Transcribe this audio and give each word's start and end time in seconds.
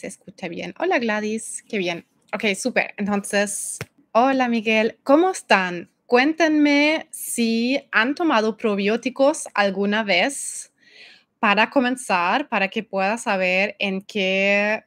se 0.00 0.06
escucha 0.06 0.48
bien. 0.48 0.74
Hola 0.78 0.98
Gladys, 0.98 1.62
qué 1.68 1.76
bien. 1.76 2.06
Ok, 2.32 2.54
súper. 2.56 2.94
Entonces, 2.96 3.78
hola 4.12 4.48
Miguel, 4.48 4.98
¿cómo 5.02 5.30
están? 5.30 5.90
Cuéntenme 6.06 7.06
si 7.10 7.78
han 7.92 8.14
tomado 8.14 8.56
probióticos 8.56 9.46
alguna 9.52 10.02
vez 10.02 10.72
para 11.38 11.68
comenzar, 11.68 12.48
para 12.48 12.68
que 12.68 12.82
pueda 12.82 13.18
saber 13.18 13.76
en 13.78 14.00
qué 14.00 14.84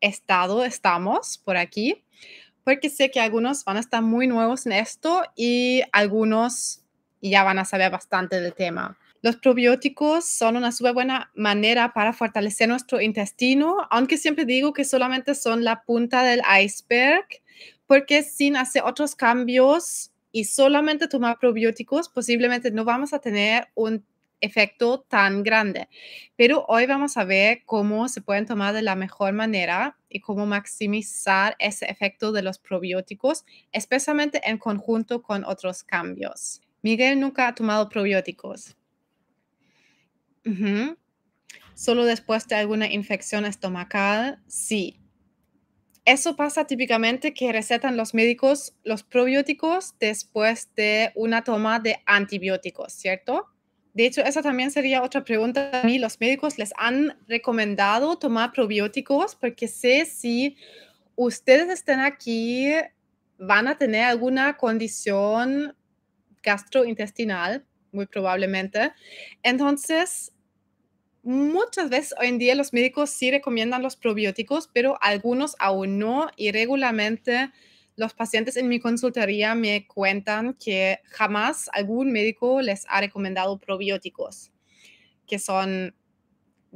estado 0.00 0.64
estamos 0.64 1.36
por 1.38 1.56
aquí, 1.56 2.04
porque 2.62 2.90
sé 2.90 3.10
que 3.10 3.20
algunos 3.20 3.64
van 3.64 3.78
a 3.78 3.80
estar 3.80 4.02
muy 4.02 4.28
nuevos 4.28 4.66
en 4.66 4.72
esto 4.72 5.22
y 5.34 5.82
algunos 5.90 6.82
ya 7.20 7.42
van 7.42 7.58
a 7.58 7.64
saber 7.64 7.90
bastante 7.90 8.40
del 8.40 8.54
tema. 8.54 8.96
Los 9.24 9.36
probióticos 9.36 10.26
son 10.26 10.58
una 10.58 10.70
súper 10.70 10.92
buena 10.92 11.30
manera 11.34 11.94
para 11.94 12.12
fortalecer 12.12 12.68
nuestro 12.68 13.00
intestino, 13.00 13.78
aunque 13.90 14.18
siempre 14.18 14.44
digo 14.44 14.74
que 14.74 14.84
solamente 14.84 15.34
son 15.34 15.64
la 15.64 15.82
punta 15.82 16.22
del 16.22 16.42
iceberg, 16.62 17.24
porque 17.86 18.22
sin 18.22 18.54
hacer 18.54 18.82
otros 18.84 19.14
cambios 19.14 20.12
y 20.30 20.44
solamente 20.44 21.08
tomar 21.08 21.38
probióticos, 21.38 22.10
posiblemente 22.10 22.70
no 22.70 22.84
vamos 22.84 23.14
a 23.14 23.18
tener 23.18 23.68
un 23.74 24.04
efecto 24.42 25.06
tan 25.08 25.42
grande. 25.42 25.88
Pero 26.36 26.66
hoy 26.68 26.84
vamos 26.84 27.16
a 27.16 27.24
ver 27.24 27.62
cómo 27.64 28.08
se 28.08 28.20
pueden 28.20 28.44
tomar 28.44 28.74
de 28.74 28.82
la 28.82 28.94
mejor 28.94 29.32
manera 29.32 29.96
y 30.10 30.20
cómo 30.20 30.44
maximizar 30.44 31.56
ese 31.58 31.86
efecto 31.86 32.30
de 32.30 32.42
los 32.42 32.58
probióticos, 32.58 33.46
especialmente 33.72 34.42
en 34.44 34.58
conjunto 34.58 35.22
con 35.22 35.46
otros 35.46 35.82
cambios. 35.82 36.60
Miguel 36.82 37.18
nunca 37.18 37.48
ha 37.48 37.54
tomado 37.54 37.88
probióticos. 37.88 38.76
Solo 41.74 42.04
después 42.04 42.46
de 42.48 42.56
alguna 42.56 42.92
infección 42.92 43.44
estomacal, 43.44 44.40
sí. 44.46 45.00
Eso 46.04 46.36
pasa 46.36 46.66
típicamente 46.66 47.32
que 47.32 47.50
recetan 47.50 47.96
los 47.96 48.12
médicos 48.12 48.74
los 48.84 49.02
probióticos 49.02 49.94
después 49.98 50.68
de 50.76 51.12
una 51.14 51.42
toma 51.44 51.80
de 51.80 51.98
antibióticos, 52.04 52.92
¿cierto? 52.92 53.46
De 53.94 54.04
hecho, 54.04 54.20
esa 54.22 54.42
también 54.42 54.70
sería 54.70 55.02
otra 55.02 55.24
pregunta 55.24 55.70
a 55.82 55.84
mí. 55.84 55.98
Los 55.98 56.20
médicos 56.20 56.58
les 56.58 56.72
han 56.76 57.16
recomendado 57.26 58.18
tomar 58.18 58.52
probióticos 58.52 59.34
porque 59.34 59.66
sé 59.66 60.04
si 60.04 60.56
ustedes 61.16 61.70
están 61.70 62.00
aquí, 62.00 62.70
van 63.38 63.68
a 63.68 63.78
tener 63.78 64.02
alguna 64.04 64.56
condición 64.58 65.74
gastrointestinal, 66.42 67.64
muy 67.92 68.06
probablemente. 68.06 68.92
Entonces, 69.42 70.33
Muchas 71.24 71.88
veces 71.88 72.14
hoy 72.20 72.26
en 72.26 72.38
día 72.38 72.54
los 72.54 72.74
médicos 72.74 73.08
sí 73.08 73.30
recomiendan 73.30 73.82
los 73.82 73.96
probióticos, 73.96 74.68
pero 74.74 74.98
algunos 75.00 75.56
aún 75.58 75.98
no 75.98 76.28
y 76.36 76.52
regularmente 76.52 77.50
los 77.96 78.12
pacientes 78.12 78.58
en 78.58 78.68
mi 78.68 78.78
consultoría 78.78 79.54
me 79.54 79.86
cuentan 79.86 80.52
que 80.52 80.98
jamás 81.06 81.70
algún 81.72 82.12
médico 82.12 82.60
les 82.60 82.84
ha 82.90 83.00
recomendado 83.00 83.58
probióticos, 83.58 84.52
que 85.26 85.38
son, 85.38 85.94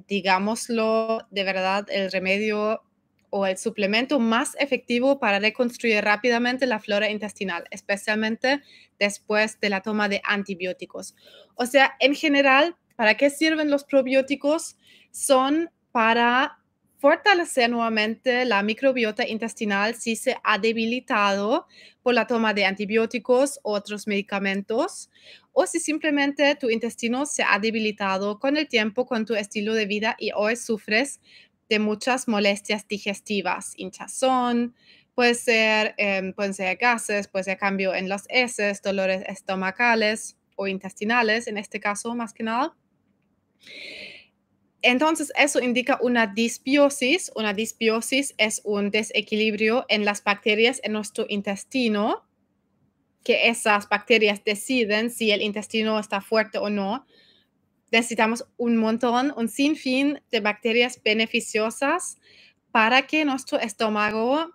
digámoslo, 0.07 1.27
de 1.31 1.45
verdad 1.45 1.87
el 1.91 2.11
remedio 2.11 2.83
o 3.29 3.45
el 3.45 3.59
suplemento 3.59 4.19
más 4.19 4.57
efectivo 4.59 5.19
para 5.21 5.41
reconstruir 5.41 6.03
rápidamente 6.03 6.65
la 6.65 6.81
flora 6.81 7.11
intestinal, 7.11 7.65
especialmente 7.71 8.63
después 8.99 9.61
de 9.61 9.69
la 9.69 9.83
toma 9.83 10.09
de 10.09 10.23
antibióticos. 10.25 11.15
O 11.55 11.67
sea, 11.67 11.97
en 12.01 12.15
general, 12.15 12.77
¿Para 12.99 13.17
qué 13.17 13.31
sirven 13.31 13.71
los 13.71 13.85
probióticos? 13.85 14.77
Son 15.13 15.71
para 15.93 16.59
fortalecer 16.97 17.71
nuevamente 17.71 18.45
la 18.45 18.61
microbiota 18.65 19.25
intestinal 19.25 19.95
si 19.95 20.17
se 20.17 20.37
ha 20.43 20.59
debilitado 20.59 21.69
por 22.03 22.15
la 22.15 22.27
toma 22.27 22.55
de 22.55 22.65
antibióticos 22.65 23.61
u 23.63 23.71
otros 23.71 24.09
medicamentos 24.09 25.11
o 25.53 25.65
si 25.69 25.79
simplemente 25.79 26.57
tu 26.57 26.71
intestino 26.71 27.25
se 27.25 27.45
ha 27.45 27.61
debilitado 27.61 28.41
con 28.41 28.57
el 28.57 28.67
tiempo 28.67 29.07
con 29.07 29.25
tu 29.27 29.37
estilo 29.37 29.75
de 29.75 29.87
vida 29.87 30.17
y 30.19 30.33
hoy 30.35 30.57
sufres 30.57 31.21
de 31.69 31.79
muchas 31.79 32.27
molestias 32.27 32.89
digestivas, 32.89 33.75
hinchazón, 33.77 34.75
puede 35.15 35.35
ser, 35.35 35.95
em, 35.99 36.33
pueden 36.33 36.53
ser 36.53 36.77
gases, 36.77 37.29
puede 37.29 37.45
ser 37.45 37.59
cambio 37.59 37.95
en 37.95 38.09
las 38.09 38.25
heces, 38.29 38.83
dolores 38.83 39.23
estomacales 39.29 40.37
o 40.57 40.67
intestinales, 40.67 41.47
en 41.47 41.59
este 41.59 41.79
caso 41.79 42.17
más 42.17 42.35
que 42.35 42.43
nada. 42.43 42.75
Entonces, 44.83 45.33
eso 45.37 45.61
indica 45.61 45.99
una 46.01 46.27
disbiosis. 46.27 47.33
Una 47.35 47.53
disbiosis 47.53 48.35
es 48.39 48.61
un 48.65 48.91
desequilibrio 48.91 49.85
en 49.89 50.05
las 50.05 50.23
bacterias 50.23 50.81
en 50.85 50.93
nuestro 50.93 51.27
intestino, 51.29 52.25
que 53.25 53.49
esas 53.49 53.89
bacterias 53.89 54.45
deciden 54.45 55.11
si 55.11 55.33
el 55.33 55.43
intestino 55.43 55.99
está 55.99 56.21
fuerte 56.21 56.59
o 56.59 56.71
no. 56.71 57.07
Necesitamos 57.91 58.47
un 58.57 58.77
montón, 58.77 59.33
un 59.37 59.49
sinfín 59.49 60.21
de 60.31 60.41
bacterias 60.41 61.03
beneficiosas 61.03 62.19
para 62.71 63.07
que 63.07 63.25
nuestro 63.25 63.59
estómago 63.59 64.51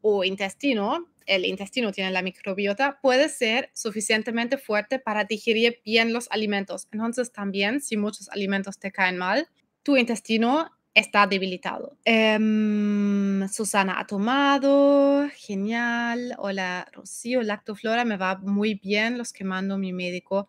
o 0.00 0.24
intestino 0.24 1.11
el 1.26 1.44
intestino 1.44 1.92
tiene 1.92 2.10
la 2.10 2.22
microbiota, 2.22 2.98
puede 3.00 3.28
ser 3.28 3.70
suficientemente 3.74 4.58
fuerte 4.58 4.98
para 4.98 5.24
digerir 5.24 5.80
bien 5.84 6.12
los 6.12 6.28
alimentos. 6.30 6.88
Entonces 6.92 7.32
también, 7.32 7.80
si 7.80 7.96
muchos 7.96 8.28
alimentos 8.30 8.78
te 8.78 8.92
caen 8.92 9.18
mal, 9.18 9.48
tu 9.82 9.96
intestino 9.96 10.70
está 10.94 11.26
debilitado. 11.26 11.96
Em, 12.04 13.48
Susana 13.48 13.98
ha 13.98 14.06
tomado, 14.06 15.28
genial. 15.36 16.34
Hola, 16.38 16.86
Rocío, 16.92 17.42
lactoflora 17.42 18.04
me 18.04 18.16
va 18.16 18.36
muy 18.36 18.74
bien. 18.74 19.18
Los 19.18 19.32
que 19.32 19.44
mando 19.44 19.78
mi 19.78 19.92
médico 19.92 20.48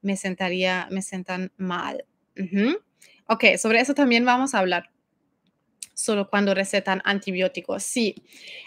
me 0.00 0.16
sentaría, 0.16 0.88
me 0.90 1.02
sentan 1.02 1.52
mal. 1.56 2.04
Ok, 3.28 3.44
sobre 3.58 3.80
eso 3.80 3.94
también 3.94 4.24
vamos 4.24 4.54
a 4.54 4.58
hablar 4.58 4.91
solo 6.02 6.28
cuando 6.28 6.54
recetan 6.54 7.00
antibióticos. 7.04 7.82
Sí, 7.82 8.14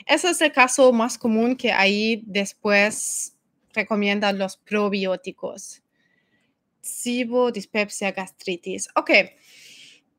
ese 0.06 0.29
es 0.29 0.41
el 0.41 0.51
caso 0.51 0.91
más 0.94 1.18
común 1.18 1.56
que 1.56 1.72
ahí 1.72 2.23
después 2.25 3.35
recomiendan 3.73 4.38
los 4.38 4.57
probióticos. 4.57 5.81
SIBO, 6.81 7.51
dispepsia, 7.51 8.12
gastritis. 8.12 8.88
Ok. 8.96 9.12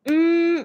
Mm, 0.05 0.63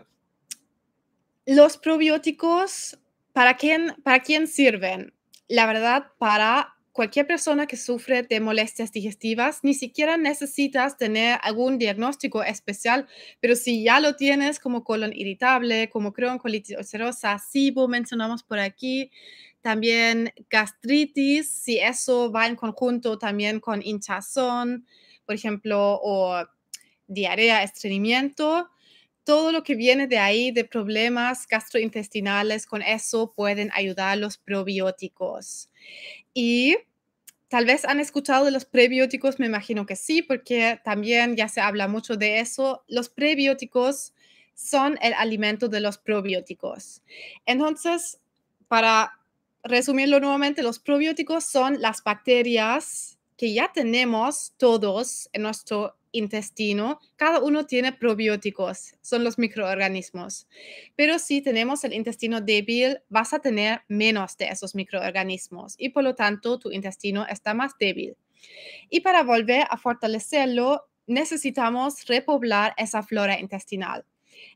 los 1.46 1.78
probióticos, 1.78 3.00
¿para 3.34 3.56
quién, 3.56 3.96
¿para 4.04 4.22
quién 4.22 4.48
sirven? 4.48 5.14
La 5.48 5.66
verdad, 5.66 6.08
para 6.18 6.76
cualquier 6.92 7.26
persona 7.26 7.68
que 7.68 7.78
sufre 7.78 8.24
de 8.24 8.40
molestias 8.40 8.92
digestivas, 8.92 9.60
ni 9.64 9.74
siquiera 9.74 10.18
necesitas 10.18 10.98
tener 10.98 11.40
algún 11.42 11.78
diagnóstico 11.78 12.44
especial, 12.44 13.08
pero 13.40 13.56
si 13.56 13.84
ya 13.84 14.00
lo 14.00 14.16
tienes 14.16 14.60
como 14.60 14.84
colon 14.84 15.14
irritable, 15.14 15.90
como 15.90 16.12
Crohn, 16.12 16.38
colitis 16.38 16.78
ulcerosa, 16.78 17.40
SIBO 17.40 17.88
mencionamos 17.88 18.44
por 18.44 18.60
aquí, 18.60 19.12
también 19.62 20.34
gastritis, 20.50 21.50
si 21.50 21.78
eso 21.80 22.32
va 22.32 22.48
en 22.48 22.56
conjunto 22.56 23.18
también 23.18 23.60
con 23.60 23.82
hinchazón, 23.82 24.86
por 25.26 25.36
ejemplo, 25.36 26.00
o 26.02 26.44
diarrea, 27.08 27.64
estreñimiento, 27.64 28.70
todo 29.24 29.52
lo 29.52 29.64
que 29.64 29.76
viene 29.76 30.08
de 30.08 30.18
ahí, 30.18 30.52
de 30.52 30.66
problemas 30.66 31.48
gastrointestinales, 31.48 32.66
con 32.66 32.82
eso 32.82 33.34
pueden 33.36 33.70
ayudar 33.74 34.18
los 34.18 34.38
probióticos. 34.38 35.70
Y 36.34 36.78
tal 37.48 37.66
vez 37.66 37.86
han 37.86 38.00
escuchado 38.00 38.46
de 38.46 38.52
los 38.52 38.66
prebióticos, 38.66 39.40
me 39.40 39.46
imagino 39.46 39.86
que 39.86 39.96
sí, 39.96 40.22
porque 40.22 40.80
también 40.84 41.36
ya 41.36 41.50
se 41.50 41.62
habla 41.62 41.88
mucho 41.88 42.16
de 42.16 42.40
eso. 42.40 42.84
Los 42.88 43.10
prebióticos 43.10 44.14
son 44.54 44.98
el 45.02 45.14
alimento 45.14 45.68
de 45.68 45.82
los 45.82 45.98
probióticos. 45.98 47.02
Entonces, 47.46 48.20
para 48.68 49.20
resumirlo 49.64 50.20
nuevamente, 50.20 50.64
los 50.64 50.80
probióticos 50.80 51.44
son 51.44 51.82
las 51.82 52.04
bacterias 52.04 53.18
que 53.42 53.54
ya 53.56 53.72
tenemos 53.74 54.54
todos 54.58 55.28
en 55.34 55.42
nuestro 55.42 55.98
intestino, 56.12 57.00
cada 57.16 57.40
uno 57.40 57.66
tiene 57.66 57.92
probióticos, 57.92 58.94
son 59.02 59.24
los 59.24 59.40
microorganismos. 59.40 60.48
Pero 60.96 61.18
si 61.18 61.42
tenemos 61.42 61.84
el 61.84 61.94
intestino 61.94 62.40
débil, 62.40 63.00
vas 63.10 63.34
a 63.34 63.40
tener 63.40 63.82
menos 63.88 64.38
de 64.38 64.46
esos 64.46 64.76
microorganismos 64.76 65.74
y 65.80 65.90
por 65.90 66.04
lo 66.04 66.14
tanto 66.14 66.60
tu 66.60 66.70
intestino 66.70 67.26
está 67.26 67.56
más 67.56 67.72
débil. 67.80 68.16
Y 68.92 69.00
para 69.00 69.24
volver 69.24 69.66
a 69.72 69.76
fortalecerlo, 69.76 70.86
necesitamos 71.08 72.06
repoblar 72.06 72.76
esa 72.78 73.02
flora 73.02 73.40
intestinal. 73.40 74.06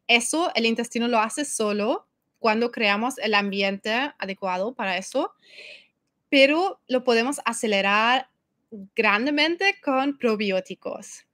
Eso 0.08 0.52
el 0.54 0.68
intestino 0.68 1.08
lo 1.08 1.18
hace 1.18 1.44
solo 1.44 2.08
cuando 2.38 2.70
creamos 2.70 3.18
el 3.18 3.34
ambiente 3.34 4.14
adecuado 4.20 4.76
para 4.76 4.96
eso, 4.96 5.34
pero 6.30 6.80
lo 6.88 7.04
podemos 7.04 7.42
acelerar 7.46 8.30
grandemente 8.96 9.76
con 9.84 10.18
probióticos. 10.18 11.26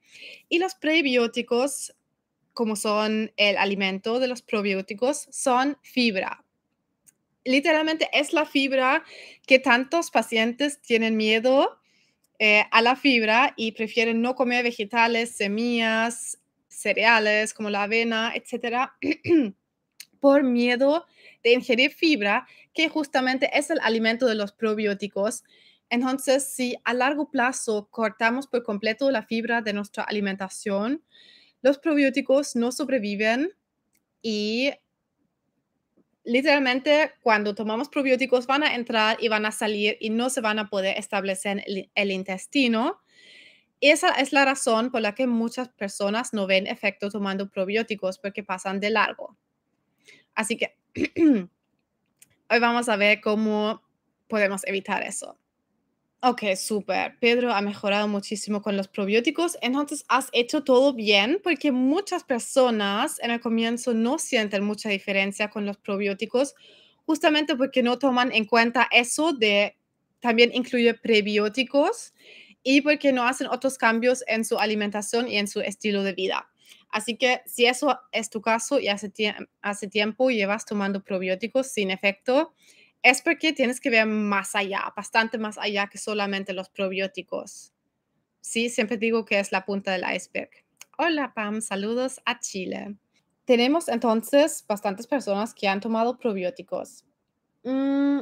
Y 0.50 0.60
los 0.60 0.76
prebióticos 0.76 1.94
como 2.54 2.76
son 2.76 3.32
el 3.38 3.58
alimento 3.58 4.20
de 4.20 4.28
los 4.28 4.42
probióticos, 4.42 5.28
son 5.32 5.78
fibra. 5.82 6.44
Literalmente 7.44 8.10
es 8.14 8.34
la 8.34 8.46
fibra 8.46 9.04
que 9.48 9.60
tantos 9.60 10.12
pacientes 10.12 10.82
tienen 10.82 11.18
miedo 11.18 11.80
eh, 12.40 12.66
a 12.72 12.82
la 12.82 12.96
fibra 12.96 13.54
y 13.56 13.72
prefieren 13.72 14.22
no 14.22 14.36
comer 14.36 14.64
vegetales, 14.64 15.36
semillas, 15.36 16.40
cereales 16.68 17.54
como 17.54 17.70
la 17.70 17.84
avena, 17.84 18.34
etcétera, 18.36 18.96
por 20.20 20.44
miedo 20.44 21.06
de 21.44 21.54
ingerir 21.54 21.92
fibra, 21.92 22.48
que 22.74 22.90
justamente 22.90 23.50
es 23.58 23.70
el 23.70 23.80
alimento 23.82 24.28
de 24.28 24.36
los 24.36 24.52
probióticos. 24.52 25.44
Entonces, 25.92 26.48
si 26.48 26.78
a 26.86 26.94
largo 26.94 27.30
plazo 27.30 27.90
cortamos 27.92 28.48
por 28.48 28.64
completo 28.64 29.12
la 29.12 29.24
fibra 29.24 29.62
de 29.62 29.74
nuestra 29.74 30.06
alimentación, 30.06 31.04
los 31.62 31.80
probióticos 31.80 32.56
no 32.56 32.72
sobreviven 32.72 33.52
y 34.22 34.72
literalmente 36.24 37.12
cuando 37.22 37.54
tomamos 37.56 37.90
probióticos 37.90 38.48
van 38.48 38.64
a 38.64 38.74
entrar 38.74 39.18
y 39.20 39.28
van 39.28 39.46
a 39.46 39.52
salir 39.52 39.98
y 40.00 40.12
no 40.12 40.30
se 40.30 40.40
van 40.40 40.60
a 40.60 40.70
poder 40.70 40.98
establecer 40.98 41.62
en 41.68 41.90
el, 41.94 42.12
intestino. 42.12 43.02
Esa 43.82 44.12
es 44.12 44.32
la 44.32 44.46
razón 44.46 44.92
por 44.92 45.02
la 45.02 45.14
que 45.14 45.28
muchas 45.28 45.68
personas 45.68 46.32
no 46.32 46.48
ven 46.48 46.68
efecto 46.68 47.10
tomando 47.10 47.50
probióticos 47.50 48.18
porque 48.18 48.46
pasan 48.46 48.80
de 48.80 48.92
largo. 48.92 49.36
Así 50.36 50.56
que 50.56 50.78
hoy 52.50 52.60
vamos 52.62 52.88
a 52.88 52.96
ver 52.96 53.20
cómo 53.20 53.82
podemos 54.30 54.66
evitar 54.66 55.04
eso. 55.04 55.41
Ok, 56.24 56.44
súper. 56.56 57.18
Pedro 57.20 57.52
ha 57.52 57.62
mejorado 57.62 58.08
muchísimo 58.08 58.62
con 58.62 58.78
los 58.78 58.88
probióticos. 58.88 59.58
Entonces, 59.62 60.06
has 60.08 60.30
hecho 60.34 60.64
todo 60.64 60.94
bien 60.94 61.40
porque 61.44 61.72
muchas 61.72 62.24
personas 62.24 63.20
en 63.24 63.32
el 63.32 63.40
comienzo 63.40 63.96
no 63.96 64.20
sienten 64.20 64.64
mucha 64.64 64.90
diferencia 64.90 65.50
con 65.50 65.66
los 65.66 65.78
probióticos, 65.78 66.54
justamente 67.08 67.56
porque 67.56 67.82
no 67.82 67.98
toman 67.98 68.32
en 68.34 68.46
cuenta 68.46 68.88
eso 68.92 69.34
de 69.34 69.76
también 70.20 70.52
incluir 70.54 71.00
prebióticos 71.02 72.14
y 72.62 72.82
porque 72.82 73.12
no 73.12 73.24
hacen 73.24 73.48
otros 73.48 73.80
cambios 73.80 74.24
en 74.28 74.46
su 74.46 74.60
alimentación 74.60 75.28
y 75.28 75.38
en 75.38 75.48
su 75.48 75.62
estilo 75.62 76.04
de 76.04 76.14
vida. 76.14 76.52
Así 76.92 77.18
que 77.18 77.42
si 77.48 77.66
eso 77.66 78.00
es 78.12 78.30
tu 78.30 78.42
caso 78.42 78.80
y 78.80 78.90
hace, 78.90 79.12
hace 79.64 79.88
tiempo 79.88 80.30
llevas 80.30 80.66
tomando 80.68 81.04
probióticos 81.04 81.72
sin 81.72 81.90
efecto, 81.90 82.54
es 83.04 83.22
porque 83.22 83.54
tienes 83.54 83.80
que 83.80 83.90
ver 83.90 84.06
más 84.06 84.56
allá, 84.56 84.94
bastante 84.96 85.38
más 85.38 85.58
allá 85.58 85.88
que 85.88 85.98
solamente 85.98 86.54
los 86.54 86.70
probióticos. 86.70 87.74
Sí, 88.42 88.70
siempre 88.70 88.98
digo 88.98 89.26
que 89.26 89.40
es 89.40 89.52
la 89.52 89.66
punta 89.66 89.92
del 89.92 90.04
iceberg. 90.14 90.50
Hola 90.98 91.34
Pam, 91.34 91.62
saludos 91.62 92.22
a 92.26 92.40
Chile. 92.40 92.96
Tenemos 93.46 93.88
entonces 93.88 94.64
bastantes 94.68 95.08
personas 95.08 95.54
que 95.54 95.68
han 95.68 95.80
tomado 95.80 96.18
probióticos. 96.18 97.06
Mm, 97.64 98.20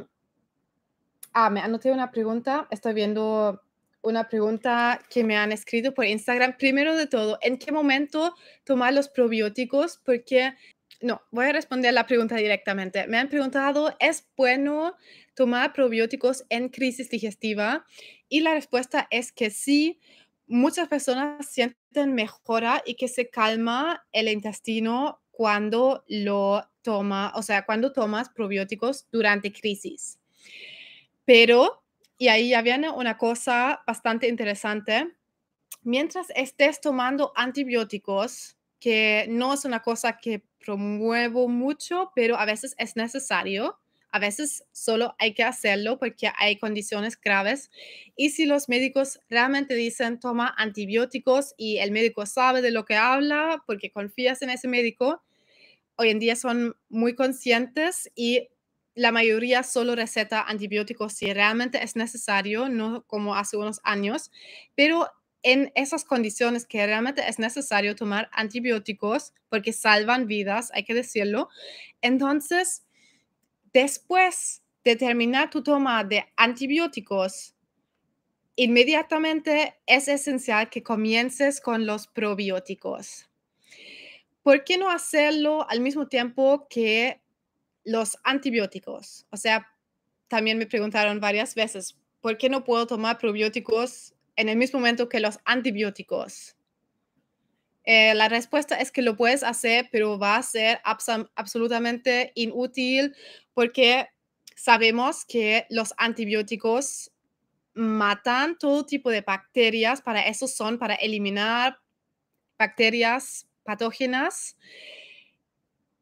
ah, 1.32 1.50
me 1.50 1.60
anoté 1.60 1.92
una 1.92 2.10
pregunta. 2.10 2.66
Estoy 2.70 2.94
viendo 2.94 3.62
una 4.02 4.28
pregunta 4.28 5.00
que 5.10 5.24
me 5.24 5.36
han 5.36 5.52
escrito 5.52 5.92
por 5.92 6.06
Instagram. 6.06 6.56
Primero 6.56 6.96
de 6.96 7.06
todo, 7.06 7.38
¿en 7.42 7.58
qué 7.58 7.70
momento 7.70 8.34
tomar 8.64 8.94
los 8.94 9.08
probióticos? 9.08 10.00
Porque 10.04 10.54
no, 11.02 11.22
voy 11.30 11.46
a 11.46 11.52
responder 11.52 11.94
la 11.94 12.06
pregunta 12.06 12.36
directamente. 12.36 13.06
Me 13.06 13.18
han 13.18 13.28
preguntado, 13.28 13.96
¿es 14.00 14.28
bueno 14.36 14.96
tomar 15.34 15.72
probióticos 15.72 16.44
en 16.50 16.68
crisis 16.68 17.08
digestiva? 17.08 17.86
Y 18.28 18.40
la 18.40 18.54
respuesta 18.54 19.06
es 19.10 19.32
que 19.32 19.50
sí. 19.50 19.98
Muchas 20.46 20.88
personas 20.88 21.46
sienten 21.46 22.14
mejora 22.14 22.82
y 22.84 22.96
que 22.96 23.08
se 23.08 23.30
calma 23.30 24.06
el 24.12 24.28
intestino 24.28 25.22
cuando 25.30 26.04
lo 26.08 26.68
toma, 26.82 27.32
o 27.34 27.42
sea, 27.42 27.64
cuando 27.64 27.92
tomas 27.92 28.28
probióticos 28.28 29.06
durante 29.10 29.52
crisis. 29.52 30.18
Pero, 31.24 31.82
y 32.18 32.28
ahí 32.28 32.50
ya 32.50 32.62
viene 32.62 32.90
una 32.90 33.16
cosa 33.16 33.82
bastante 33.86 34.28
interesante, 34.28 35.14
mientras 35.82 36.26
estés 36.34 36.80
tomando 36.80 37.32
antibióticos, 37.36 38.56
que 38.80 39.26
no 39.28 39.54
es 39.54 39.64
una 39.64 39.80
cosa 39.80 40.18
que 40.18 40.42
promuevo 40.64 41.48
mucho, 41.48 42.12
pero 42.14 42.36
a 42.36 42.46
veces 42.46 42.74
es 42.78 42.96
necesario. 42.96 43.78
A 44.12 44.18
veces 44.18 44.64
solo 44.72 45.14
hay 45.18 45.34
que 45.34 45.44
hacerlo 45.44 45.98
porque 45.98 46.32
hay 46.36 46.58
condiciones 46.58 47.20
graves. 47.20 47.70
Y 48.16 48.30
si 48.30 48.44
los 48.46 48.68
médicos 48.68 49.20
realmente 49.28 49.74
dicen 49.74 50.18
toma 50.18 50.52
antibióticos 50.56 51.54
y 51.56 51.78
el 51.78 51.92
médico 51.92 52.26
sabe 52.26 52.62
de 52.62 52.72
lo 52.72 52.84
que 52.84 52.96
habla 52.96 53.62
porque 53.66 53.92
confías 53.92 54.42
en 54.42 54.50
ese 54.50 54.66
médico, 54.66 55.22
hoy 55.96 56.10
en 56.10 56.18
día 56.18 56.34
son 56.36 56.76
muy 56.88 57.14
conscientes 57.14 58.10
y 58.16 58.48
la 58.94 59.12
mayoría 59.12 59.62
solo 59.62 59.94
receta 59.94 60.42
antibióticos 60.42 61.12
si 61.12 61.32
realmente 61.32 61.82
es 61.82 61.96
necesario, 61.96 62.68
no 62.68 63.04
como 63.06 63.36
hace 63.36 63.56
unos 63.56 63.80
años, 63.84 64.30
pero 64.74 65.08
en 65.42 65.72
esas 65.74 66.04
condiciones 66.04 66.66
que 66.66 66.84
realmente 66.84 67.26
es 67.26 67.38
necesario 67.38 67.96
tomar 67.96 68.28
antibióticos 68.32 69.32
porque 69.48 69.72
salvan 69.72 70.26
vidas, 70.26 70.70
hay 70.74 70.84
que 70.84 70.94
decirlo. 70.94 71.48
Entonces, 72.02 72.84
después 73.72 74.62
de 74.84 74.96
terminar 74.96 75.50
tu 75.50 75.62
toma 75.62 76.04
de 76.04 76.26
antibióticos, 76.36 77.54
inmediatamente 78.56 79.76
es 79.86 80.08
esencial 80.08 80.68
que 80.68 80.82
comiences 80.82 81.60
con 81.60 81.86
los 81.86 82.06
probióticos. 82.06 83.30
¿Por 84.42 84.64
qué 84.64 84.78
no 84.78 84.90
hacerlo 84.90 85.68
al 85.68 85.80
mismo 85.80 86.08
tiempo 86.08 86.66
que 86.68 87.20
los 87.84 88.18
antibióticos? 88.24 89.26
O 89.30 89.36
sea, 89.36 89.66
también 90.28 90.58
me 90.58 90.66
preguntaron 90.66 91.20
varias 91.20 91.54
veces, 91.54 91.96
¿por 92.20 92.38
qué 92.38 92.48
no 92.48 92.64
puedo 92.64 92.86
tomar 92.86 93.18
probióticos 93.18 94.14
en 94.40 94.48
el 94.48 94.56
mismo 94.56 94.80
momento 94.80 95.08
que 95.08 95.20
los 95.20 95.38
antibióticos? 95.44 96.56
Eh, 97.84 98.14
la 98.14 98.28
respuesta 98.28 98.76
es 98.76 98.90
que 98.90 99.02
lo 99.02 99.16
puedes 99.16 99.42
hacer, 99.42 99.88
pero 99.90 100.18
va 100.18 100.36
a 100.36 100.42
ser 100.42 100.80
absolutamente 100.84 102.32
inútil 102.34 103.14
porque 103.54 104.08
sabemos 104.54 105.24
que 105.24 105.66
los 105.70 105.94
antibióticos 105.96 107.10
matan 107.74 108.58
todo 108.58 108.84
tipo 108.84 109.10
de 109.10 109.22
bacterias, 109.22 110.02
para 110.02 110.26
eso 110.26 110.46
son, 110.46 110.78
para 110.78 110.94
eliminar 110.94 111.78
bacterias 112.58 113.46
patógenas. 113.64 114.56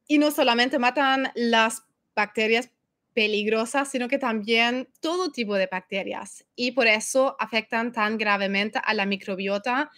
Y 0.06 0.18
no 0.18 0.30
solamente 0.30 0.78
matan 0.78 1.30
las 1.34 1.84
bacterias 2.16 2.70
peligrosas, 3.18 3.90
sino 3.90 4.06
que 4.06 4.16
también 4.16 4.88
todo 5.00 5.32
tipo 5.32 5.56
de 5.56 5.66
bacterias. 5.66 6.46
Y 6.54 6.70
por 6.70 6.86
eso 6.86 7.34
afectan 7.40 7.90
tan 7.90 8.16
gravemente 8.16 8.80
a 8.80 8.94
la 8.94 9.06
microbiota 9.06 9.90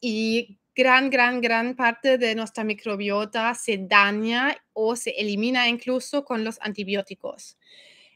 y 0.00 0.58
gran, 0.74 1.08
gran, 1.08 1.40
gran 1.40 1.76
parte 1.76 2.18
de 2.18 2.34
nuestra 2.34 2.64
microbiota 2.64 3.54
se 3.54 3.78
daña 3.78 4.56
o 4.72 4.96
se 4.96 5.10
elimina 5.10 5.68
incluso 5.68 6.24
con 6.24 6.42
los 6.42 6.58
antibióticos. 6.60 7.56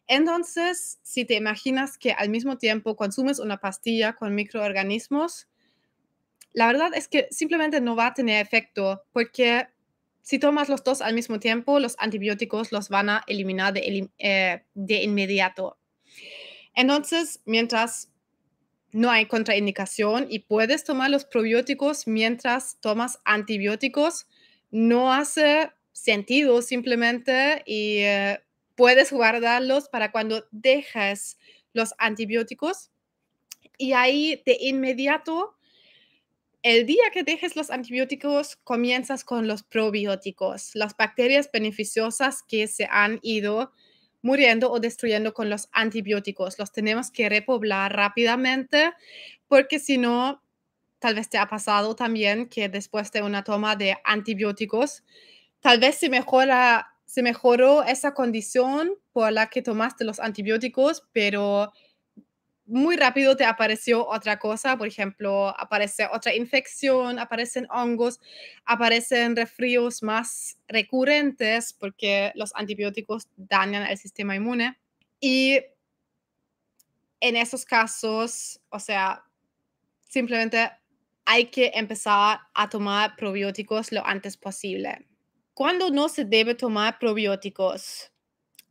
Entonces, 0.09 0.99
si 1.04 1.25
te 1.25 1.35
imaginas 1.35 1.97
que 1.97 2.11
al 2.11 2.28
mismo 2.28 2.59
tiempo 2.59 2.97
consumes 2.97 3.38
una 3.38 3.59
pastilla 3.59 4.14
con 4.14 4.35
microorganismos, 4.35 5.47
la 6.54 6.66
verdad 6.66 6.90
es 6.97 7.07
que 7.07 7.28
simplemente 7.30 7.80
no 7.80 7.95
va 7.95 8.09
a 8.09 8.14
tener 8.14 8.45
efecto 8.45 9.04
porque 9.12 9.69
si 10.23 10.39
tomas 10.39 10.69
los 10.69 10.85
dos 10.85 11.00
al 11.00 11.15
mismo 11.15 11.41
tiempo, 11.41 11.81
los 11.81 11.97
antibióticos 11.99 12.73
los 12.73 12.89
van 12.89 13.11
a 13.11 13.25
eliminar 13.27 13.73
de, 13.73 14.11
eh, 14.19 14.65
inmediato. 14.75 15.79
Entonces, 16.75 17.41
mientras 17.47 18.11
no 18.93 19.11
hay 19.11 19.27
contraindicación 19.27 20.27
y 20.29 20.41
puedes 20.41 20.85
tomar 20.85 21.11
los 21.11 21.25
probióticos 21.25 22.07
mientras 22.07 22.79
tomas 22.81 23.21
antibióticos, 23.25 24.27
no 24.71 25.12
hace 25.12 25.71
sentido 25.93 26.62
simplemente 26.62 27.62
y 27.67 27.99
eh, 27.99 28.41
puedes 28.75 29.12
guardarlos 29.12 29.89
para 29.89 30.12
cuando 30.12 30.47
dejes 30.50 31.39
los 31.73 31.95
antibióticos 31.99 32.91
y 33.77 33.93
ahí 33.93 34.43
de 34.45 34.57
inmediato 34.61 35.57
el 36.62 36.87
día 36.87 37.05
que 37.12 37.23
dejes 37.23 37.57
los 37.57 37.71
antibióticos, 37.71 38.57
comienzas 38.64 39.25
con 39.25 39.49
los 39.49 39.62
probióticos, 39.62 40.71
las 40.75 40.97
bacterias 40.97 41.50
beneficiosas 41.52 42.43
que 42.43 42.67
se 42.67 42.87
han 42.90 43.19
ido 43.23 43.73
muriendo 44.23 44.71
o 44.71 44.81
destruyendo 44.81 45.33
con 45.33 45.49
los 45.49 45.69
antibióticos. 45.73 46.59
Los 46.59 46.73
tenemos 46.73 47.11
que 47.11 47.29
repoblar 47.29 47.95
rápidamente 47.97 48.93
porque 49.49 49.79
si 49.79 49.97
no, 49.99 50.43
tal 50.99 51.14
vez 51.14 51.31
te 51.31 51.38
ha 51.38 51.49
pasado 51.49 51.97
también 51.97 52.49
que 52.49 52.69
después 52.69 53.11
de 53.12 53.23
una 53.23 53.43
toma 53.45 53.76
de 53.76 53.97
antibióticos, 54.05 55.02
tal 55.61 55.81
vez 55.81 55.97
se 55.97 56.11
mejora 56.11 56.87
se 57.07 57.23
mejoró 57.23 57.83
esa 57.83 58.14
condición 58.14 58.93
por 59.12 59.33
la 59.33 59.49
que 59.49 59.62
tomaste 59.62 60.05
los 60.05 60.21
antibióticos, 60.21 61.02
pero 61.12 61.73
muy 62.71 62.97
rápido 62.97 63.37
te 63.37 63.45
apareció 63.45 64.07
otra 64.07 64.39
cosa, 64.39 64.77
por 64.77 64.87
ejemplo, 64.87 65.49
aparece 65.59 66.07
otra 66.12 66.35
infección, 66.35 67.19
aparecen 67.19 67.67
hongos, 67.71 68.21
aparecen 68.65 69.35
resfríos 69.35 70.03
más 70.03 70.57
recurrentes 70.69 71.73
porque 71.73 72.31
los 72.37 72.55
antibióticos 72.55 73.29
dañan 73.37 73.87
el 73.87 73.99
sistema 73.99 74.37
inmune. 74.37 74.79
Y 75.19 75.59
en 77.19 77.37
esos 77.37 77.65
casos, 77.65 78.61
o 78.71 78.79
sea, 78.79 79.25
simplemente 80.09 80.71
hay 81.25 81.47
que 81.47 81.73
empezar 81.75 82.41
a 82.55 82.69
tomar 82.69 83.17
probióticos 83.17 83.93
lo 83.93 84.07
antes 84.07 84.37
posible. 84.37 85.07
¿Cuándo 85.55 85.91
no 85.91 86.09
se 86.09 86.25
debe 86.25 86.55
tomar 86.55 86.99
probióticos? 86.99 88.12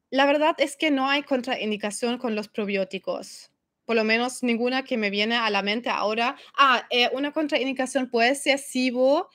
La 0.09 0.25
verdad 0.25 0.55
es 0.57 0.75
que 0.75 0.89
no 0.89 1.07
hay 1.07 1.23
contraindicación 1.23 2.17
con 2.17 2.33
los 2.35 2.47
probióticos. 2.47 3.51
Por 3.89 3.95
lo 3.95 4.03
menos 4.03 4.43
ninguna 4.43 4.83
que 4.83 4.97
me 4.97 5.09
viene 5.09 5.35
a 5.35 5.49
la 5.49 5.63
mente 5.63 5.89
ahora. 5.89 6.35
Ah, 6.55 6.85
eh, 6.91 7.09
una 7.11 7.31
contraindicación 7.31 8.11
puede 8.11 8.35
ser 8.35 8.59
SIBO. 8.59 9.31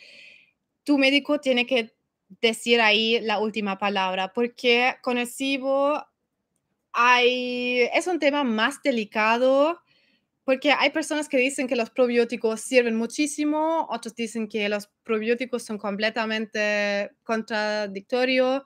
Tu 0.85 0.97
médico 0.97 1.41
tiene 1.41 1.67
que 1.67 1.93
decir 2.41 2.81
ahí 2.81 3.19
la 3.21 3.41
última 3.41 3.79
palabra, 3.79 4.33
porque 4.33 4.95
con 5.03 5.19
el 5.19 5.27
SIBO 5.27 6.07
hay, 6.93 7.89
es 7.93 8.07
un 8.07 8.21
tema 8.21 8.45
más 8.45 8.81
delicado 8.81 9.83
porque 10.45 10.71
hay 10.71 10.91
personas 10.91 11.29
que 11.29 11.39
dicen 11.39 11.67
que 11.67 11.75
los 11.75 11.91
probióticos 11.91 12.61
sirven 12.61 12.95
muchísimo, 12.95 13.89
otros 13.91 14.15
dicen 14.15 14.47
que 14.47 14.69
los 14.69 14.89
probióticos 15.03 15.65
son 15.65 15.79
completamente 15.79 17.11
contradictorios. 17.25 18.63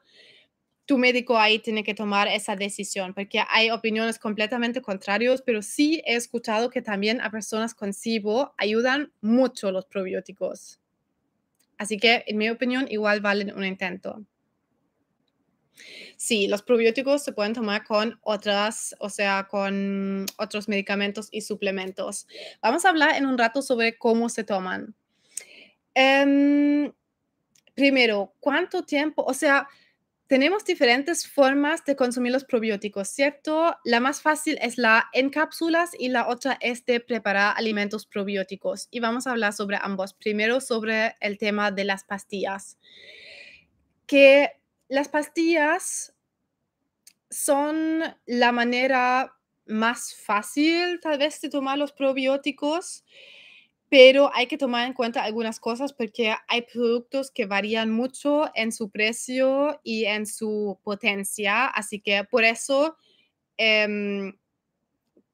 Tu 0.88 0.96
médico 0.96 1.36
ahí 1.36 1.58
tiene 1.58 1.84
que 1.84 1.92
tomar 1.92 2.28
esa 2.28 2.56
decisión, 2.56 3.12
porque 3.12 3.42
hay 3.50 3.70
opiniones 3.70 4.18
completamente 4.18 4.80
contrarias, 4.80 5.42
pero 5.42 5.60
sí 5.60 6.02
he 6.06 6.14
escuchado 6.14 6.70
que 6.70 6.80
también 6.80 7.20
a 7.20 7.30
personas 7.30 7.74
con 7.74 7.92
SIBO 7.92 8.54
ayudan 8.56 9.12
mucho 9.20 9.70
los 9.70 9.84
probióticos. 9.84 10.80
Así 11.76 11.98
que, 11.98 12.24
en 12.26 12.38
mi 12.38 12.48
opinión, 12.48 12.86
igual 12.88 13.20
valen 13.20 13.54
un 13.54 13.66
intento. 13.66 14.24
Sí, 16.16 16.48
los 16.48 16.62
probióticos 16.62 17.22
se 17.22 17.32
pueden 17.32 17.52
tomar 17.52 17.84
con 17.84 18.18
otras, 18.22 18.96
o 18.98 19.10
sea, 19.10 19.46
con 19.46 20.24
otros 20.38 20.70
medicamentos 20.70 21.28
y 21.30 21.42
suplementos. 21.42 22.26
Vamos 22.62 22.86
a 22.86 22.88
hablar 22.88 23.14
en 23.16 23.26
un 23.26 23.36
rato 23.36 23.60
sobre 23.60 23.98
cómo 23.98 24.30
se 24.30 24.42
toman. 24.42 24.94
Em, 25.92 26.90
primero, 27.74 28.32
¿cuánto 28.40 28.84
tiempo? 28.84 29.22
O 29.24 29.34
sea, 29.34 29.68
tenemos 30.28 30.66
diferentes 30.66 31.26
formas 31.26 31.86
de 31.86 31.96
consumir 31.96 32.32
los 32.32 32.44
probióticos, 32.44 33.08
¿cierto? 33.08 33.74
La 33.82 33.98
más 33.98 34.20
fácil 34.20 34.58
es 34.60 34.76
la 34.76 35.08
en 35.14 35.30
cápsulas 35.30 35.92
y 35.98 36.10
la 36.10 36.28
otra 36.28 36.58
es 36.60 36.84
de 36.84 37.00
preparar 37.00 37.54
alimentos 37.56 38.04
probióticos. 38.04 38.88
Y 38.90 39.00
vamos 39.00 39.26
a 39.26 39.30
hablar 39.30 39.54
sobre 39.54 39.78
ambos. 39.80 40.12
Primero 40.12 40.60
sobre 40.60 41.14
el 41.20 41.38
tema 41.38 41.70
de 41.70 41.84
las 41.84 42.04
pastillas. 42.04 42.78
Que 44.06 44.50
las 44.88 45.08
pastillas 45.08 46.14
son 47.30 48.04
la 48.26 48.52
manera 48.52 49.34
más 49.64 50.14
fácil 50.14 51.00
tal 51.00 51.18
vez 51.18 51.40
de 51.40 51.48
tomar 51.48 51.78
los 51.78 51.92
probióticos, 51.92 53.02
pero 53.90 54.30
hay 54.34 54.46
que 54.46 54.58
tomar 54.58 54.86
en 54.86 54.92
cuenta 54.94 55.22
algunas 55.24 55.60
cosas 55.60 55.92
porque 55.92 56.34
hay 56.48 56.62
productos 56.62 57.30
que 57.30 57.46
varían 57.46 57.90
mucho 57.92 58.50
en 58.54 58.72
su 58.72 58.90
precio 58.90 59.80
y 59.82 60.04
en 60.04 60.26
su 60.26 60.78
potencia, 60.84 61.66
así 61.66 62.00
que 62.00 62.24
por 62.24 62.44
eso 62.44 62.96
em, 63.58 64.34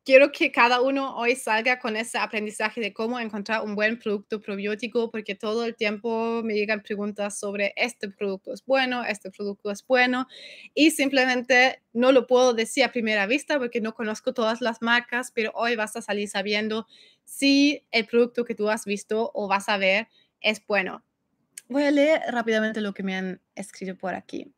quiero 0.04 0.32
que 0.32 0.52
cada 0.52 0.82
uno 0.82 1.16
hoy 1.16 1.34
salga 1.34 1.78
con 1.78 1.96
ese 1.96 2.18
aprendizaje 2.18 2.80
de 2.80 2.92
cómo 2.92 3.18
encontrar 3.18 3.62
un 3.62 3.75
buen 3.75 3.99
producto 3.99 4.40
probiótico, 4.40 5.11
porque 5.11 5.34
todo 5.34 5.64
el 5.64 5.75
tiempo 5.75 6.42
me 6.44 6.54
llegan 6.54 6.82
preguntas 6.82 7.38
sobre 7.38 7.73
este 7.76 8.11
producto 8.11 8.52
es 8.52 8.64
bueno, 8.66 9.02
este 9.04 9.30
producto 9.30 9.70
es 9.70 9.84
bueno, 9.87 10.28
y 10.75 10.90
simplemente 10.90 11.82
no 11.92 12.12
lo 12.12 12.26
puedo 12.26 12.52
decir 12.52 12.84
a 12.84 12.92
primera 12.92 13.26
vista 13.26 13.58
porque 13.58 13.80
no 13.80 13.94
conozco 13.94 14.34
todas 14.34 14.61
las 14.61 14.82
marcas, 14.82 15.32
pero 15.34 15.52
hoy 15.54 15.75
vas 15.75 15.96
a 15.96 16.02
salir 16.02 16.28
sabiendo 16.28 16.87
si 17.25 17.87
el 17.90 18.06
producto 18.06 18.44
que 18.44 18.54
tú 18.54 18.68
has 18.68 18.84
visto 18.84 19.30
o 19.34 19.49
vas 19.49 19.68
a 19.68 19.78
ver 19.78 20.08
es 20.40 20.64
bueno. 20.66 21.02
Voy 21.68 21.84
a 21.84 21.90
leer 21.90 22.20
rápidamente 22.28 22.82
lo 22.82 22.92
que 22.92 23.02
me 23.02 23.16
han 23.16 23.40
escrito 23.54 23.96
por 23.96 24.14
aquí. 24.14 24.52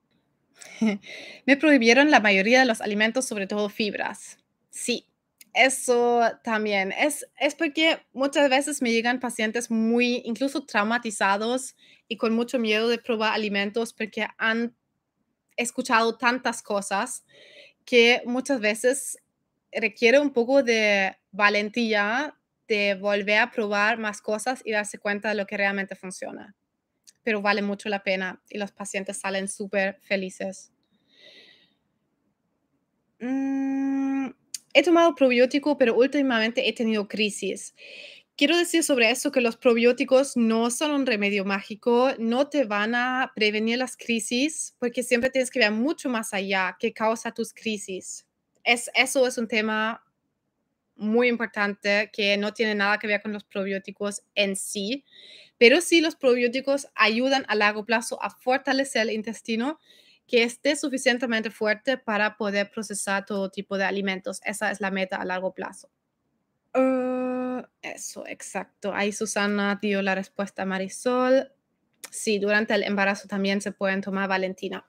me 1.46 1.56
prohibieron 1.56 2.10
la 2.10 2.18
mayoría 2.18 2.58
de 2.58 2.66
los 2.66 2.80
alimentos, 2.80 3.26
sobre 3.26 3.46
todo 3.46 3.68
fibras. 3.68 4.38
Sí, 4.70 5.06
eso 5.56 6.22
también 6.44 6.92
es, 6.92 7.26
es 7.40 7.54
porque 7.54 7.98
muchas 8.12 8.50
veces 8.50 8.82
me 8.82 8.92
llegan 8.92 9.20
pacientes 9.20 9.70
muy, 9.70 10.22
incluso 10.26 10.66
traumatizados 10.66 11.74
y 12.08 12.18
con 12.18 12.34
mucho 12.34 12.58
miedo 12.58 12.88
de 12.88 12.98
probar 12.98 13.32
alimentos 13.32 13.94
porque 13.94 14.26
han 14.36 14.76
escuchado 15.56 16.18
tantas 16.18 16.62
cosas 16.62 17.24
que 17.86 18.20
muchas 18.26 18.60
veces 18.60 19.18
requiere 19.72 20.18
un 20.18 20.32
poco 20.32 20.62
de 20.62 21.16
valentía 21.32 22.36
de 22.68 22.94
volver 22.94 23.38
a 23.38 23.50
probar 23.50 23.98
más 23.98 24.20
cosas 24.20 24.60
y 24.64 24.72
darse 24.72 24.98
cuenta 24.98 25.30
de 25.30 25.36
lo 25.36 25.46
que 25.46 25.56
realmente 25.56 25.94
funciona. 25.94 26.54
Pero 27.22 27.40
vale 27.40 27.62
mucho 27.62 27.88
la 27.88 28.02
pena 28.02 28.42
y 28.50 28.58
los 28.58 28.72
pacientes 28.72 29.18
salen 29.18 29.48
súper 29.48 30.00
felices. 30.02 30.72
Mm, 33.20 34.28
he 34.76 34.82
tomado 34.82 35.14
probiótico, 35.14 35.78
pero 35.78 35.96
últimamente 35.96 36.68
he 36.68 36.72
tenido 36.74 37.08
crisis. 37.08 37.74
Quiero 38.36 38.58
decir 38.58 38.84
sobre 38.84 39.10
eso 39.10 39.32
que 39.32 39.40
los 39.40 39.56
probióticos 39.56 40.36
no 40.36 40.70
son 40.70 40.90
un 40.90 41.06
remedio 41.06 41.46
mágico, 41.46 42.10
no 42.18 42.48
te 42.50 42.64
van 42.64 42.94
a 42.94 43.32
prevenir 43.34 43.78
las 43.78 43.96
crisis, 43.96 44.76
porque 44.78 45.02
siempre 45.02 45.30
tienes 45.30 45.50
que 45.50 45.60
ver 45.60 45.72
mucho 45.72 46.10
más 46.10 46.34
allá 46.34 46.76
qué 46.78 46.92
causa 46.92 47.32
tus 47.32 47.54
crisis. 47.54 48.26
Es, 48.64 48.90
eso 48.94 49.26
es 49.26 49.38
un 49.38 49.48
tema 49.48 50.04
muy 50.94 51.28
importante 51.28 52.10
que 52.12 52.36
no 52.36 52.52
tiene 52.52 52.74
nada 52.74 52.98
que 52.98 53.06
ver 53.06 53.22
con 53.22 53.32
los 53.32 53.44
probióticos 53.44 54.24
en 54.34 54.56
sí, 54.56 55.04
pero 55.56 55.80
sí 55.80 56.02
los 56.02 56.16
probióticos 56.16 56.88
ayudan 56.94 57.46
a 57.48 57.54
largo 57.54 57.86
plazo 57.86 58.22
a 58.22 58.28
fortalecer 58.28 59.02
el 59.02 59.14
intestino 59.14 59.78
que 60.26 60.42
esté 60.42 60.76
suficientemente 60.76 61.50
fuerte 61.50 61.96
para 61.96 62.36
poder 62.36 62.70
procesar 62.70 63.24
todo 63.24 63.50
tipo 63.50 63.78
de 63.78 63.84
alimentos. 63.84 64.40
Esa 64.44 64.70
es 64.70 64.80
la 64.80 64.90
meta 64.90 65.16
a 65.16 65.24
largo 65.24 65.54
plazo. 65.54 65.88
Uh, 66.74 67.62
eso, 67.80 68.26
exacto. 68.26 68.92
Ahí 68.92 69.12
Susana 69.12 69.78
dio 69.80 70.02
la 70.02 70.14
respuesta 70.14 70.62
a 70.62 70.66
Marisol. 70.66 71.52
Sí, 72.10 72.38
durante 72.38 72.74
el 72.74 72.82
embarazo 72.82 73.28
también 73.28 73.60
se 73.60 73.72
pueden 73.72 74.00
tomar 74.00 74.28
Valentina. 74.28 74.86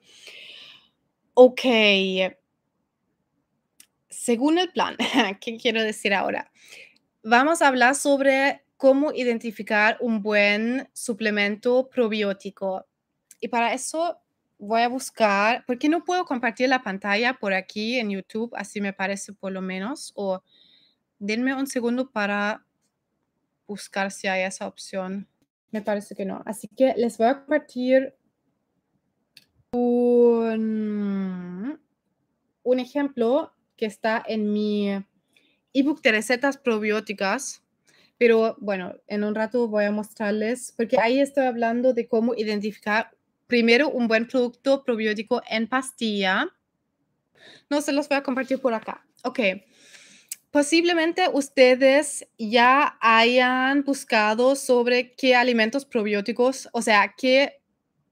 Ok. 1.33 1.61
Según 4.09 4.57
el 4.57 4.71
plan, 4.71 4.97
¿qué 5.41 5.57
quiero 5.57 5.83
decir 5.83 6.13
ahora? 6.13 6.51
Vamos 7.23 7.61
a 7.61 7.67
hablar 7.67 7.95
sobre 7.95 8.63
cómo 8.77 9.11
identificar 9.11 9.97
un 9.99 10.21
buen 10.21 10.89
suplemento 10.93 11.89
probiótico. 11.89 12.87
Y 13.39 13.49
para 13.49 13.73
eso 13.73 14.19
voy 14.59 14.81
a 14.81 14.87
buscar, 14.87 15.63
porque 15.67 15.89
no 15.89 16.03
puedo 16.03 16.25
compartir 16.25 16.69
la 16.69 16.81
pantalla 16.81 17.33
por 17.33 17.53
aquí 17.53 17.99
en 17.99 18.09
YouTube, 18.09 18.53
así 18.55 18.81
me 18.81 18.93
parece 18.93 19.33
por 19.33 19.51
lo 19.51 19.61
menos, 19.61 20.13
o 20.15 20.41
denme 21.19 21.53
un 21.53 21.67
segundo 21.67 22.11
para 22.11 22.65
buscar 23.67 24.11
si 24.11 24.27
hay 24.27 24.43
esa 24.43 24.67
opción. 24.67 25.27
Me 25.71 25.81
parece 25.81 26.15
que 26.15 26.25
no. 26.25 26.41
Así 26.45 26.67
que 26.67 26.93
les 26.95 27.17
voy 27.17 27.27
a 27.27 27.39
compartir 27.39 28.15
un, 29.71 31.79
un 32.63 32.79
ejemplo 32.79 33.53
que 33.75 33.85
está 33.85 34.23
en 34.25 34.51
mi 34.51 34.89
ebook 35.73 36.01
de 36.01 36.11
recetas 36.11 36.57
probióticas. 36.57 37.63
Pero 38.17 38.55
bueno, 38.59 38.95
en 39.05 39.23
un 39.23 39.35
rato 39.35 39.67
voy 39.67 39.85
a 39.85 39.91
mostrarles, 39.91 40.73
porque 40.75 40.97
ahí 40.99 41.19
estoy 41.19 41.45
hablando 41.45 41.93
de 41.93 42.07
cómo 42.07 42.33
identificar 42.33 43.11
primero 43.47 43.89
un 43.89 44.07
buen 44.07 44.27
producto 44.27 44.83
probiótico 44.83 45.41
en 45.49 45.67
pastilla. 45.67 46.47
No 47.69 47.81
se 47.81 47.93
los 47.93 48.07
voy 48.07 48.17
a 48.17 48.23
compartir 48.23 48.59
por 48.59 48.73
acá. 48.73 49.05
Ok. 49.23 49.39
Posiblemente 50.51 51.27
ustedes 51.31 52.27
ya 52.37 52.97
hayan 53.01 53.83
buscado 53.83 54.55
sobre 54.55 55.13
qué 55.15 55.35
alimentos 55.35 55.85
probióticos, 55.85 56.69
o 56.71 56.81
sea, 56.81 57.13
qué 57.17 57.61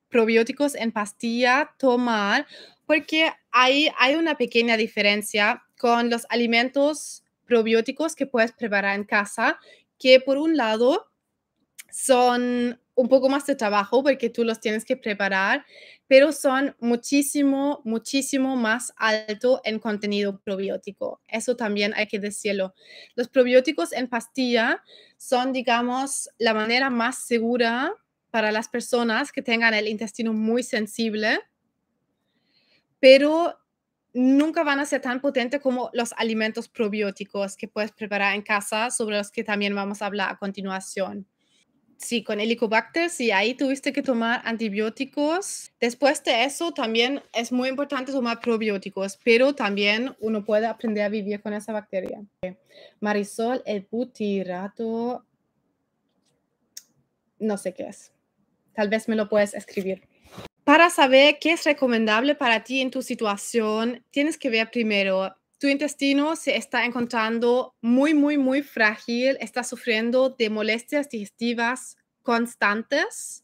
probióticos 0.10 0.76
en 0.76 0.92
pastilla 0.92 1.74
tomar, 1.78 2.46
porque 2.86 3.32
hay, 3.52 3.90
hay 3.98 4.16
una 4.16 4.36
pequeña 4.36 4.78
diferencia 4.78 5.64
con 5.78 6.10
los 6.10 6.26
alimentos 6.30 7.24
probióticos 7.46 8.16
que 8.16 8.28
puedes 8.28 8.52
preparar 8.52 8.96
en 8.96 9.06
casa, 9.06 9.60
que 9.98 10.20
por 10.20 10.38
un 10.38 10.58
lado 10.58 11.10
son 11.92 12.80
un 12.96 13.10
poco 13.10 13.30
más 13.30 13.46
de 13.46 13.56
trabajo 13.56 14.02
porque 14.04 14.30
tú 14.30 14.44
los 14.44 14.60
tienes 14.60 14.86
que 14.86 14.96
preparar, 14.96 15.66
pero 16.08 16.32
son 16.32 16.76
muchísimo, 16.80 17.82
muchísimo 17.84 18.56
más 18.56 18.94
alto 18.96 19.62
en 19.66 19.80
contenido 19.80 20.40
probiótico. 20.40 21.22
Eso 21.28 21.56
también 21.56 21.94
hay 21.96 22.08
que 22.08 22.20
decirlo. 22.20 22.74
Los 23.16 23.28
probióticos 23.28 23.92
en 23.92 24.08
pastilla 24.08 24.82
son, 25.18 25.52
digamos, 25.52 26.30
la 26.38 26.54
manera 26.54 26.90
más 26.90 27.26
segura 27.26 27.94
para 28.32 28.52
las 28.52 28.70
personas 28.70 29.32
que 29.32 29.42
tengan 29.42 29.74
el 29.74 29.88
intestino 29.88 30.34
muy 30.34 30.64
sensible, 30.64 31.40
pero 33.00 33.60
nunca 34.14 34.64
van 34.64 34.80
a 34.80 34.86
ser 34.86 35.02
tan 35.02 35.20
potentes 35.20 35.62
como 35.62 35.90
los 35.94 36.14
alimentos 36.14 36.70
probióticos 36.70 37.58
que 37.58 37.68
puedes 37.68 37.92
preparar 37.92 38.36
en 38.36 38.42
casa, 38.42 38.90
sobre 38.90 39.18
los 39.18 39.32
que 39.32 39.44
también 39.44 39.76
vamos 39.76 40.02
a 40.02 40.06
hablar 40.06 40.32
a 40.32 40.38
continuación. 40.38 41.28
Sí, 41.98 42.24
con 42.24 42.40
Helicobacter, 42.40 43.10
sí, 43.10 43.32
ahí 43.32 43.54
tuviste 43.54 43.94
que 43.94 44.02
tomar 44.02 44.42
antibióticos. 44.44 45.72
Después 45.80 46.24
de 46.24 46.44
eso, 46.44 46.72
también 46.72 47.24
es 47.34 47.52
muy 47.52 47.70
importante 47.70 48.12
tomar 48.12 48.42
probióticos, 48.42 49.18
pero 49.24 49.56
también 49.56 50.16
uno 50.20 50.44
puede 50.44 50.68
aprender 50.68 51.04
a 51.04 51.10
vivir 51.10 51.42
con 51.42 51.54
esa 51.54 51.72
bacteria. 51.72 52.22
Marisol, 53.00 53.64
el 53.66 53.88
butirato, 53.90 55.26
no 57.40 57.58
sé 57.58 57.74
qué 57.74 57.88
es. 57.88 58.12
Tal 58.74 58.90
vez 58.90 59.08
me 59.08 59.16
lo 59.16 59.30
puedes 59.30 59.54
escribir. 59.54 60.08
Para 60.66 60.90
saber 60.90 61.38
qué 61.40 61.54
es 61.54 61.64
recomendable 61.64 62.36
para 62.36 62.64
ti 62.64 62.82
en 62.82 62.92
tu 62.92 63.02
situación, 63.02 64.04
tienes 64.12 64.38
que 64.38 64.50
ver 64.50 64.70
primero 64.70 65.36
tu 65.66 65.72
intestino 65.72 66.36
se 66.36 66.58
está 66.58 66.86
encontrando 66.86 67.74
muy, 67.82 68.14
muy, 68.14 68.38
muy 68.38 68.62
frágil, 68.62 69.36
está 69.40 69.64
sufriendo 69.64 70.30
de 70.30 70.52
molestias 70.52 71.10
digestivas 71.10 71.98
constantes. 72.22 73.44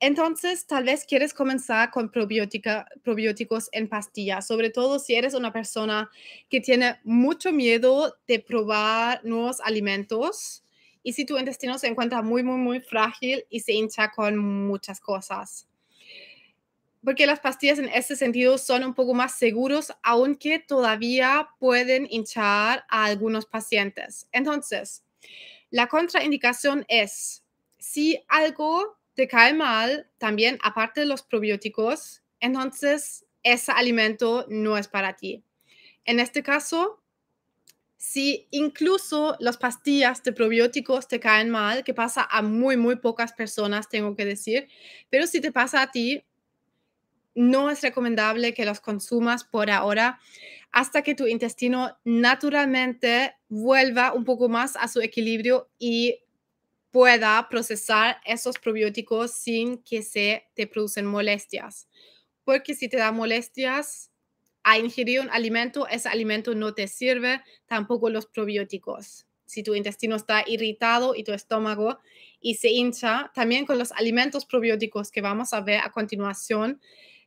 Entonces, 0.00 0.66
tal 0.66 0.84
vez 0.84 1.04
quieres 1.04 1.34
comenzar 1.34 1.90
con 1.90 2.10
probióticos 2.10 3.68
en 3.72 3.88
pastillas, 3.90 4.46
sobre 4.46 4.70
todo 4.70 4.98
si 4.98 5.16
eres 5.16 5.34
una 5.34 5.52
persona 5.52 6.10
que 6.48 6.62
tiene 6.62 6.98
mucho 7.04 7.52
miedo 7.52 8.16
de 8.26 8.38
probar 8.38 9.22
nuevos 9.22 9.60
alimentos 9.60 10.64
y 11.02 11.12
si 11.12 11.26
tu 11.26 11.36
intestino 11.36 11.76
se 11.78 11.88
encuentra 11.88 12.22
muy, 12.22 12.42
muy, 12.42 12.56
muy 12.56 12.80
frágil 12.80 13.44
y 13.50 13.60
se 13.60 13.74
hincha 13.74 14.12
con 14.12 14.38
muchas 14.38 14.98
cosas 14.98 15.68
porque 17.06 17.24
las 17.24 17.38
pastillas 17.38 17.78
en 17.78 17.88
ese 17.88 18.16
sentido 18.16 18.58
son 18.58 18.82
un 18.82 18.92
poco 18.92 19.14
más 19.14 19.38
seguros, 19.38 19.92
aunque 20.02 20.58
todavía 20.58 21.50
pueden 21.60 22.08
hinchar 22.10 22.84
a 22.88 23.04
algunos 23.04 23.46
pacientes. 23.46 24.26
Entonces, 24.32 25.04
la 25.70 25.86
contraindicación 25.86 26.84
es 26.88 27.44
si 27.78 28.20
algo 28.26 28.98
te 29.14 29.28
cae 29.28 29.54
mal, 29.54 30.10
también 30.18 30.58
aparte 30.64 31.02
de 31.02 31.06
los 31.06 31.22
probióticos, 31.22 32.24
entonces 32.40 33.24
ese 33.44 33.70
alimento 33.70 34.44
no 34.48 34.76
es 34.76 34.88
para 34.88 35.14
ti. 35.14 35.44
En 36.06 36.18
este 36.18 36.42
caso, 36.42 37.00
si 37.96 38.48
incluso 38.50 39.36
las 39.38 39.58
pastillas 39.58 40.24
de 40.24 40.32
probióticos 40.32 41.06
te 41.06 41.20
caen 41.20 41.50
mal, 41.50 41.84
que 41.84 41.94
pasa 41.94 42.26
a 42.28 42.42
muy, 42.42 42.76
muy 42.76 42.96
pocas 42.96 43.32
personas, 43.32 43.88
tengo 43.88 44.16
que 44.16 44.24
decir, 44.24 44.66
pero 45.08 45.28
si 45.28 45.40
te 45.40 45.52
pasa 45.52 45.82
a 45.82 45.92
ti, 45.92 46.24
no 47.36 47.70
es 47.70 47.82
recomendable 47.82 48.54
que 48.54 48.64
los 48.64 48.80
consumas 48.80 49.44
por 49.44 49.70
ahora 49.70 50.18
hasta 50.72 51.02
que 51.02 51.14
tu 51.14 51.26
intestino 51.26 51.96
naturalmente 52.04 53.34
vuelva 53.48 54.12
un 54.12 54.24
poco 54.24 54.48
más 54.48 54.74
a 54.76 54.88
su 54.88 55.00
equilibrio 55.00 55.70
y 55.78 56.18
pueda 56.90 57.46
procesar 57.48 58.20
esos 58.24 58.58
probióticos 58.58 59.32
sin 59.32 59.78
que 59.82 60.02
se 60.02 60.48
te 60.54 60.66
producen 60.66 61.06
molestias. 61.06 61.88
Porque 62.42 62.74
si 62.74 62.88
te 62.88 62.96
da 62.96 63.12
molestias 63.12 64.10
a 64.62 64.78
ingerir 64.78 65.20
un 65.20 65.30
alimento, 65.30 65.86
ese 65.88 66.08
alimento 66.08 66.54
no 66.54 66.74
te 66.74 66.88
sirve, 66.88 67.42
tampoco 67.66 68.10
los 68.10 68.26
probióticos. 68.26 69.26
Si 69.44 69.62
tu 69.62 69.74
intestino 69.74 70.16
está 70.16 70.42
irritado 70.46 71.14
y 71.14 71.22
tu 71.22 71.32
estómago 71.32 71.98
y 72.40 72.54
se 72.54 72.70
hincha, 72.70 73.30
también 73.34 73.64
con 73.64 73.78
los 73.78 73.92
alimentos 73.92 74.44
probióticos 74.44 75.10
que 75.10 75.20
vamos 75.20 75.52
a 75.52 75.60
ver 75.60 75.80
a 75.80 75.90
continuación, 75.90 76.80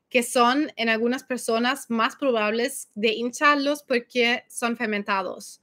que 0.09 0.23
son 0.23 0.71
en 0.75 0.89
algunas 0.89 1.23
personas 1.23 1.89
más 1.89 2.15
probables 2.15 2.89
de 2.95 3.13
hincharlos 3.13 3.83
porque 3.83 4.43
son 4.49 4.75
fermentados. 4.75 5.61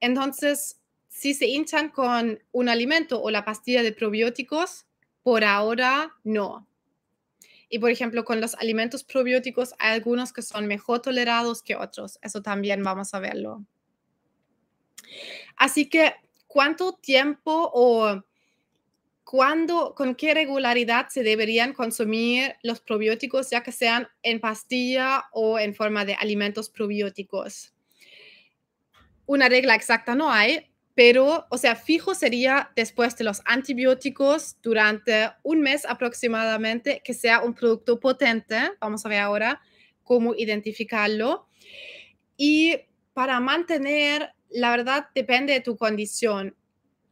Entonces, 0.00 0.80
si 1.08 1.34
se 1.34 1.46
hinchan 1.46 1.90
con 1.90 2.42
un 2.52 2.68
alimento 2.68 3.22
o 3.22 3.30
la 3.30 3.44
pastilla 3.44 3.82
de 3.82 3.92
probióticos, 3.92 4.86
por 5.22 5.44
ahora 5.44 6.14
no. 6.24 6.66
Y 7.68 7.78
por 7.78 7.90
ejemplo, 7.90 8.24
con 8.24 8.40
los 8.40 8.54
alimentos 8.56 9.02
probióticos 9.02 9.74
hay 9.78 9.94
algunos 9.94 10.32
que 10.32 10.42
son 10.42 10.66
mejor 10.66 11.00
tolerados 11.00 11.62
que 11.62 11.76
otros. 11.76 12.18
Eso 12.22 12.42
también 12.42 12.82
vamos 12.82 13.14
a 13.14 13.20
verlo. 13.20 13.64
Así 15.56 15.88
que, 15.88 16.14
¿cuánto 16.46 16.92
tiempo 16.94 17.70
o 17.72 18.22
¿Cuándo, 19.26 19.96
con 19.96 20.14
qué 20.14 20.34
regularidad 20.34 21.08
se 21.08 21.24
deberían 21.24 21.72
consumir 21.72 22.54
los 22.62 22.80
probióticos, 22.80 23.50
ya 23.50 23.64
que 23.64 23.72
sean 23.72 24.06
en 24.22 24.38
pastilla 24.38 25.24
o 25.32 25.58
en 25.58 25.74
forma 25.74 26.04
de 26.04 26.14
alimentos 26.14 26.70
probióticos? 26.70 27.74
Una 29.26 29.48
regla 29.48 29.74
exacta 29.74 30.14
no 30.14 30.30
hay, 30.30 30.70
pero, 30.94 31.44
o 31.50 31.58
sea, 31.58 31.74
fijo 31.74 32.14
sería 32.14 32.70
después 32.76 33.16
de 33.16 33.24
los 33.24 33.42
antibióticos 33.46 34.58
durante 34.62 35.32
un 35.42 35.60
mes 35.60 35.86
aproximadamente, 35.86 37.02
que 37.04 37.12
sea 37.12 37.40
un 37.40 37.52
producto 37.52 37.98
potente. 37.98 38.56
Vamos 38.80 39.04
a 39.04 39.08
ver 39.08 39.18
ahora 39.18 39.60
cómo 40.04 40.36
identificarlo. 40.36 41.48
Y 42.36 42.76
para 43.12 43.40
mantener, 43.40 44.34
la 44.50 44.70
verdad, 44.70 45.08
depende 45.16 45.52
de 45.52 45.60
tu 45.62 45.76
condición 45.76 46.54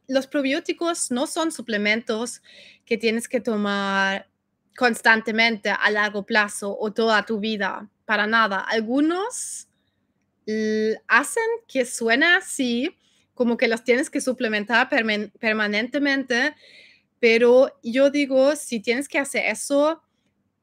los 0.07 0.27
probióticos 0.27 1.11
no 1.11 1.27
son 1.27 1.51
suplementos 1.51 2.41
que 2.85 2.97
tienes 2.97 3.27
que 3.27 3.41
tomar 3.41 4.29
constantemente 4.77 5.69
a 5.69 5.89
largo 5.89 6.25
plazo 6.25 6.77
o 6.79 6.91
toda 6.91 7.25
tu 7.25 7.39
vida, 7.39 7.89
para 8.05 8.27
nada. 8.27 8.59
Algunos 8.59 9.67
hacen 11.07 11.43
que 11.67 11.85
suena 11.85 12.37
así, 12.37 12.95
como 13.33 13.57
que 13.57 13.67
los 13.67 13.83
tienes 13.83 14.09
que 14.09 14.21
suplementar 14.21 14.89
permanentemente, 15.39 16.55
pero 17.19 17.79
yo 17.81 18.09
digo, 18.11 18.55
si 18.55 18.79
tienes 18.79 19.07
que 19.07 19.17
hacer 19.17 19.45
eso, 19.47 20.03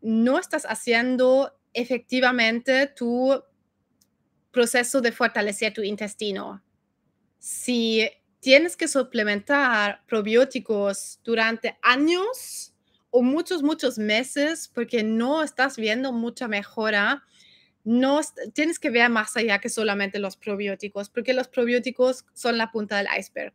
no 0.00 0.38
estás 0.38 0.64
haciendo 0.64 1.52
efectivamente 1.72 2.86
tu 2.86 3.42
proceso 4.50 5.00
de 5.00 5.12
fortalecer 5.12 5.72
tu 5.72 5.82
intestino. 5.82 6.62
Si 7.38 8.08
tienes 8.42 8.76
que 8.76 8.88
suplementar 8.88 10.02
probióticos 10.08 11.20
durante 11.22 11.78
años 11.80 12.74
o 13.10 13.22
muchos, 13.22 13.62
muchos 13.62 13.98
meses 13.98 14.68
porque 14.74 15.04
no 15.04 15.44
estás 15.44 15.76
viendo 15.76 16.12
mucha 16.12 16.48
mejora, 16.48 17.22
no 17.84 18.20
tienes 18.52 18.80
que 18.80 18.90
ver 18.90 19.08
más 19.10 19.36
allá 19.36 19.60
que 19.60 19.68
solamente 19.68 20.18
los 20.18 20.36
probióticos, 20.36 21.08
porque 21.08 21.34
los 21.34 21.46
probióticos 21.46 22.26
son 22.34 22.58
la 22.58 22.72
punta 22.72 22.96
del 22.96 23.06
iceberg, 23.16 23.52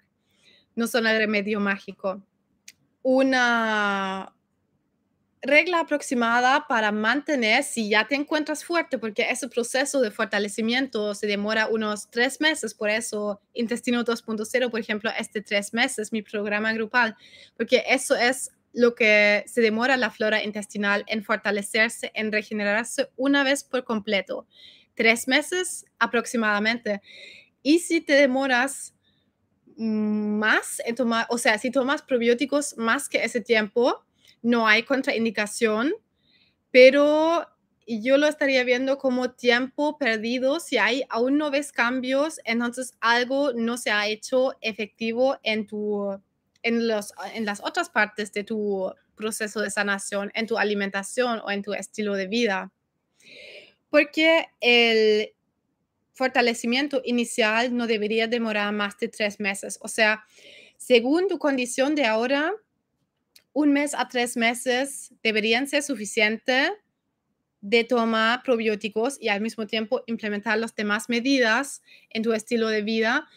no 0.76 0.88
son 0.88 1.06
el 1.06 1.18
remedio 1.18 1.60
mágico. 1.60 2.24
Una, 3.02 4.34
regla 5.42 5.82
aproximada 5.82 6.66
para 6.68 6.92
mantener 6.92 7.64
si 7.64 7.90
ya 7.90 8.08
te 8.08 8.16
encuentras 8.16 8.64
fuerte, 8.64 8.98
porque 8.98 9.30
ese 9.30 9.48
proceso 9.48 10.02
de 10.02 10.12
fortalecimiento 10.12 11.14
se 11.14 11.28
demora 11.28 11.68
unos 11.68 12.10
tres 12.10 12.42
meses, 12.42 12.74
por 12.74 12.90
eso 12.90 13.40
Intestino 13.54 14.04
2.0, 14.04 14.72
por 14.72 14.80
ejemplo, 14.80 15.12
este 15.18 15.42
tres 15.42 15.74
meses, 15.74 16.12
mi 16.12 16.22
programa 16.22 16.74
grupal, 16.74 17.16
porque 17.56 17.84
eso 17.88 18.16
es 18.16 18.52
lo 18.74 18.96
que 18.96 19.44
se 19.48 19.62
demora 19.62 19.98
la 19.98 20.12
flora 20.12 20.44
intestinal 20.44 21.04
en 21.08 21.24
fortalecerse, 21.24 22.12
en 22.14 22.32
regenerarse 22.32 23.10
una 23.16 23.44
vez 23.44 23.64
por 23.64 23.84
completo. 23.84 24.46
Tres 24.94 25.28
meses 25.28 25.86
aproximadamente. 26.00 27.02
Y 27.64 27.80
si 27.80 28.02
te 28.02 28.14
demoras 28.14 28.94
más 29.78 30.82
en 30.86 30.96
tomar, 30.96 31.28
o 31.30 31.38
sea, 31.38 31.58
si 31.58 31.72
tomas 31.72 32.02
probióticos 32.02 32.78
más 32.78 33.10
que 33.10 33.24
ese 33.24 33.42
tiempo, 33.42 34.07
no 34.42 34.68
hay 34.68 34.84
contraindicación, 34.84 35.94
pero 36.72 37.46
yo 37.88 38.18
lo 38.18 38.28
estaría 38.28 38.64
viendo 38.64 38.98
como 38.98 39.32
tiempo 39.32 39.98
perdido. 39.98 40.60
Si 40.60 40.78
hay, 40.78 41.04
aún 41.10 41.38
no 41.38 41.50
ves 41.50 41.72
cambios, 41.72 42.40
entonces 42.44 42.94
algo 43.00 43.54
no 43.54 43.78
se 43.78 43.92
ha 43.92 44.08
hecho 44.08 44.54
efectivo 44.62 45.38
en, 45.44 45.68
tu, 45.68 46.22
en, 46.64 46.88
los, 46.88 47.14
en 47.34 47.46
las 47.46 47.62
otras 47.64 47.90
partes 47.90 48.34
de 48.34 48.44
tu 48.44 48.94
proceso 49.16 49.62
de 49.62 49.72
sanación, 49.72 50.32
en 50.36 50.48
tu 50.48 50.58
alimentación 50.58 51.42
o 51.44 51.50
en 51.50 51.64
tu 51.64 51.74
estilo 51.74 52.16
de 52.16 52.28
vida. 52.28 52.72
Porque 53.90 54.48
el 54.60 55.34
fortalecimiento 56.14 57.02
inicial 57.06 57.76
no 57.76 57.88
debería 57.88 58.28
demorar 58.28 58.74
más 58.74 58.98
de 58.98 59.08
tres 59.08 59.40
meses. 59.40 59.80
O 59.82 59.88
sea, 59.88 60.26
según 60.78 61.28
tu 61.28 61.40
condición 61.40 61.96
de 61.96 62.06
ahora, 62.06 62.54
un 63.58 63.74
mes 63.74 63.96
a 63.96 64.08
tres 64.08 64.38
meses 64.38 65.12
deberían 65.24 65.66
ser 65.66 65.82
suficientes 65.82 66.74
de 67.60 67.84
tomar 67.84 68.44
probióticos 68.44 69.18
y 69.20 69.30
al 69.30 69.42
mismo 69.42 69.66
tiempo 69.66 70.04
implementar 70.06 70.60
las 70.60 70.76
demás 70.76 71.10
medidas 71.10 71.82
en 72.12 72.22
tu 72.22 72.34
estilo 72.34 72.68
de 72.68 72.84
vida 72.84 73.28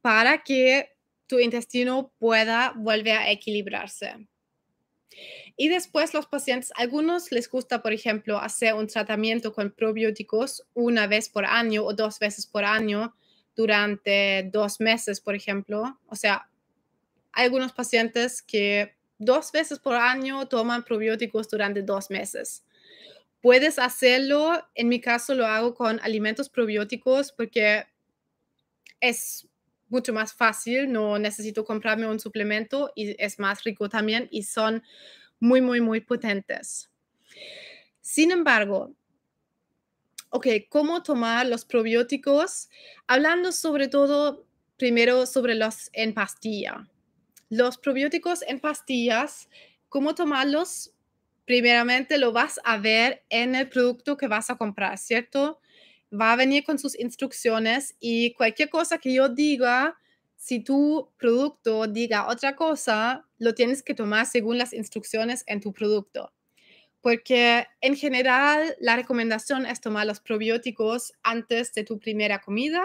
para 0.00 0.42
que 0.42 0.96
tu 1.26 1.38
intestino 1.40 2.10
pueda 2.18 2.72
volver 2.74 3.18
a 3.18 3.30
equilibrarse. 3.30 4.26
Y 5.58 5.68
después 5.68 6.14
los 6.14 6.26
pacientes, 6.26 6.72
algunos 6.76 7.30
les 7.30 7.50
gusta, 7.50 7.82
por 7.82 7.92
ejemplo, 7.92 8.38
hacer 8.38 8.72
un 8.72 8.86
tratamiento 8.86 9.52
con 9.52 9.72
probióticos 9.72 10.64
una 10.72 11.06
vez 11.06 11.28
por 11.28 11.44
año 11.44 11.84
o 11.84 11.92
dos 11.92 12.18
veces 12.18 12.46
por 12.46 12.64
año 12.64 13.14
durante 13.54 14.48
dos 14.50 14.80
meses, 14.80 15.20
por 15.20 15.34
ejemplo. 15.34 16.00
O 16.06 16.16
sea, 16.16 16.48
algunos 17.32 17.74
pacientes 17.74 18.40
que 18.40 18.96
dos 19.18 19.52
veces 19.52 19.78
por 19.78 19.94
año 19.94 20.46
toman 20.48 20.84
probióticos 20.84 21.48
durante 21.48 21.82
dos 21.82 22.10
meses. 22.10 22.64
Puedes 23.40 23.78
hacerlo, 23.78 24.66
en 24.74 24.88
mi 24.88 25.00
caso 25.00 25.34
lo 25.34 25.46
hago 25.46 25.74
con 25.74 26.00
alimentos 26.00 26.48
probióticos 26.48 27.32
porque 27.32 27.84
es 29.00 29.48
mucho 29.88 30.12
más 30.12 30.32
fácil, 30.32 30.90
no 30.90 31.18
necesito 31.18 31.64
comprarme 31.64 32.08
un 32.08 32.18
suplemento 32.18 32.92
y 32.96 33.14
es 33.22 33.38
más 33.38 33.62
rico 33.62 33.88
también 33.88 34.28
y 34.30 34.42
son 34.42 34.82
muy, 35.38 35.60
muy, 35.60 35.80
muy 35.80 36.00
potentes. 36.00 36.90
Sin 38.00 38.30
embargo, 38.30 38.94
ok, 40.30 40.46
¿cómo 40.68 41.02
tomar 41.02 41.46
los 41.46 41.64
probióticos? 41.64 42.68
Hablando 43.06 43.52
sobre 43.52 43.88
todo 43.88 44.46
primero 44.76 45.26
sobre 45.26 45.54
los 45.54 45.90
en 45.92 46.14
pastilla. 46.14 46.88
Los 47.48 47.78
probióticos 47.78 48.42
en 48.42 48.58
pastillas, 48.58 49.48
¿cómo 49.88 50.16
tomarlos? 50.16 50.92
Primeramente 51.44 52.18
lo 52.18 52.32
vas 52.32 52.58
a 52.64 52.76
ver 52.76 53.22
en 53.30 53.54
el 53.54 53.68
producto 53.68 54.16
que 54.16 54.26
vas 54.26 54.50
a 54.50 54.56
comprar, 54.56 54.98
¿cierto? 54.98 55.60
Va 56.12 56.32
a 56.32 56.36
venir 56.36 56.64
con 56.64 56.78
sus 56.78 56.98
instrucciones 56.98 57.94
y 58.00 58.32
cualquier 58.32 58.68
cosa 58.68 58.98
que 58.98 59.14
yo 59.14 59.28
diga, 59.28 59.96
si 60.36 60.58
tu 60.58 61.12
producto 61.18 61.86
diga 61.86 62.28
otra 62.28 62.56
cosa, 62.56 63.26
lo 63.38 63.54
tienes 63.54 63.84
que 63.84 63.94
tomar 63.94 64.26
según 64.26 64.58
las 64.58 64.72
instrucciones 64.72 65.44
en 65.46 65.60
tu 65.60 65.72
producto. 65.72 66.32
Porque 67.00 67.66
en 67.80 67.94
general 67.94 68.74
la 68.80 68.96
recomendación 68.96 69.66
es 69.66 69.80
tomar 69.80 70.06
los 70.06 70.18
probióticos 70.18 71.12
antes 71.22 71.72
de 71.74 71.84
tu 71.84 72.00
primera 72.00 72.40
comida, 72.40 72.82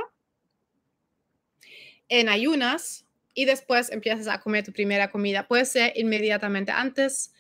en 2.10 2.30
ayunas 2.30 3.06
y 3.34 3.46
después 3.46 3.91
empiezas 3.91 4.28
a 4.28 4.39
comer 4.39 4.65
tu 4.65 4.72
primera 4.72 5.10
comida. 5.10 5.48
Puede 5.48 5.65
ser 5.65 5.94
inmediatamente 5.96 6.72
antes, 6.72 7.34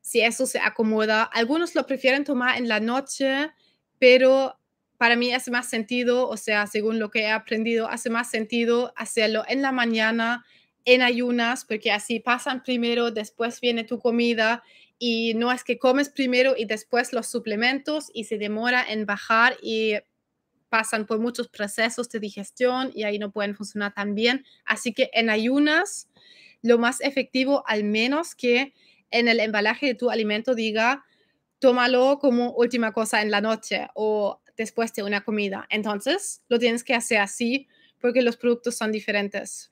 si 0.00 0.20
eso 0.20 0.46
se 0.46 0.58
acomoda. 0.58 1.22
Algunos 1.22 1.74
lo 1.74 1.86
prefieren 1.86 2.24
tomar 2.24 2.58
en 2.58 2.68
la 2.68 2.80
noche, 2.80 3.50
pero 3.98 4.58
para 4.98 5.16
mí 5.16 5.32
hace 5.32 5.50
más 5.50 5.68
sentido, 5.68 6.28
o 6.28 6.36
sea, 6.36 6.66
según 6.66 6.98
lo 6.98 7.10
que 7.10 7.22
he 7.22 7.30
aprendido, 7.30 7.88
hace 7.88 8.08
más 8.08 8.30
sentido 8.30 8.92
hacerlo 8.96 9.44
en 9.48 9.62
la 9.62 9.72
mañana, 9.72 10.44
en 10.84 11.02
ayunas, 11.02 11.64
porque 11.64 11.90
así 11.90 12.20
pasan 12.20 12.62
primero, 12.62 13.10
después 13.10 13.60
viene 13.60 13.84
tu 13.84 13.98
comida 13.98 14.62
y 14.98 15.34
no 15.34 15.50
es 15.50 15.64
que 15.64 15.78
comes 15.78 16.08
primero 16.08 16.54
y 16.56 16.64
después 16.64 17.12
los 17.12 17.26
suplementos 17.26 18.10
y 18.14 18.24
se 18.24 18.38
demora 18.38 18.84
en 18.88 19.04
bajar 19.04 19.56
y 19.60 19.94
pasan 20.72 21.04
por 21.04 21.18
muchos 21.18 21.48
procesos 21.48 22.08
de 22.08 22.18
digestión 22.18 22.90
y 22.94 23.02
ahí 23.02 23.18
no 23.18 23.30
pueden 23.30 23.54
funcionar 23.54 23.92
tan 23.92 24.14
bien. 24.14 24.46
Así 24.64 24.94
que 24.94 25.10
en 25.12 25.28
ayunas, 25.28 26.08
lo 26.62 26.78
más 26.78 27.02
efectivo, 27.02 27.62
al 27.66 27.84
menos 27.84 28.34
que 28.34 28.72
en 29.10 29.28
el 29.28 29.38
embalaje 29.40 29.84
de 29.84 29.94
tu 29.94 30.08
alimento 30.08 30.54
diga, 30.54 31.04
tómalo 31.58 32.18
como 32.18 32.52
última 32.52 32.92
cosa 32.92 33.20
en 33.20 33.30
la 33.30 33.42
noche 33.42 33.86
o 33.94 34.40
después 34.56 34.94
de 34.94 35.02
una 35.02 35.20
comida. 35.20 35.66
Entonces, 35.68 36.40
lo 36.48 36.58
tienes 36.58 36.84
que 36.84 36.94
hacer 36.94 37.18
así 37.18 37.68
porque 38.00 38.22
los 38.22 38.38
productos 38.38 38.74
son 38.74 38.92
diferentes. 38.92 39.70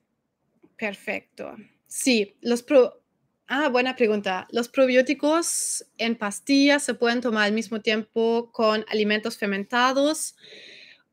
Perfecto. 0.77 1.57
Sí, 1.87 2.37
los 2.43 2.63
pro... 2.63 3.01
Ah, 3.47 3.71
buena 3.71 3.97
pregunta. 3.97 4.47
Los 4.51 4.69
probióticos 4.69 5.83
en 5.97 6.15
pastillas 6.15 6.83
se 6.83 6.93
pueden 6.93 7.23
tomar 7.23 7.45
al 7.45 7.53
mismo 7.53 7.81
tiempo 7.81 8.51
con 8.53 8.85
alimentos 8.91 9.39
fermentados 9.39 10.35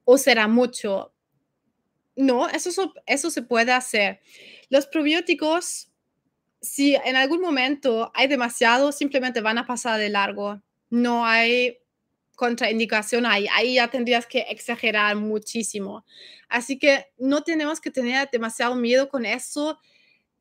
o 0.09 0.17
será 0.17 0.47
mucho. 0.47 1.13
No, 2.15 2.47
eso, 2.47 2.93
eso 3.05 3.29
se 3.29 3.41
puede 3.41 3.73
hacer. 3.73 4.21
Los 4.69 4.87
probióticos, 4.87 5.91
si 6.61 6.95
en 6.95 7.17
algún 7.17 7.41
momento 7.41 8.09
hay 8.15 8.27
demasiado, 8.27 8.93
simplemente 8.93 9.41
van 9.41 9.57
a 9.57 9.67
pasar 9.67 9.99
de 9.99 10.07
largo. 10.07 10.61
No 10.89 11.25
hay 11.25 11.79
contraindicación 12.37 13.25
ahí. 13.25 13.47
Ahí 13.53 13.75
ya 13.75 13.89
tendrías 13.89 14.25
que 14.25 14.45
exagerar 14.49 15.17
muchísimo. 15.17 16.05
Así 16.47 16.79
que 16.79 17.07
no 17.17 17.43
tenemos 17.43 17.81
que 17.81 17.91
tener 17.91 18.29
demasiado 18.31 18.75
miedo 18.75 19.09
con 19.09 19.25
eso. 19.25 19.77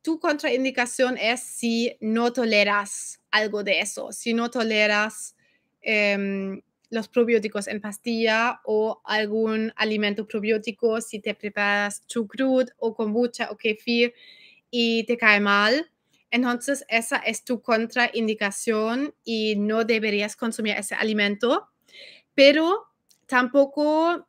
Tu 0.01 0.21
contraindicación 0.21 1.19
es 1.19 1.41
si 1.41 1.97
no 2.01 2.33
toleras 2.33 3.21
algo 3.33 3.65
de 3.65 3.81
eso, 3.81 4.13
si 4.13 4.33
no 4.33 4.49
toleras 4.49 5.35
em, 5.83 6.63
los 6.91 7.09
probióticos 7.09 7.67
en 7.67 7.81
pastilla 7.81 8.61
o 8.65 9.01
algún 9.05 9.73
alimento 9.77 10.27
probiótico 10.27 11.01
si 11.01 11.21
te 11.21 11.35
preparas 11.35 12.07
chucrut 12.07 12.71
o 12.79 12.95
kombucha 12.95 13.51
o 13.51 13.57
kefir 13.57 14.15
y 14.71 15.05
te 15.05 15.17
cae 15.17 15.41
mal. 15.41 15.91
Entonces, 16.31 16.85
esa 16.89 17.17
es 17.19 17.45
tu 17.45 17.61
contraindicación 17.61 19.15
y 19.25 19.57
no 19.57 19.85
deberías 19.85 20.37
consumir 20.37 20.77
ese 20.77 20.95
alimento. 20.95 21.69
Pero 22.35 22.87
tampoco 23.27 24.27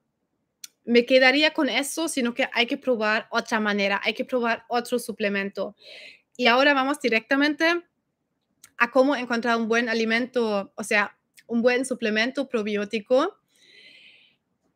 me 0.86 1.06
quedaría 1.06 1.54
con 1.54 1.68
eso, 1.70 2.08
sino 2.08 2.34
que 2.34 2.48
hay 2.54 2.66
que 2.66 2.78
probar 2.78 3.28
otra 3.30 3.60
manera, 3.60 4.00
hay 4.04 4.14
que 4.14 4.26
probar 4.26 4.64
otro 4.70 5.00
suplemento. 5.00 5.76
Y 6.38 6.48
ahora 6.48 6.74
vamos 6.74 7.00
directamente 7.02 7.84
a 8.78 8.92
cómo 8.92 9.16
encontrar 9.16 9.58
un 9.58 9.68
buen 9.68 9.90
alimento, 9.90 10.72
o 10.76 10.84
sea, 10.84 11.17
un 11.48 11.62
buen 11.62 11.86
suplemento 11.86 12.48
probiótico. 12.48 13.38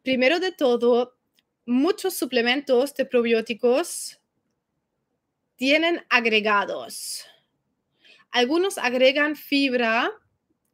Primero 0.04 0.40
de 0.40 0.52
todo, 0.52 1.16
muchos 1.66 2.16
suplementos 2.16 2.96
de 2.96 3.06
probióticos 3.06 4.20
tienen 5.56 6.04
agregados. 6.10 7.26
Algunos 8.32 8.78
agregan 8.78 9.36
fibra, 9.36 10.12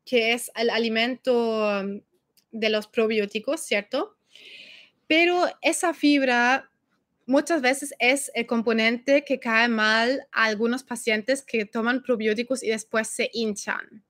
que 0.06 0.34
es 0.34 0.52
el 0.56 0.70
alimento 0.70 1.82
um, 1.82 2.02
de 2.52 2.70
los 2.70 2.88
probióticos, 2.88 3.62
¿cierto? 3.62 4.16
Pero 5.08 5.46
esa 5.62 5.94
fibra 5.94 6.72
muchas 7.26 7.62
veces 7.62 7.94
es 8.00 8.32
el 8.34 8.48
componente 8.48 9.26
que 9.26 9.40
cae 9.40 9.68
mal 9.68 10.28
a 10.32 10.46
algunos 10.46 10.84
pacientes 10.84 11.42
que 11.42 11.66
toman 11.66 12.02
probióticos 12.02 12.64
y 12.64 12.70
después 12.70 13.08
se 13.08 13.30
hinchan. 13.34 14.04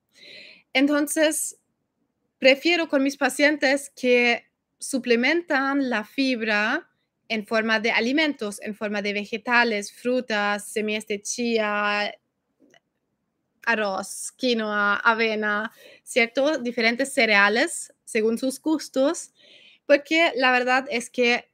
Entonces, 0.74 1.58
prefiero 2.40 2.88
con 2.88 3.04
mis 3.04 3.18
pacientes 3.18 3.92
que 3.96 4.46
suplementan 4.80 5.90
la 5.90 6.04
fibra 6.04 6.90
en 7.30 7.46
forma 7.46 7.80
de 7.80 7.92
alimentos, 7.92 8.62
en 8.62 8.76
forma 8.76 9.02
de 9.02 9.14
vegetales, 9.14 9.92
frutas, 9.92 10.68
semillas 10.68 11.08
de 11.08 11.22
arroz, 13.66 14.32
quinoa, 14.38 14.96
avena, 14.96 15.72
¿cierto? 16.04 16.58
Diferentes 16.58 17.14
cereales 17.14 17.94
según 18.06 18.38
sus 18.38 18.62
gustos, 18.62 19.34
porque 19.86 20.32
la 20.36 20.52
verdad 20.52 20.86
es 20.90 21.10
que 21.10 21.50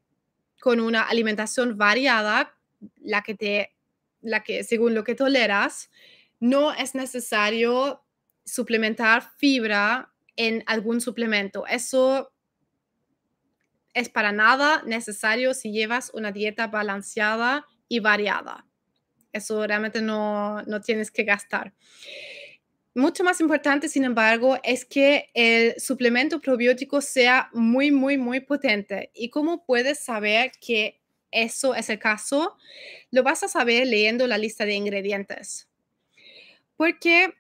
con 0.59 0.79
una 0.79 1.01
alimentación 1.01 1.77
variada, 1.77 2.55
la 3.01 3.23
que 3.23 3.33
te, 3.33 3.75
la 4.21 4.43
que 4.43 4.63
según 4.63 4.93
lo 4.93 5.03
que 5.03 5.15
toleras, 5.15 5.89
no 6.39 6.71
es 6.71 6.93
necesario 6.93 8.03
suplementar 8.45 9.31
fibra 9.37 10.12
en 10.35 10.63
algún 10.65 11.01
suplemento. 11.01 11.65
Eso 11.67 12.31
es 13.93 14.09
para 14.09 14.31
nada 14.31 14.81
necesario 14.85 15.53
si 15.53 15.71
llevas 15.71 16.11
una 16.13 16.31
dieta 16.31 16.67
balanceada 16.67 17.65
y 17.87 17.99
variada. 17.99 18.65
Eso 19.31 19.65
realmente 19.65 20.01
no, 20.01 20.61
no 20.63 20.81
tienes 20.81 21.11
que 21.11 21.23
gastar. 21.23 21.73
Mucho 22.95 23.23
más 23.23 23.41
importante, 23.41 23.89
sin 23.89 24.03
embargo, 24.03 24.59
es 24.63 24.85
que 24.85 25.31
el 25.33 25.79
suplemento 25.79 26.39
probiótico 26.39 27.01
sea 27.01 27.49
muy, 27.51 27.91
muy, 27.91 28.17
muy 28.17 28.39
potente. 28.39 29.09
¿Y 29.15 29.29
cómo 29.29 29.65
puedes 29.65 29.99
saber 29.99 30.51
que 30.61 31.01
eso 31.31 31.73
es 31.73 31.89
el 31.89 31.97
caso? 31.97 32.55
Lo 33.09 33.23
vas 33.23 33.41
a 33.41 33.47
saber 33.47 33.87
leyendo 33.87 34.27
la 34.27 34.37
lista 34.37 34.65
de 34.65 34.75
ingredientes. 34.75 35.67
Porque 36.75 37.33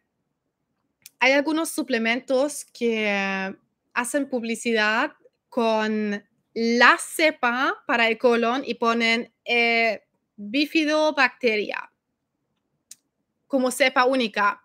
hay 1.23 1.31
algunos 1.31 1.69
suplementos 1.69 2.65
que 2.65 3.55
hacen 3.93 4.29
publicidad 4.29 5.13
con 5.47 6.21
la 6.53 6.97
cepa 6.99 7.81
para 7.87 8.09
el 8.09 8.17
colon 8.17 8.63
y 8.65 8.73
ponen 8.73 9.31
eh, 9.45 10.01
bifidobacteria 10.35 11.89
como 13.47 13.71
cepa 13.71 14.03
única. 14.03 14.61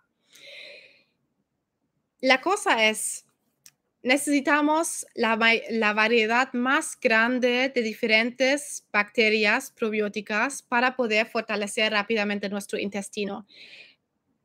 la 2.20 2.40
cosa 2.40 2.88
es, 2.88 3.24
necesitamos 4.02 5.06
la, 5.14 5.36
variedad 5.36 6.52
más 6.54 6.98
grande 7.00 7.70
de 7.72 7.82
diferentes 7.82 8.84
bacterias 8.92 9.70
probióticas 9.70 10.62
para 10.62 10.96
poder 10.96 11.28
fortalecer 11.28 11.92
rápidamente 11.92 12.48
nuestro 12.48 12.80
intestino. 12.80 13.46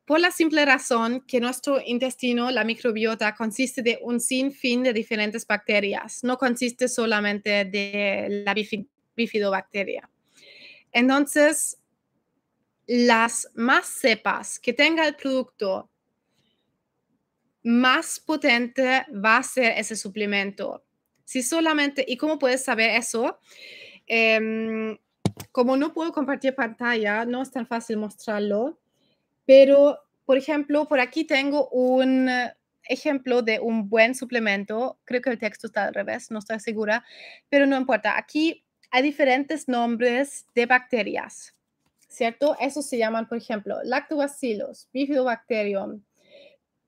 Por 0.04 0.20
la 0.20 0.30
simple 0.30 0.64
razón 0.66 1.22
que 1.26 1.40
nuestro 1.40 1.80
intestino, 1.84 2.50
la 2.50 2.64
microbiota, 2.64 3.34
consiste 3.34 3.80
de 3.80 3.98
un 4.02 4.20
sinfín 4.20 4.82
de 4.82 4.92
diferentes 4.92 5.46
bacterias, 5.46 6.22
no 6.22 6.36
consiste 6.36 6.88
solamente 6.88 7.64
de 7.64 8.44
la 8.44 8.54
bifidobacteria. 9.16 10.10
Entonces, 10.92 11.78
las 12.86 13.48
más 13.54 13.86
cepas 13.86 14.58
que 14.58 14.74
tenga 14.74 15.08
el 15.08 15.16
producto 15.16 15.90
más 17.62 18.20
potente 18.20 19.06
va 19.10 19.38
a 19.38 19.42
ser 19.42 19.78
ese 19.78 19.96
suplemento. 19.96 20.84
Si 21.24 21.42
solamente, 21.42 22.04
¿y 22.06 22.18
cómo 22.18 22.38
puedes 22.38 22.62
saber 22.62 22.90
eso? 22.90 23.38
Em, 24.06 24.98
como 25.50 25.78
no 25.78 25.94
puedo 25.94 26.12
compartir 26.12 26.54
pantalla, 26.54 27.24
no 27.24 27.40
es 27.40 27.50
tan 27.50 27.66
fácil 27.66 27.96
mostrarlo, 27.96 28.78
pero, 29.46 29.98
por 30.24 30.36
ejemplo, 30.36 30.86
por 30.86 31.00
aquí 31.00 31.24
tengo 31.24 31.68
un 31.70 32.28
ejemplo 32.88 33.42
de 33.42 33.60
un 33.60 33.88
buen 33.88 34.14
suplemento. 34.14 34.98
Creo 35.04 35.22
que 35.22 35.30
el 35.30 35.38
texto 35.38 35.66
está 35.66 35.84
al 35.84 35.94
revés, 35.94 36.30
no 36.30 36.38
estoy 36.38 36.60
segura, 36.60 37.04
pero 37.48 37.66
no 37.66 37.76
importa. 37.76 38.16
Aquí 38.18 38.64
hay 38.90 39.02
diferentes 39.02 39.68
nombres 39.68 40.46
de 40.54 40.66
bacterias, 40.66 41.54
¿cierto? 42.08 42.56
Esos 42.60 42.86
se 42.86 42.98
llaman, 42.98 43.28
por 43.28 43.38
ejemplo, 43.38 43.78
lactobacillus, 43.82 44.88
bifidobacterium, 44.92 46.02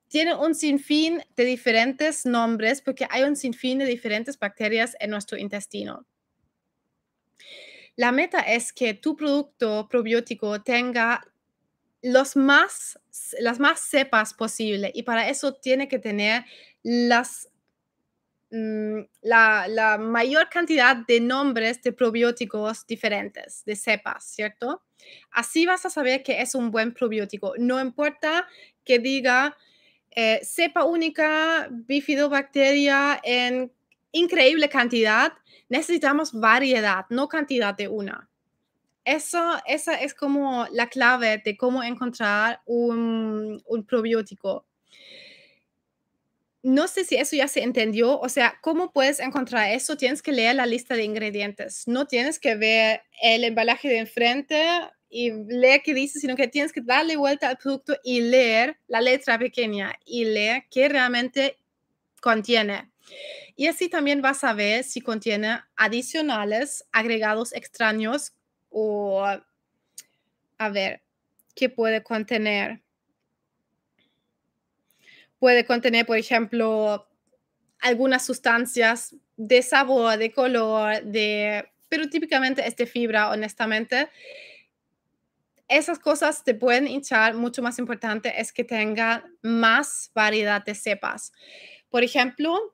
tiene 0.08 0.34
un 0.34 0.54
sinfín 0.54 1.22
de 1.36 1.44
diferentes 1.44 2.26
nombres 2.26 2.80
porque 2.80 3.06
hay 3.10 3.24
un 3.24 3.36
sinfín 3.36 3.78
de 3.78 3.86
diferentes 3.86 4.38
bacterias 4.38 4.96
en 5.00 5.10
nuestro 5.10 5.36
intestino. 5.36 6.06
La 7.96 8.12
meta 8.12 8.40
es 8.40 8.72
que 8.72 8.94
tu 8.94 9.16
producto 9.16 9.88
probiótico 9.88 10.62
tenga 10.62 11.26
los 12.06 12.36
más, 12.36 12.98
las 13.40 13.58
más 13.58 13.80
cepas 13.80 14.32
posible 14.32 14.92
y 14.94 15.02
para 15.02 15.28
eso 15.28 15.54
tiene 15.54 15.88
que 15.88 15.98
tener 15.98 16.44
las, 16.82 17.48
mm, 18.50 19.00
la, 19.22 19.98
mayor 19.98 20.48
cantidad 20.48 20.96
de 20.96 21.20
nombres 21.20 21.82
de 21.82 21.92
probióticos 21.92 22.86
diferentes, 22.86 23.64
de 23.64 23.74
cepas, 23.74 24.24
¿cierto? 24.24 24.84
Así 25.32 25.66
vas 25.66 25.84
a 25.84 25.90
saber 25.90 26.22
que 26.22 26.40
es 26.40 26.54
un 26.54 26.70
buen 26.70 26.92
probiótico. 26.94 27.54
No 27.58 27.80
importa 27.80 28.46
que 28.84 29.00
diga 29.00 29.56
eh, 30.10 30.40
cepa 30.44 30.84
única, 30.84 31.68
bifidobacteria 31.70 33.20
en 33.24 33.72
increíble 34.12 34.68
cantidad, 34.68 35.32
necesitamos 35.68 36.32
variedad, 36.32 37.04
no 37.10 37.28
cantidad 37.28 37.74
de 37.74 37.88
una. 37.88 38.30
Eso, 39.06 39.40
esa 39.66 39.94
es 39.94 40.14
como 40.14 40.66
la 40.72 40.88
clave 40.88 41.40
de 41.44 41.56
cómo 41.56 41.84
encontrar 41.84 42.60
un, 42.66 43.62
un 43.64 43.86
probiótico. 43.86 44.66
No 46.64 46.88
sé 46.88 47.04
si 47.04 47.14
eso 47.14 47.36
ya 47.36 47.46
se 47.46 47.62
entendió, 47.62 48.18
o 48.18 48.28
sea, 48.28 48.58
¿cómo 48.60 48.90
puedes 48.90 49.20
encontrar 49.20 49.70
eso? 49.70 49.96
Tienes 49.96 50.22
que 50.22 50.32
leer 50.32 50.56
la 50.56 50.66
lista 50.66 50.96
de 50.96 51.04
ingredientes, 51.04 51.86
no 51.86 52.08
tienes 52.08 52.40
que 52.40 52.56
ver 52.56 53.02
el 53.22 53.44
embalaje 53.44 53.88
de 53.88 53.98
enfrente 53.98 54.66
y 55.08 55.30
leer 55.30 55.82
qué 55.84 55.94
dice, 55.94 56.18
sino 56.18 56.34
que 56.34 56.48
tienes 56.48 56.72
que 56.72 56.80
darle 56.80 57.16
vuelta 57.16 57.48
al 57.48 57.58
producto 57.58 57.96
y 58.02 58.22
leer 58.22 58.76
la 58.88 59.00
letra 59.00 59.38
pequeña 59.38 59.94
y 60.04 60.24
leer 60.24 60.64
qué 60.68 60.88
realmente 60.88 61.58
contiene. 62.20 62.90
Y 63.54 63.68
así 63.68 63.88
también 63.88 64.20
vas 64.20 64.42
a 64.42 64.52
ver 64.52 64.82
si 64.82 65.00
contiene 65.00 65.60
adicionales, 65.76 66.84
agregados 66.90 67.54
extraños 67.54 68.32
o, 68.78 69.24
a 70.58 70.68
ver, 70.68 71.00
¿qué 71.54 71.70
puede 71.70 72.02
contener? 72.02 72.82
Puede 75.38 75.64
contener, 75.64 76.04
por 76.04 76.18
ejemplo, 76.18 77.08
algunas 77.80 78.26
sustancias 78.26 79.16
de 79.38 79.62
sabor, 79.62 80.18
de 80.18 80.30
color, 80.30 81.02
de, 81.04 81.66
pero 81.88 82.10
típicamente 82.10 82.66
es 82.66 82.76
de 82.76 82.84
fibra, 82.84 83.30
honestamente 83.30 84.10
esas 85.68 85.98
cosas 85.98 86.44
te 86.44 86.54
pueden 86.54 86.86
hinchar. 86.86 87.34
Mucho 87.34 87.62
más 87.62 87.78
importante 87.78 88.40
es 88.40 88.52
que 88.52 88.62
tenga 88.62 89.24
más 89.42 90.10
variedad 90.14 90.64
de 90.64 90.74
cepas. 90.74 91.32
Por 91.90 92.04
ejemplo, 92.04 92.72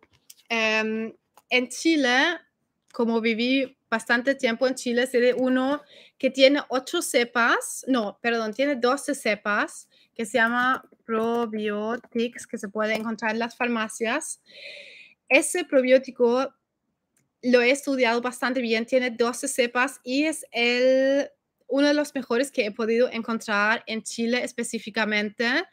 em, 0.49 1.15
en 1.49 1.69
Chile, 1.69 2.39
como 2.93 3.21
viví 3.21 3.79
bastante 3.93 4.35
tiempo 4.35 4.67
en 4.67 4.75
Chile, 4.75 5.07
sé 5.07 5.21
de 5.21 5.35
uno 5.35 5.83
que 6.17 6.31
tiene 6.31 6.63
ocho 6.71 7.03
cepas, 7.03 7.85
no, 7.87 8.19
perdón, 8.23 8.55
tiene 8.55 8.75
12 8.75 9.15
cepas, 9.15 9.87
que 10.15 10.25
se 10.25 10.39
llama 10.39 10.83
Probiotics, 11.05 12.47
que 12.47 12.57
se 12.57 12.71
puede 12.71 12.95
encontrar 12.95 13.33
en 13.33 13.39
las 13.39 13.55
farmacias. 13.55 14.41
Ese 15.29 15.67
probiótico 15.67 16.55
lo 17.43 17.61
he 17.61 17.71
estudiado 17.71 18.23
bastante 18.23 18.63
bien, 18.63 18.87
tiene 18.87 19.11
12 19.11 19.47
cepas 19.47 20.01
y 20.03 20.25
es 20.25 20.47
el 20.53 21.29
uno 21.67 21.89
de 21.89 21.95
los 21.95 22.15
mejores 22.15 22.51
que 22.51 22.65
he 22.65 22.71
podido 22.71 23.11
encontrar 23.11 23.85
en 23.87 24.03
Chile 24.03 24.43
específicamente. 24.43 25.65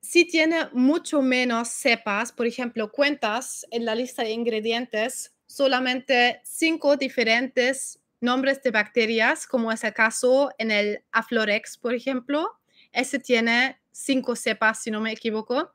Si 0.00 0.24
tiene 0.24 0.68
mucho 0.72 1.22
menos 1.22 1.68
cepas, 1.68 2.32
por 2.32 2.48
ejemplo, 2.48 2.90
cuentas 2.90 3.64
en 3.70 3.84
la 3.84 3.94
lista 3.94 4.24
de 4.24 4.32
ingredientes 4.32 5.32
solamente 5.50 6.40
cinco 6.44 6.96
diferentes 6.96 7.98
nombres 8.20 8.62
de 8.62 8.70
bacterias, 8.70 9.46
como 9.46 9.72
es 9.72 9.82
el 9.82 9.92
caso 9.94 10.50
en 10.58 10.70
el 10.70 11.04
Aflorex, 11.10 11.78
por 11.78 11.94
ejemplo. 11.94 12.58
Ese 12.92 13.18
tiene 13.18 13.80
cinco 13.90 14.36
cepas, 14.36 14.82
si 14.82 14.90
no 14.90 15.00
me 15.00 15.12
equivoco. 15.12 15.72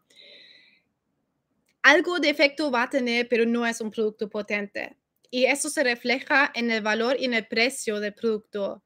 Algo 1.81 2.19
de 2.19 2.29
efecto 2.29 2.71
va 2.71 2.83
a 2.83 2.89
tener, 2.89 3.27
pero 3.27 3.45
no 3.45 3.65
es 3.65 3.81
un 3.81 3.91
producto 3.91 4.29
potente 4.29 4.97
y 5.35 5.47
eso 5.47 5.69
se 5.69 5.83
refleja 5.83 6.49
en 6.53 6.71
el 6.71 6.81
valor 6.81 7.17
y 7.19 7.25
en 7.25 7.33
el 7.33 7.45
precio 7.45 7.99
del 7.99 8.13
producto. 8.13 8.81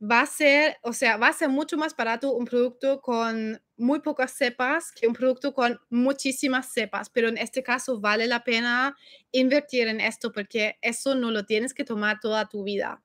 Va 0.00 0.20
a 0.20 0.26
ser, 0.26 0.76
o 0.82 0.92
sea, 0.92 1.16
va 1.16 1.26
a 1.26 1.32
ser 1.32 1.48
mucho 1.48 1.76
más 1.76 1.96
barato 1.96 2.32
un 2.34 2.44
producto 2.44 3.00
con 3.00 3.60
muy 3.76 4.00
pocas 4.00 4.32
cepas 4.32 4.92
que 4.92 5.06
un 5.06 5.14
producto 5.14 5.52
con 5.54 5.78
muchísimas 5.90 6.72
cepas, 6.72 7.10
pero 7.10 7.28
en 7.28 7.38
este 7.38 7.62
caso 7.62 8.00
vale 8.00 8.26
la 8.26 8.44
pena 8.44 8.96
invertir 9.32 9.88
en 9.88 10.00
esto 10.00 10.32
porque 10.32 10.78
eso 10.82 11.14
no 11.14 11.30
lo 11.30 11.44
tienes 11.44 11.74
que 11.74 11.84
tomar 11.84 12.20
toda 12.20 12.48
tu 12.48 12.64
vida. 12.64 13.02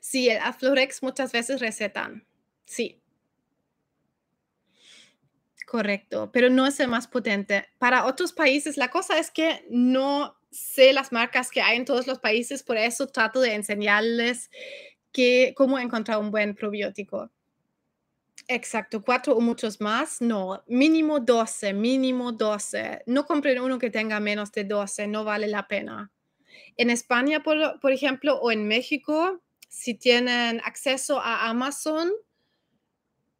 Sí, 0.00 0.28
el 0.28 0.38
Aflorex 0.38 1.02
muchas 1.02 1.32
veces 1.32 1.60
recetan, 1.60 2.26
sí. 2.64 3.00
Correcto, 5.66 6.30
pero 6.32 6.50
no 6.50 6.66
es 6.66 6.80
el 6.80 6.88
más 6.88 7.06
potente. 7.06 7.68
Para 7.78 8.06
otros 8.06 8.32
países, 8.32 8.76
la 8.76 8.90
cosa 8.90 9.20
es 9.20 9.30
que 9.30 9.64
no 9.70 10.36
sé 10.50 10.92
las 10.92 11.12
marcas 11.12 11.50
que 11.50 11.62
hay 11.62 11.76
en 11.76 11.84
todos 11.84 12.08
los 12.08 12.18
países, 12.18 12.64
por 12.64 12.76
eso 12.76 13.06
trato 13.06 13.40
de 13.40 13.54
enseñarles 13.54 14.50
que, 15.12 15.54
cómo 15.56 15.78
encontrar 15.78 16.18
un 16.18 16.32
buen 16.32 16.56
probiótico. 16.56 17.30
Exacto, 18.48 19.02
cuatro 19.02 19.36
o 19.36 19.40
muchos 19.40 19.80
más, 19.80 20.20
no, 20.20 20.62
mínimo 20.66 21.20
12, 21.20 21.72
mínimo 21.72 22.32
12. 22.32 23.02
No 23.06 23.24
compren 23.24 23.60
uno 23.60 23.78
que 23.78 23.90
tenga 23.90 24.18
menos 24.18 24.50
de 24.52 24.64
12, 24.64 25.06
no 25.06 25.24
vale 25.24 25.46
la 25.46 25.68
pena. 25.68 26.10
En 26.76 26.90
España, 26.90 27.42
por, 27.42 27.78
por 27.80 27.92
ejemplo, 27.92 28.40
o 28.40 28.50
en 28.50 28.66
México, 28.66 29.40
si 29.68 29.94
tienen 29.94 30.60
acceso 30.64 31.20
a 31.20 31.48
Amazon, 31.48 32.10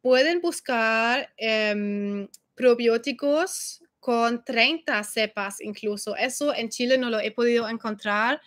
pueden 0.01 0.41
buscar 0.41 1.33
em, 1.37 2.27
probióticos 2.55 3.83
con 3.99 4.43
30 4.43 5.03
cepas 5.03 5.61
incluso. 5.61 6.15
Eso 6.15 6.55
en 6.55 6.69
Chile 6.69 6.97
no 6.97 7.09
lo 7.09 7.19
he 7.19 7.31
podido 7.31 7.67
encontrar. 7.69 8.41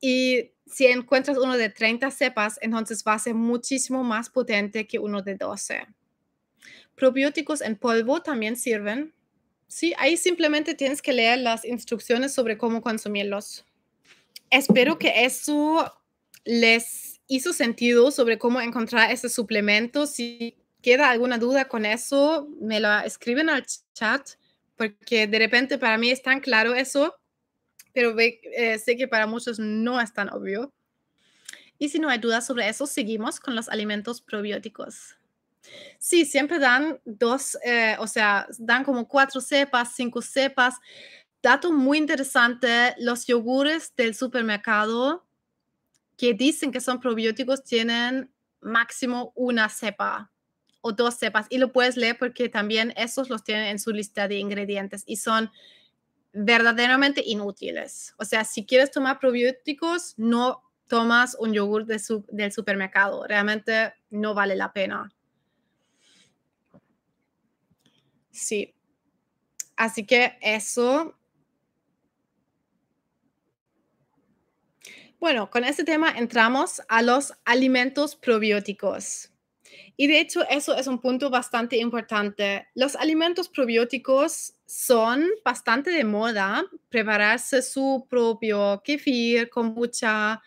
Y 0.00 0.52
si 0.66 0.86
encuentras 0.86 1.36
uno 1.36 1.56
de 1.56 1.68
30 1.68 2.10
cepas, 2.10 2.58
entonces 2.62 3.04
va 3.06 3.14
a 3.14 3.18
ser 3.18 3.34
muchísimo 3.34 4.02
más 4.04 4.30
potente 4.30 4.86
que 4.86 4.98
uno 4.98 5.22
de 5.22 5.34
12. 5.34 5.86
Probióticos 6.94 7.60
en 7.60 7.76
polvo 7.76 8.22
también 8.22 8.56
sirven. 8.56 9.12
Sí, 9.66 9.94
ahí 9.98 10.16
simplemente 10.16 10.74
tienes 10.74 11.02
que 11.02 11.12
leer 11.12 11.38
las 11.38 11.64
instrucciones 11.64 12.32
sobre 12.32 12.58
cómo 12.58 12.82
consumirlos. 12.82 13.64
Espero 14.50 14.98
que 14.98 15.24
eso 15.24 15.92
les 16.44 17.20
hizo 17.26 17.52
sentido 17.52 18.10
sobre 18.10 18.38
cómo 18.38 18.60
encontrar 18.60 19.12
ese 19.12 19.28
suplemento. 19.28 20.06
Si 20.06 20.56
queda 20.82 21.10
alguna 21.10 21.38
duda 21.38 21.66
con 21.66 21.86
eso, 21.86 22.48
me 22.60 22.80
la 22.80 23.04
escriben 23.04 23.48
al 23.48 23.64
chat, 23.94 24.30
porque 24.76 25.26
de 25.26 25.38
repente 25.38 25.78
para 25.78 25.98
mí 25.98 26.10
es 26.10 26.22
tan 26.22 26.40
claro 26.40 26.74
eso, 26.74 27.19
pero 27.92 28.14
eh, 28.18 28.78
sé 28.78 28.96
que 28.96 29.08
para 29.08 29.26
muchos 29.26 29.58
no 29.58 30.00
es 30.00 30.12
tan 30.12 30.30
obvio. 30.30 30.72
Y 31.78 31.88
si 31.88 31.98
no 31.98 32.08
hay 32.08 32.18
dudas 32.18 32.46
sobre 32.46 32.68
eso, 32.68 32.86
seguimos 32.86 33.40
con 33.40 33.54
los 33.56 33.68
alimentos 33.68 34.20
probióticos. 34.20 35.16
Sí, 35.98 36.24
siempre 36.24 36.58
dan 36.58 37.00
dos, 37.04 37.56
eh, 37.64 37.96
o 37.98 38.06
sea, 38.06 38.46
dan 38.58 38.84
como 38.84 39.08
cuatro 39.08 39.40
cepas, 39.40 39.94
cinco 39.94 40.22
cepas. 40.22 40.74
Dato 41.42 41.72
muy 41.72 41.98
interesante, 41.98 42.94
los 42.98 43.26
yogures 43.26 43.94
del 43.96 44.14
supermercado 44.14 45.26
que 46.16 46.34
dicen 46.34 46.70
que 46.70 46.80
son 46.80 47.00
probióticos 47.00 47.64
tienen 47.64 48.30
máximo 48.60 49.32
una 49.34 49.70
cepa 49.70 50.30
o 50.82 50.92
dos 50.92 51.14
cepas 51.14 51.46
y 51.48 51.58
lo 51.58 51.72
puedes 51.72 51.96
leer 51.96 52.18
porque 52.18 52.50
también 52.50 52.92
esos 52.96 53.30
los 53.30 53.42
tienen 53.42 53.68
en 53.68 53.78
su 53.78 53.90
lista 53.90 54.28
de 54.28 54.36
ingredientes 54.36 55.02
y 55.06 55.16
son 55.16 55.50
verdaderamente 56.32 57.22
inútiles. 57.24 58.14
O 58.18 58.24
sea, 58.24 58.44
si 58.44 58.64
quieres 58.64 58.90
tomar 58.90 59.18
probióticos, 59.18 60.14
no 60.16 60.62
tomas 60.86 61.36
un 61.38 61.52
yogur 61.52 61.86
del 61.86 62.52
supermercado. 62.52 63.26
Realmente 63.26 63.94
no 64.10 64.34
vale 64.34 64.56
la 64.56 64.72
pena. 64.72 65.12
Sí. 68.30 68.74
Así 69.76 70.04
que 70.04 70.36
eso. 70.40 71.16
Bueno, 75.18 75.50
con 75.50 75.64
este 75.64 75.84
tema 75.84 76.10
entramos 76.10 76.82
a 76.88 77.02
los 77.02 77.34
alimentos 77.44 78.16
probióticos. 78.16 79.30
Y 79.96 80.06
de 80.06 80.18
hecho, 80.18 80.48
eso 80.48 80.74
es 80.74 80.86
un 80.86 80.98
punto 80.98 81.28
bastante 81.28 81.76
importante. 81.76 82.68
Los 82.74 82.96
alimentos 82.96 83.48
probióticos 83.48 84.54
son 84.70 85.28
bastante 85.44 85.90
de 85.90 86.04
moda. 86.04 86.64
Prepararse 86.88 87.62
su 87.62 88.06
propio 88.08 88.80
kefir, 88.84 89.50
kombucha, 89.50 90.40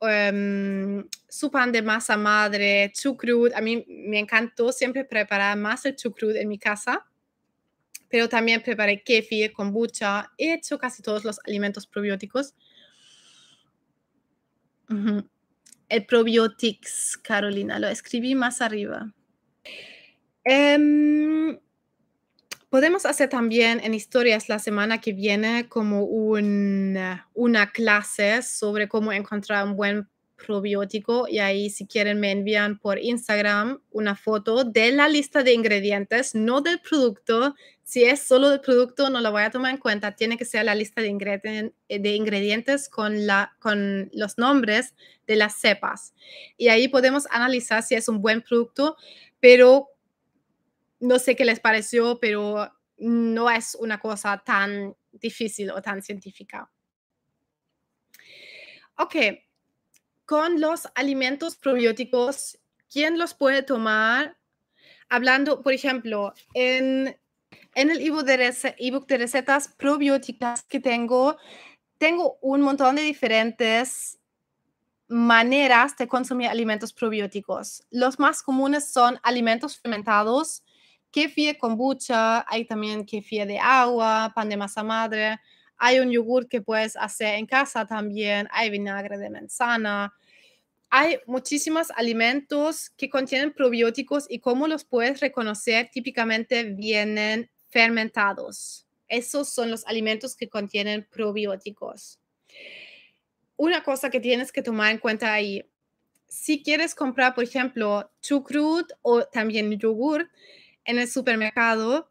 um, 0.00 1.04
su 1.28 1.50
pan 1.50 1.72
de 1.72 1.82
masa 1.82 2.16
madre, 2.16 2.92
chucrut. 2.92 3.54
A 3.54 3.60
mí 3.60 3.84
me 3.88 4.18
encantó 4.18 4.70
siempre 4.70 5.04
preparar 5.04 5.56
más 5.56 5.86
el 5.86 5.96
chucrut 5.96 6.36
en 6.36 6.48
mi 6.48 6.58
casa 6.58 7.04
pero 8.14 8.28
también 8.28 8.62
preparé 8.62 9.02
kefir, 9.02 9.52
kombucha, 9.52 10.30
he 10.38 10.52
hecho 10.52 10.78
casi 10.78 11.02
todos 11.02 11.24
los 11.24 11.40
alimentos 11.48 11.84
probióticos. 11.84 12.54
El 15.88 16.06
probiotics, 16.06 17.16
Carolina, 17.16 17.80
lo 17.80 17.88
escribí 17.88 18.36
más 18.36 18.60
arriba. 18.60 19.12
Em, 20.44 21.58
podemos 22.74 23.06
hacer 23.06 23.28
también 23.28 23.80
en 23.84 23.94
historias 23.94 24.48
la 24.48 24.58
semana 24.58 25.00
que 25.00 25.12
viene 25.12 25.68
como 25.68 26.02
una 26.02 27.70
clase 27.72 28.42
sobre 28.42 28.88
cómo 28.88 29.12
encontrar 29.12 29.64
un 29.64 29.76
buen 29.76 30.08
probiótico 30.44 31.28
y 31.28 31.38
ahí 31.38 31.70
si 31.70 31.86
quieren 31.86 32.18
me 32.18 32.32
envían 32.32 32.80
por 32.80 32.98
Instagram 32.98 33.80
una 33.92 34.16
foto 34.16 34.64
de 34.64 34.90
la 34.90 35.08
lista 35.08 35.44
de 35.44 35.52
ingredientes, 35.52 36.34
no 36.34 36.62
del 36.62 36.80
producto. 36.80 37.54
Si 37.84 38.02
es 38.02 38.22
solo 38.22 38.50
del 38.50 38.60
producto, 38.60 39.08
no 39.08 39.20
lo 39.20 39.30
voy 39.30 39.42
a 39.42 39.50
tomar 39.50 39.72
en 39.72 39.78
cuenta. 39.78 40.16
Tiene 40.16 40.36
que 40.36 40.44
ser 40.44 40.64
la 40.64 40.74
lista 40.74 41.00
de, 41.00 41.08
ingredientes 42.16 42.88
con, 42.88 43.24
la, 43.24 43.54
con 43.60 44.10
los 44.12 44.36
nombres 44.36 44.96
de 45.28 45.36
las 45.36 45.60
cepas. 45.60 46.12
Y 46.56 46.66
ahí 46.70 46.88
podemos 46.88 47.28
analizar 47.30 47.84
si 47.84 47.94
es 47.94 48.08
un 48.08 48.20
buen 48.20 48.42
producto, 48.42 48.96
pero 49.38 49.93
no 51.04 51.18
sé 51.18 51.36
qué 51.36 51.44
les 51.44 51.60
pareció, 51.60 52.18
pero 52.18 52.72
no 52.96 53.50
es 53.50 53.74
una 53.74 53.98
cosa 53.98 54.42
tan 54.44 54.96
difícil 55.12 55.70
o 55.70 55.82
tan 55.82 56.02
científica. 56.02 56.70
Ok, 58.96 59.16
con 60.24 60.60
los 60.60 60.88
alimentos 60.94 61.56
probióticos, 61.56 62.58
¿quién 62.90 63.18
los 63.18 63.34
puede 63.34 63.62
tomar? 63.62 64.38
Hablando, 65.08 65.62
por 65.62 65.72
ejemplo, 65.72 66.32
en, 66.54 67.18
en 67.74 67.90
el 67.90 68.00
ebook 68.00 68.24
de, 68.24 69.18
recetas 69.18 69.68
probióticas 69.68 70.62
que 70.62 70.80
tengo, 70.80 71.36
tengo 71.98 72.38
un 72.40 72.62
montón 72.62 72.96
de 72.96 73.02
diferentes 73.02 74.18
maneras 75.08 75.96
de 75.98 76.08
consumir 76.08 76.48
alimentos 76.48 76.92
probióticos. 76.92 77.84
Los 77.90 78.18
más 78.18 78.42
comunes 78.42 78.90
son 78.90 79.18
alimentos 79.22 79.76
fermentados, 79.76 80.64
kefir, 81.14 81.56
kombucha, 81.56 82.44
hay 82.48 82.64
también 82.64 83.06
kefir 83.06 83.46
de 83.46 83.56
agua, 83.56 84.32
pan 84.34 84.48
de 84.48 84.56
masa 84.56 84.82
madre, 84.82 85.38
hay 85.76 86.00
un 86.00 86.10
yogur 86.10 86.48
que 86.48 86.60
puedes 86.60 86.96
hacer 86.96 87.36
en 87.36 87.46
casa 87.46 87.86
también, 87.86 88.48
hay 88.50 88.68
vinagre 88.68 89.16
de 89.16 89.30
manzana. 89.30 90.12
Hay 90.90 91.18
muchísimos 91.26 91.92
alimentos 91.92 92.90
que 92.90 93.08
contienen 93.08 93.52
probióticos 93.52 94.26
y 94.28 94.40
cómo 94.40 94.66
los 94.66 94.84
puedes 94.84 95.20
reconocer, 95.20 95.88
típicamente 95.92 96.64
vienen 96.64 97.48
fermentados. 97.68 98.84
Esos 99.06 99.48
son 99.48 99.70
los 99.70 99.86
alimentos 99.86 100.34
que 100.34 100.48
contienen 100.48 101.06
probióticos. 101.08 102.18
Una 103.56 103.84
cosa 103.84 104.10
que 104.10 104.18
tienes 104.18 104.50
que 104.50 104.62
tomar 104.62 104.90
en 104.90 104.98
cuenta 104.98 105.32
ahí, 105.32 105.64
si 106.26 106.60
quieres 106.60 106.92
comprar, 106.92 107.36
por 107.36 107.44
ejemplo, 107.44 108.10
chucrut 108.20 108.90
o 109.02 109.22
también 109.24 109.78
yogur 109.78 110.28
en 110.84 110.98
el 110.98 111.08
supermercado, 111.08 112.10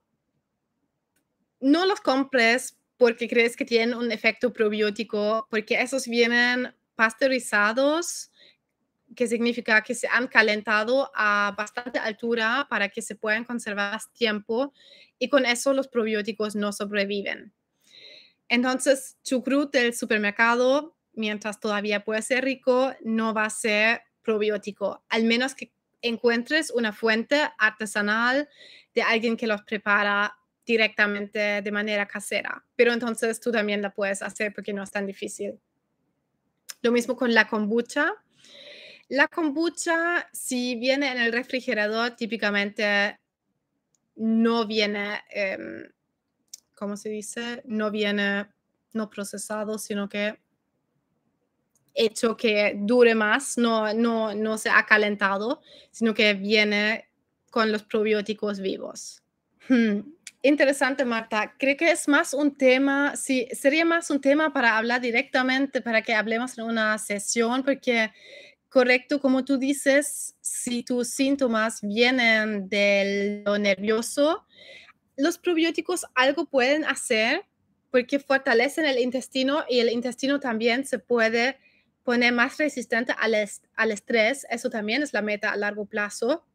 no 1.59 1.86
los 1.86 2.01
compres 2.01 2.77
porque 2.97 3.27
crees 3.27 3.55
que 3.55 3.65
tienen 3.65 3.97
un 3.97 4.12
efecto 4.12 4.53
probiótico, 4.53 5.47
porque 5.49 5.81
esos 5.81 6.07
vienen 6.07 6.73
pasteurizados, 6.95 8.31
que 9.15 9.27
significa 9.27 9.81
que 9.81 9.95
se 9.95 10.07
han 10.07 10.27
calentado 10.27 11.12
a 11.13 11.53
bastante 11.57 11.99
altura 11.99 12.67
para 12.69 12.89
que 12.89 13.01
se 13.01 13.15
puedan 13.15 13.43
conservar 13.43 13.93
más 13.93 14.12
tiempo 14.12 14.73
y 15.19 15.29
con 15.29 15.45
eso 15.45 15.73
los 15.73 15.88
probióticos 15.88 16.55
no 16.55 16.71
sobreviven. 16.73 17.53
Entonces, 18.49 19.17
chucrut 19.23 19.71
del 19.71 19.93
supermercado, 19.93 20.95
mientras 21.13 21.59
todavía 21.59 22.03
puede 22.03 22.21
ser 22.21 22.43
rico, 22.43 22.93
no 23.03 23.33
va 23.33 23.45
a 23.45 23.49
ser 23.49 24.01
probiótico, 24.21 25.03
al 25.09 25.23
menos 25.23 25.55
que 25.55 25.71
encuentres 26.03 26.69
una 26.69 26.93
fuente 26.93 27.41
artesanal 27.57 28.47
de 28.93 29.01
alguien 29.01 29.35
que 29.35 29.47
los 29.47 29.63
prepara 29.63 30.37
directamente 30.65 31.61
de 31.61 31.71
manera 31.71 32.07
casera, 32.07 32.63
pero 32.75 32.93
entonces 32.93 33.39
tú 33.39 33.51
también 33.51 33.81
la 33.81 33.93
puedes 33.93 34.21
hacer 34.21 34.53
porque 34.53 34.73
no 34.73 34.83
es 34.83 34.91
tan 34.91 35.05
difícil. 35.05 35.59
Lo 36.81 36.91
mismo 36.91 37.15
con 37.15 37.33
la 37.33 37.47
kombucha. 37.47 38.13
La 39.09 39.27
kombucha, 39.27 40.29
si 40.31 40.75
viene 40.75 41.11
en 41.11 41.17
el 41.17 41.33
refrigerador, 41.33 42.15
típicamente 42.15 43.19
no 44.15 44.65
viene, 44.65 45.21
em, 45.29 45.89
¿cómo 46.75 46.97
se 46.97 47.09
dice? 47.09 47.61
No 47.65 47.91
viene 47.91 48.47
no 48.93 49.09
procesado, 49.09 49.77
sino 49.79 50.07
que 50.07 50.42
hecho 51.93 52.36
que 52.36 52.75
dure 52.77 53.15
más, 53.15 53.58
no, 53.58 53.93
no, 53.93 54.34
no 54.34 54.58
se 54.58 54.69
ha 54.69 54.86
calentado, 54.86 55.62
sino 55.91 56.13
que 56.13 56.34
viene 56.34 57.08
con 57.49 57.71
los 57.71 57.84
probióticos 57.84 58.60
vivos. 58.60 59.21
Hmm. 59.69 59.99
Interesante, 60.45 61.06
Marta. 61.06 61.53
Creo 61.58 61.77
que 61.77 61.91
es 61.91 62.10
más 62.10 62.34
un 62.34 62.58
tema, 62.58 63.15
sí, 63.15 63.47
sería 63.53 63.86
más 63.86 64.10
un 64.10 64.19
tema 64.19 64.51
para 64.51 64.77
hablar 64.77 64.99
directamente, 64.99 65.79
para 65.79 66.01
que 66.01 66.13
hablemos 66.13 66.58
en 66.58 66.65
una 66.65 66.97
sesión, 66.97 67.63
porque, 67.63 68.12
correcto, 68.67 69.21
como 69.21 69.45
tú 69.45 69.58
dices, 69.58 70.36
si 70.41 70.84
tus 70.84 71.12
síntomas 71.12 71.79
vienen 71.82 72.67
de 72.67 73.41
lo 73.45 73.58
nervioso, 73.58 74.45
los 75.15 75.38
probióticos 75.38 76.06
algo 76.13 76.45
pueden 76.45 76.84
hacer 76.84 77.45
porque 77.89 78.19
fortalecen 78.19 78.86
el 78.86 78.99
intestino 78.99 79.63
y 79.69 79.79
el 79.79 79.89
intestino 79.91 80.41
también 80.41 80.86
se 80.86 80.99
puede 80.99 81.58
poner 82.03 82.33
más 82.33 82.57
resistente 82.57 83.13
al, 83.17 83.35
al 83.75 83.91
estrés. 83.91 84.45
Eso 84.49 84.69
también 84.69 85.03
es 85.03 85.13
la 85.13 85.21
meta 85.21 85.51
a 85.51 85.57
largo 85.57 85.85
plazo 85.85 86.45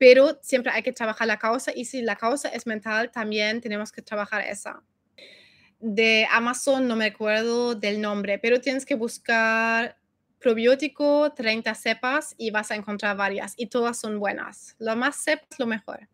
pero 0.00 0.38
siempre 0.40 0.72
hay 0.72 0.82
que 0.82 0.94
trabajar 0.94 1.26
la 1.26 1.38
causa 1.38 1.72
y 1.74 1.84
si 1.84 2.00
la 2.00 2.16
causa 2.16 2.48
es 2.48 2.66
mental, 2.66 3.10
también 3.10 3.60
tenemos 3.60 3.92
que 3.92 4.00
trabajar 4.00 4.40
esa. 4.40 4.82
De 5.78 6.26
Amazon 6.30 6.88
no 6.88 6.96
me 6.96 7.04
acuerdo 7.04 7.74
del 7.74 8.00
nombre, 8.00 8.38
pero 8.38 8.62
tienes 8.62 8.86
que 8.86 8.94
buscar 8.94 9.98
probiótico 10.38 11.34
30 11.34 11.74
cepas 11.74 12.34
y 12.38 12.50
vas 12.50 12.70
a 12.70 12.76
encontrar 12.76 13.14
varias 13.14 13.52
y 13.58 13.66
todas 13.66 14.00
son 14.00 14.18
buenas. 14.18 14.74
Lo 14.78 14.96
más 14.96 15.16
cepas, 15.16 15.58
lo 15.58 15.66
mejor. 15.66 16.08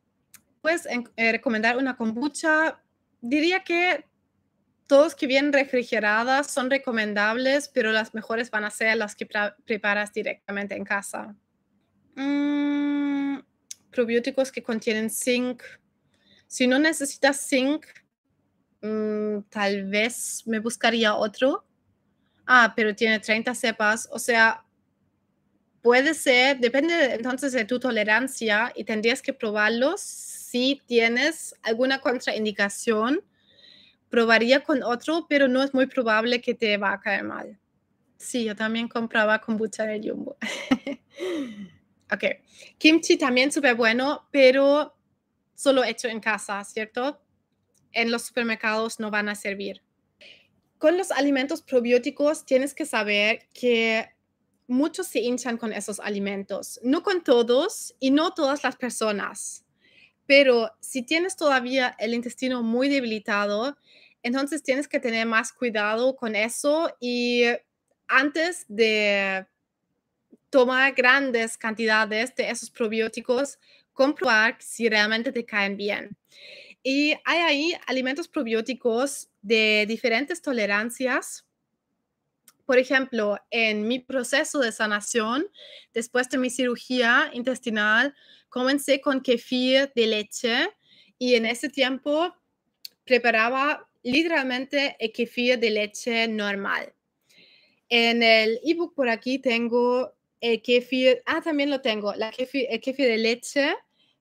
Puedes 0.62 0.84
eh, 0.86 1.30
recomendar 1.30 1.76
una 1.76 1.96
kombucha. 1.96 2.82
Diría 3.20 3.62
que 3.62 4.04
todos 4.86 5.14
que 5.14 5.26
vienen 5.26 5.52
refrigeradas 5.52 6.50
son 6.50 6.70
recomendables, 6.70 7.68
pero 7.68 7.92
las 7.92 8.14
mejores 8.14 8.50
van 8.50 8.64
a 8.64 8.70
ser 8.70 8.96
las 8.96 9.16
que 9.16 9.28
preparas 9.64 10.12
directamente 10.12 10.76
en 10.76 10.84
casa. 10.84 11.34
Mm, 12.14 13.38
probióticos 13.90 14.52
que 14.52 14.62
contienen 14.62 15.10
zinc. 15.10 15.62
Si 16.46 16.66
no 16.66 16.78
necesitas 16.78 17.48
zinc, 17.48 17.84
mm, 18.80 19.40
tal 19.50 19.84
vez 19.84 20.42
me 20.46 20.60
buscaría 20.60 21.14
otro. 21.14 21.64
Ah, 22.46 22.72
pero 22.76 22.94
tiene 22.94 23.18
30 23.18 23.54
cepas, 23.56 24.08
o 24.12 24.20
sea, 24.20 24.64
puede 25.82 26.14
ser, 26.14 26.58
depende 26.58 27.14
entonces 27.14 27.52
de 27.52 27.64
tu 27.64 27.80
tolerancia 27.80 28.72
y 28.76 28.84
tendrías 28.84 29.20
que 29.20 29.32
probarlos. 29.32 30.00
Si 30.00 30.80
tienes 30.86 31.56
alguna 31.62 32.00
contraindicación, 32.00 33.22
probaría 34.10 34.62
con 34.62 34.82
otro, 34.82 35.26
pero 35.28 35.48
no 35.48 35.62
es 35.62 35.74
muy 35.74 35.86
probable 35.86 36.40
que 36.40 36.54
te 36.54 36.76
va 36.76 36.92
a 36.92 37.00
caer 37.00 37.24
mal. 37.24 37.58
Sí, 38.16 38.44
yo 38.44 38.56
también 38.56 38.88
compraba 38.88 39.40
kombucha 39.40 39.84
de 39.84 40.00
Jumbo. 40.00 40.36
ok. 42.12 42.24
Kimchi 42.78 43.16
también 43.16 43.52
súper 43.52 43.74
bueno, 43.74 44.26
pero 44.30 44.96
solo 45.54 45.84
hecho 45.84 46.08
en 46.08 46.20
casa, 46.20 46.62
¿cierto? 46.64 47.20
En 47.92 48.10
los 48.10 48.22
supermercados 48.22 49.00
no 49.00 49.10
van 49.10 49.28
a 49.28 49.34
servir. 49.34 49.82
Con 50.78 50.98
los 50.98 51.10
alimentos 51.10 51.62
probióticos 51.62 52.44
tienes 52.44 52.74
que 52.74 52.86
saber 52.86 53.48
que 53.52 54.10
muchos 54.66 55.06
se 55.06 55.20
hinchan 55.20 55.56
con 55.56 55.72
esos 55.72 56.00
alimentos. 56.00 56.80
No 56.82 57.02
con 57.02 57.22
todos 57.22 57.94
y 58.00 58.10
no 58.10 58.32
todas 58.32 58.62
las 58.64 58.76
personas. 58.76 59.64
Pero 60.26 60.72
si 60.80 61.02
tienes 61.02 61.36
todavía 61.36 61.94
el 61.98 62.12
intestino 62.12 62.62
muy 62.62 62.88
debilitado, 62.88 63.76
entonces 64.26 64.62
tienes 64.62 64.88
que 64.88 64.98
tener 64.98 65.24
más 65.24 65.52
cuidado 65.52 66.16
con 66.16 66.34
eso 66.34 66.92
y 67.00 67.44
antes 68.08 68.64
de 68.66 69.46
tomar 70.50 70.92
grandes 70.94 71.56
cantidades 71.56 72.34
de 72.34 72.50
esos 72.50 72.68
probióticos, 72.70 73.58
comprobar 73.92 74.56
si 74.58 74.88
realmente 74.88 75.30
te 75.30 75.44
caen 75.44 75.76
bien. 75.76 76.16
Y 76.82 77.14
hay 77.24 77.38
ahí 77.38 77.74
alimentos 77.86 78.26
probióticos 78.26 79.28
de 79.42 79.86
diferentes 79.86 80.42
tolerancias. 80.42 81.46
Por 82.64 82.78
ejemplo, 82.78 83.38
en 83.50 83.86
mi 83.86 84.00
proceso 84.00 84.58
de 84.58 84.72
sanación, 84.72 85.46
después 85.94 86.28
de 86.30 86.38
mi 86.38 86.50
cirugía 86.50 87.30
intestinal, 87.32 88.12
comencé 88.48 89.00
con 89.00 89.20
kefir 89.20 89.92
de 89.94 90.06
leche 90.08 90.68
y 91.16 91.34
en 91.36 91.46
ese 91.46 91.68
tiempo 91.68 92.34
preparaba 93.04 93.85
literalmente 94.06 94.96
el 95.00 95.12
kefir 95.12 95.58
de 95.58 95.70
leche 95.70 96.28
normal. 96.28 96.92
En 97.88 98.22
el 98.22 98.60
ebook 98.64 98.94
por 98.94 99.08
aquí 99.08 99.40
tengo 99.40 100.14
el 100.40 100.62
kefir, 100.62 101.22
ah, 101.26 101.40
también 101.42 101.70
lo 101.70 101.80
tengo, 101.80 102.14
la 102.14 102.30
kefir, 102.30 102.66
el 102.70 102.80
kefir 102.80 103.06
de 103.06 103.18
leche, 103.18 103.74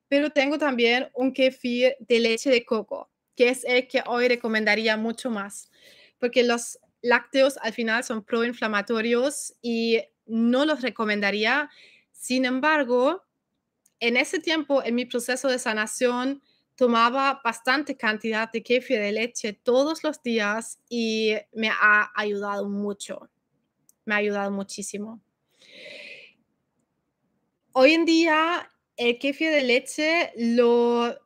pero 0.07 0.31
tengo 0.31 0.57
también 0.57 1.09
un 1.13 1.33
kefir 1.33 1.95
de 1.99 2.19
leche 2.19 2.49
de 2.49 2.65
coco, 2.65 3.11
que 3.35 3.49
es 3.49 3.63
el 3.63 3.87
que 3.87 4.01
hoy 4.07 4.27
recomendaría 4.27 4.97
mucho 4.97 5.29
más, 5.29 5.69
porque 6.19 6.43
los 6.43 6.79
lácteos 7.03 7.57
al 7.61 7.73
final 7.73 8.03
son 8.03 8.23
proinflamatorios 8.23 9.53
y 9.61 10.01
no 10.25 10.65
los 10.65 10.81
recomendaría. 10.81 11.69
Sin 12.11 12.45
embargo, 12.45 13.23
en 13.99 14.17
ese 14.17 14.39
tiempo, 14.39 14.83
en 14.83 14.95
mi 14.95 15.05
proceso 15.05 15.47
de 15.47 15.59
sanación, 15.59 16.41
tomaba 16.75 17.41
bastante 17.43 17.95
cantidad 17.95 18.51
de 18.51 18.61
kefir 18.61 18.99
de 18.99 19.11
leche 19.11 19.53
todos 19.53 20.03
los 20.03 20.21
días 20.21 20.79
y 20.89 21.33
me 21.53 21.69
ha 21.69 22.11
ayudado 22.15 22.69
mucho. 22.69 23.29
Me 24.05 24.15
ha 24.15 24.17
ayudado 24.17 24.51
muchísimo. 24.51 25.21
Hoy 27.71 27.93
en 27.93 28.05
día, 28.05 28.69
el 28.97 29.17
kefir 29.19 29.51
de 29.51 29.61
leche 29.63 30.31
lo 30.37 31.24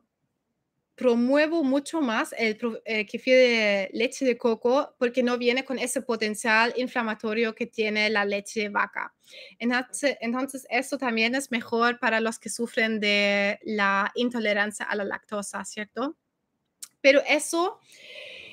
promuevo 1.00 1.64
mucho 1.64 2.02
más 2.02 2.34
el, 2.36 2.58
kefir 3.06 3.34
de 3.34 3.90
leche 3.94 4.26
de 4.26 4.36
coco 4.36 4.94
porque 4.98 5.22
no 5.22 5.38
viene 5.38 5.64
con 5.64 5.78
ese 5.78 6.02
potencial 6.02 6.74
inflamatorio 6.76 7.54
que 7.54 7.64
tiene 7.64 8.10
la 8.10 8.26
leche 8.26 8.60
de 8.60 8.68
vaca. 8.68 9.14
Entonces, 9.58 10.18
entonces, 10.20 10.66
eso 10.68 10.98
también 10.98 11.34
es 11.34 11.50
mejor 11.50 11.98
para 11.98 12.20
los 12.20 12.38
que 12.38 12.50
sufren 12.50 13.00
de 13.00 13.58
la 13.62 14.12
intolerancia 14.14 14.84
a 14.84 14.94
la 14.94 15.04
lactosa, 15.04 15.64
¿cierto? 15.64 16.18
Pero 17.00 17.22
eso, 17.26 17.80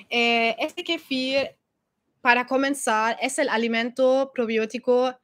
eh, 0.10 0.56
este 0.58 0.86
kefir, 0.86 1.54
para 2.22 2.48
comenzar, 2.48 3.18
es 3.22 3.40
el 3.40 3.50
alimento 3.50 4.32
probiótico 4.34 5.20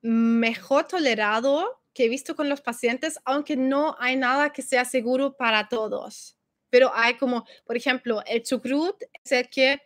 mejor 0.00 0.88
tolerado 0.88 1.83
que 1.94 2.04
he 2.04 2.08
visto 2.08 2.34
con 2.36 2.48
los 2.48 2.60
pacientes, 2.60 3.18
aunque 3.24 3.56
no 3.56 3.96
hay 3.98 4.16
nada 4.16 4.52
que 4.52 4.62
sea 4.62 4.84
seguro 4.84 5.36
para 5.36 5.68
todos. 5.68 6.36
Pero 6.68 6.90
hay 6.92 7.14
como, 7.14 7.46
por 7.64 7.76
ejemplo, 7.76 8.22
el 8.26 8.42
chucrut 8.42 9.00
es 9.22 9.32
el 9.32 9.48
que 9.48 9.80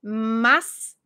más 0.00 0.96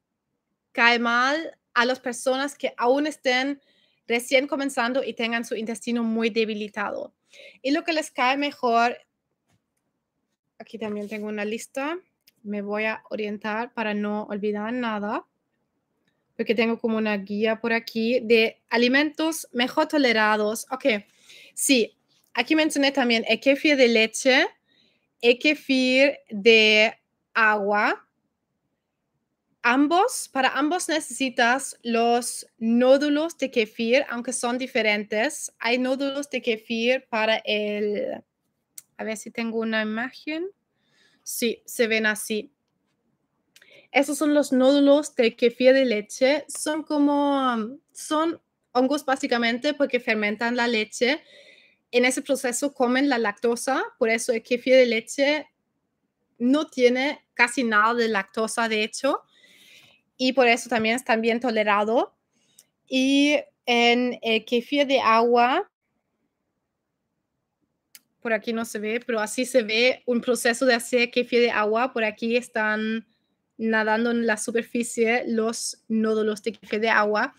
cae 0.73 0.99
mal 1.01 1.59
a 1.75 1.85
las 1.85 1.99
personas 1.99 2.57
que 2.57 2.73
aún 2.77 3.09
estén 3.09 3.61
recién 4.07 4.47
comenzando 4.47 5.03
y 5.03 5.15
tengan 5.15 5.45
su 5.45 5.57
intestino 5.57 6.05
muy 6.05 6.31
debilitado. 6.31 7.15
Y 7.61 7.73
lo 7.73 7.83
que 7.83 7.93
les 7.93 8.13
cae 8.13 8.37
mejor, 8.37 8.97
aquí 10.59 10.79
también 10.79 11.09
tengo 11.09 11.27
una 11.27 11.45
lista, 11.45 11.99
me 12.45 12.63
voy 12.63 12.85
a 12.85 13.03
orientar 13.11 13.75
para 13.75 13.93
no 13.93 14.25
olvidar 14.25 14.73
nada 14.73 15.27
porque 16.37 16.55
tengo 16.55 16.79
como 16.79 16.97
una 16.97 17.17
guía 17.17 17.61
por 17.61 17.73
aquí 17.73 18.21
de 18.21 18.63
alimentos 18.71 19.49
mejor 19.53 19.89
tolerados. 19.89 20.67
Ok, 20.71 20.87
sí, 21.55 21.97
aquí 22.33 22.57
mencioné 22.57 22.93
también 22.93 23.25
el 23.29 23.41
kefir 23.41 23.77
de 23.77 23.89
leche, 23.89 24.47
el 25.21 25.39
kefir 25.39 26.19
de 26.31 26.95
agua. 27.33 28.01
Ambos, 29.63 30.29
para 30.31 30.51
ambos 30.51 30.89
necesitas 30.91 31.79
los 31.83 32.47
nódulos 32.59 33.39
de 33.39 33.51
kefir, 33.51 34.05
aunque 34.11 34.35
son 34.35 34.59
diferentes. 34.59 35.53
Hay 35.59 35.79
nódulos 35.79 36.29
de 36.29 36.43
kefir 36.43 37.07
para 37.09 37.37
el, 37.39 38.23
a 38.99 39.05
ver 39.05 39.17
si 39.17 39.31
tengo 39.31 39.61
una 39.61 39.81
imagen. 39.81 40.47
Sí, 41.23 41.63
se 41.65 41.87
ven 41.87 42.05
así. 42.05 42.54
Esos 43.95 44.19
son 44.19 44.35
los 44.35 44.51
nódulos 44.51 45.15
de 45.15 45.37
kefir 45.37 45.73
de 45.73 45.85
leche. 45.85 46.45
Son 46.49 46.83
como, 46.83 47.79
son 47.93 48.41
hongos 48.73 49.05
básicamente 49.05 49.73
porque 49.73 50.01
fermentan 50.01 50.57
la 50.57 50.67
leche. 50.67 51.23
En 51.93 52.05
ese 52.05 52.21
proceso 52.21 52.75
comen 52.75 53.09
la 53.09 53.19
lactosa, 53.19 53.85
por 54.01 54.11
eso 54.11 54.33
el 54.33 54.43
kefir 54.43 54.75
de 54.75 54.87
leche 54.87 55.47
no 56.39 56.67
tiene 56.67 57.25
casi 57.35 57.63
nada 57.63 57.95
de 57.95 58.09
lactosa, 58.09 58.69
de 58.69 58.83
hecho, 58.83 59.23
y 60.17 60.33
por 60.33 60.49
eso 60.49 60.69
también 60.69 60.97
es 60.97 61.21
bien 61.21 61.39
tolerado. 61.39 62.17
Y 62.89 63.37
en 63.65 64.19
el 64.23 64.45
kefir 64.45 64.89
de 64.89 64.99
agua, 64.99 65.71
por 68.21 68.33
aquí 68.33 68.53
no 68.53 68.65
se 68.65 68.81
ve, 68.81 68.99
pero 69.07 69.21
así 69.21 69.45
se 69.47 69.63
ve 69.63 70.03
un 70.05 70.21
proceso 70.21 70.67
de 70.67 70.75
hacer 70.75 71.13
kefir 71.13 71.43
de 71.43 71.53
agua. 71.53 71.93
Por 71.93 72.03
aquí 72.03 72.37
están 72.37 73.07
nadando 73.57 74.11
en 74.11 74.27
la 74.27 74.37
superficie 74.37 75.25
los 75.27 75.83
nódulos 75.89 76.43
de 76.43 76.53
café 76.53 76.79
de 76.79 76.89
agua. 76.89 77.35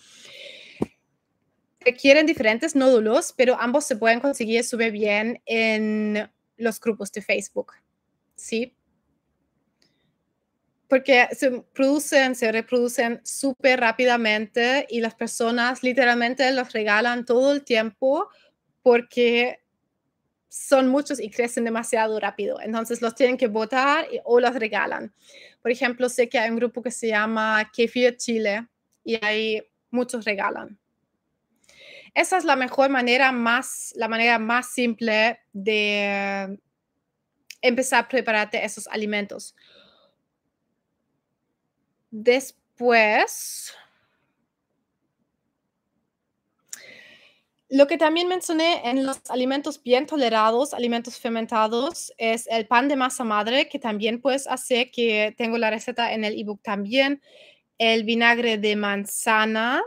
Requieren 1.80 2.26
diferentes 2.26 2.76
nódulos, 2.76 3.34
pero 3.36 3.60
ambos 3.60 3.86
se 3.86 3.96
pueden 3.96 4.20
conseguir 4.20 4.64
súper 4.64 4.92
bien 4.92 5.42
en 5.46 6.30
los 6.58 6.80
grupos 6.80 7.12
de 7.12 7.22
Facebook. 7.22 7.74
¿Sí? 8.36 8.76
Porque 10.88 11.28
se 11.32 11.52
producen, 11.74 12.36
se 12.36 12.52
reproducen 12.52 13.22
súper 13.24 13.80
rápidamente 13.80 14.86
y 14.90 15.02
las 15.02 15.16
personas 15.16 15.84
literalmente 15.84 16.52
los 16.52 16.74
regalan 16.74 17.26
todo 17.26 17.54
el 17.54 17.64
tiempo 17.64 18.30
porque 18.82 19.65
son 20.56 20.88
muchos 20.88 21.20
y 21.20 21.30
crecen 21.30 21.66
demasiado 21.66 22.18
rápido. 22.18 22.62
Entonces 22.62 23.02
los 23.02 23.14
tienen 23.14 23.36
que 23.36 23.48
botar 23.48 24.08
o 24.24 24.40
los 24.40 24.56
regalan. 24.56 25.14
Por 25.62 25.70
ejemplo, 25.70 26.08
sé 26.08 26.30
que 26.30 26.40
hay 26.40 26.50
un 26.50 26.56
grupo 26.56 26.82
que 26.82 26.92
se 26.92 27.10
llama 27.10 27.70
Kefir 27.74 28.16
Chile 28.16 28.66
y 29.04 29.24
ahí 29.24 29.62
muchos 29.92 30.24
regalan. 30.24 30.80
Esa 32.14 32.38
es 32.38 32.46
la 32.46 32.56
mejor 32.56 32.90
manera, 32.90 33.34
más, 33.34 33.92
la 33.98 34.08
manera 34.08 34.40
más 34.40 34.72
simple 34.72 35.42
de 35.52 36.58
empezar 37.62 38.06
a 38.06 38.08
prepararte 38.08 38.64
esos 38.64 38.88
alimentos. 38.88 39.54
Después, 42.12 43.74
Lo 47.76 47.88
que 47.88 47.98
también 47.98 48.30
mencioné 48.30 48.90
en 48.90 49.06
los 49.06 49.20
alimentos 49.30 49.84
bien 49.84 50.06
tolerados, 50.06 50.74
alimentos 50.74 51.20
fermentados, 51.20 52.14
es 52.18 52.48
el 52.48 52.68
pan 52.68 52.88
de 52.88 52.96
masa 52.96 53.26
madre, 53.26 53.68
que 53.68 53.80
también 53.80 54.22
puedes 54.22 54.48
hacer, 54.48 54.92
que 54.92 55.36
tengo 55.38 55.58
la 55.58 55.70
receta 55.70 56.14
en 56.14 56.24
el 56.24 56.40
ebook 56.40 56.62
también. 56.62 57.22
El 57.78 58.06
vinagre 58.06 58.58
de 58.58 58.78
manzana 58.78 59.84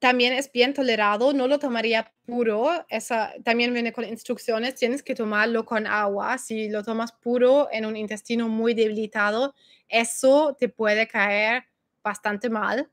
también 0.00 0.32
es 0.32 0.50
bien 0.50 0.74
tolerado, 0.74 1.32
no 1.32 1.46
lo 1.46 1.60
tomaría 1.60 2.12
puro, 2.26 2.84
esa 2.88 3.32
también 3.44 3.72
viene 3.72 3.92
con 3.92 4.04
instrucciones, 4.04 4.74
tienes 4.74 5.04
que 5.04 5.14
tomarlo 5.14 5.64
con 5.64 5.86
agua. 5.86 6.36
Si 6.38 6.68
lo 6.68 6.82
tomas 6.82 7.12
puro 7.12 7.68
en 7.70 7.86
un 7.86 7.96
intestino 7.96 8.48
muy 8.48 8.74
debilitado, 8.74 9.54
eso 9.86 10.56
te 10.58 10.68
puede 10.68 11.06
caer 11.06 11.66
bastante 12.02 12.50
mal 12.50 12.90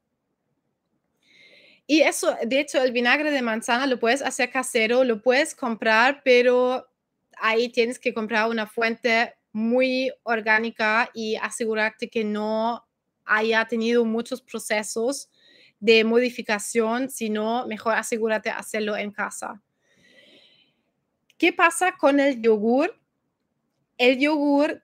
Y 1.88 2.02
eso, 2.02 2.36
de 2.44 2.60
hecho, 2.60 2.82
el 2.82 2.92
vinagre 2.92 3.32
de 3.32 3.42
manzana 3.42 3.86
lo 3.86 4.00
puedes 4.00 4.22
hacer 4.22 4.50
casero, 4.50 5.04
lo 5.04 5.22
puedes 5.22 5.54
comprar, 5.54 6.22
pero 6.24 6.88
ahí 7.38 7.70
tienes 7.70 8.00
que 8.00 8.14
comprar 8.14 8.50
una 8.50 8.66
fuente 8.66 9.36
muy 9.52 10.12
orgánica 10.24 11.10
y 11.14 11.36
asegurarte 11.36 12.10
que 12.10 12.24
no 12.24 12.86
haya 13.24 13.66
tenido 13.66 14.04
muchos 14.06 14.42
procesos 14.42 15.30
de 15.80 16.04
modificación, 16.04 17.10
sino 17.10 17.68
mejor 17.68 17.96
asegúrate 17.96 18.50
hacerlo 18.50 18.98
en 18.98 19.12
casa. 19.12 19.62
¿Qué 21.38 21.52
pasa 21.52 21.96
con 21.98 22.20
el 22.20 22.42
yogur? 22.42 22.98
El 23.98 24.18
yogur 24.20 24.82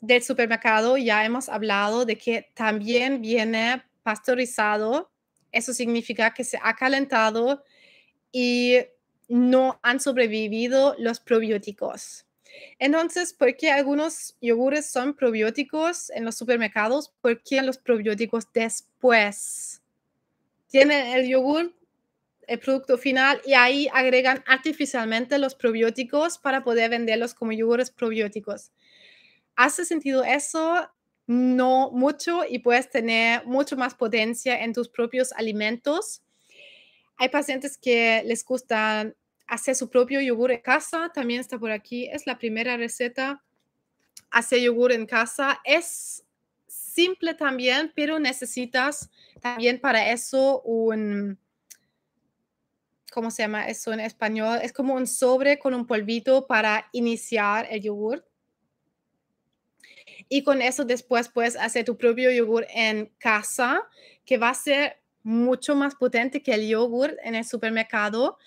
del 0.00 0.22
supermercado 0.22 0.96
ya 0.96 1.24
hemos 1.24 1.48
hablado 1.48 2.04
de 2.04 2.18
que 2.18 2.50
también 2.54 3.22
viene 3.22 3.82
pasteurizado. 4.02 5.11
Eso 5.52 5.72
significa 5.72 6.34
que 6.34 6.44
se 6.44 6.58
ha 6.62 6.74
calentado 6.74 7.62
y 8.32 8.78
no 9.28 9.78
han 9.82 10.00
sobrevivido 10.00 10.96
los 10.98 11.20
probióticos. 11.20 12.26
Entonces, 12.78 13.32
¿por 13.32 13.56
qué 13.56 13.70
algunos 13.70 14.36
yogures 14.40 14.86
son 14.86 15.14
probióticos 15.14 16.10
en 16.10 16.24
los 16.24 16.36
supermercados? 16.36 17.12
¿Por 17.20 17.42
qué 17.42 17.62
los 17.62 17.78
probióticos 17.78 18.52
después? 18.52 19.82
Tienen 20.68 21.06
el 21.18 21.28
yogur, 21.28 21.74
el 22.46 22.58
producto 22.58 22.98
final, 22.98 23.40
y 23.46 23.54
ahí 23.54 23.88
agregan 23.92 24.42
artificialmente 24.46 25.38
los 25.38 25.54
probióticos 25.54 26.38
para 26.38 26.64
poder 26.64 26.90
venderlos 26.90 27.34
como 27.34 27.52
yogures 27.52 27.90
probióticos. 27.90 28.70
¿Hace 29.54 29.84
sentido 29.84 30.24
eso? 30.24 30.88
No 31.26 31.90
mucho 31.92 32.42
y 32.48 32.58
puedes 32.58 32.90
tener 32.90 33.46
mucho 33.46 33.76
más 33.76 33.94
potencia 33.94 34.62
en 34.62 34.72
tus 34.72 34.88
propios 34.88 35.32
alimentos. 35.32 36.22
Hay 37.16 37.28
pacientes 37.28 37.78
que 37.78 38.22
les 38.24 38.44
gusta 38.44 39.12
hacer 39.46 39.74
su 39.76 39.88
propio 39.88 40.20
yogur 40.20 40.50
en 40.50 40.60
casa, 40.60 41.10
también 41.14 41.40
está 41.40 41.58
por 41.58 41.70
aquí, 41.70 42.06
es 42.06 42.26
la 42.26 42.38
primera 42.38 42.76
receta, 42.76 43.42
hacer 44.30 44.60
yogur 44.60 44.92
en 44.92 45.06
casa. 45.06 45.60
Es 45.64 46.24
simple 46.66 47.34
también, 47.34 47.92
pero 47.94 48.18
necesitas 48.18 49.10
también 49.40 49.80
para 49.80 50.10
eso 50.10 50.62
un, 50.62 51.38
¿cómo 53.12 53.30
se 53.30 53.42
llama 53.42 53.66
eso 53.68 53.92
en 53.92 54.00
español? 54.00 54.58
Es 54.62 54.72
como 54.72 54.94
un 54.94 55.06
sobre 55.06 55.58
con 55.58 55.74
un 55.74 55.86
polvito 55.86 56.46
para 56.46 56.88
iniciar 56.92 57.66
el 57.70 57.82
yogur. 57.82 58.24
Y 60.34 60.44
con 60.44 60.62
eso 60.62 60.86
después 60.86 61.28
puedes 61.28 61.56
hacer 61.56 61.84
tu 61.84 61.98
propio 61.98 62.30
yogur 62.30 62.66
en 62.70 63.12
casa, 63.18 63.86
que 64.24 64.38
va 64.38 64.48
a 64.48 64.54
ser 64.54 64.98
mucho 65.22 65.76
más 65.76 65.94
potente 65.94 66.42
que 66.42 66.54
el 66.54 66.66
yogur 66.66 67.18
en 67.22 67.34
el 67.34 67.44
supermercado, 67.44 68.38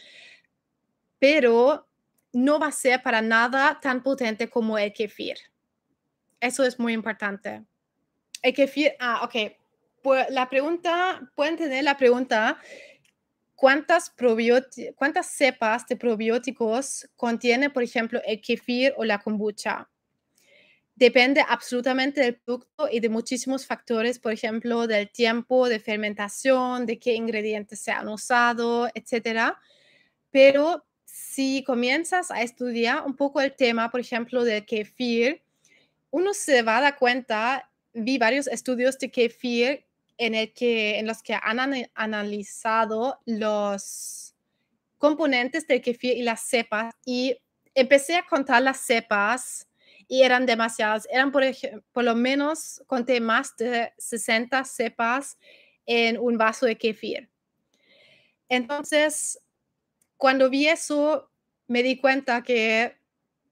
pero 1.19 1.87
no 2.33 2.57
va 2.57 2.69
a 2.69 2.71
ser 2.71 3.03
para 3.03 3.21
nada 3.21 3.79
tan 3.83 4.01
potente 4.01 4.49
como 4.49 4.79
el 4.79 4.93
kefir. 4.93 5.37
Eso 6.39 6.63
es 6.63 6.79
muy 6.79 6.93
importante. 6.93 7.63
El 8.41 8.55
kefir, 8.55 8.93
ah, 8.99 9.21
ok. 9.23 9.53
Pues 10.01 10.25
la 10.31 10.49
pregunta, 10.49 11.31
pueden 11.35 11.55
tener 11.55 11.83
la 11.83 11.97
pregunta, 11.97 12.57
¿cuántas, 13.53 14.11
¿cuántas 14.95 15.27
cepas 15.27 15.85
de 15.85 15.97
probióticos 15.97 17.07
contiene, 17.15 17.69
por 17.69 17.83
ejemplo, 17.83 18.19
el 18.25 18.41
kefir 18.41 18.95
o 18.97 19.05
la 19.05 19.19
kombucha? 19.19 19.87
Depende 20.97 21.43
absolutamente 21.45 22.21
del 22.21 22.37
producto 22.37 22.87
y 22.89 23.01
de 23.01 23.09
muchísimos 23.09 23.65
factores, 23.65 24.17
por 24.17 24.31
ejemplo, 24.31 24.87
del 24.87 25.09
tiempo 25.09 25.67
de 25.67 25.79
fermentación, 25.79 26.85
de 26.85 26.99
qué 26.99 27.15
ingredientes 27.15 27.79
se 27.81 27.91
han 27.91 28.07
usado, 28.07 28.87
etcétera. 28.93 29.59
Pero 30.31 30.85
si 31.03 31.63
comienzas 31.65 32.31
a 32.31 32.41
estudiar 32.41 33.05
un 33.05 33.15
poco 33.17 33.41
el 33.41 33.53
tema, 33.53 33.91
por 33.91 33.99
ejemplo, 33.99 34.45
del 34.45 34.65
kefir, 34.65 35.43
uno 36.11 36.33
se 36.33 36.61
va 36.61 36.77
a 36.77 36.81
dar 36.81 36.97
cuenta, 36.97 37.69
vi 37.93 38.17
varios 38.17 38.47
estudios 38.47 38.97
de 38.97 39.11
kefir 39.11 39.85
en 40.17 41.07
los 41.07 41.21
que 41.21 41.37
han 41.41 41.59
analizado 41.93 43.19
los 43.25 44.33
componentes 44.97 45.67
del 45.67 45.81
kefir 45.81 46.15
y 46.15 46.23
las 46.23 46.39
cepas 46.39 46.93
y 47.05 47.37
empecé 47.73 48.15
a 48.15 48.25
contar 48.25 48.61
las 48.61 48.79
cepas 48.79 49.67
y 50.07 50.23
eran 50.23 50.45
demasiadas. 50.45 51.07
Eran, 51.11 51.31
por, 51.31 51.43
por 51.91 52.03
lo 52.03 52.15
menos, 52.15 52.83
conté 52.87 53.19
más 53.19 53.55
de 53.57 53.93
60 53.97 54.63
cepas 54.65 55.37
en 55.85 56.17
un 56.17 56.37
vaso 56.37 56.65
de 56.65 56.77
kefir. 56.77 57.29
Entonces, 58.49 59.39
cuando 60.17 60.49
vi 60.49 60.67
eso, 60.67 61.29
me 61.67 61.83
di 61.83 61.97
cuenta 61.97 62.43
que 62.43 62.95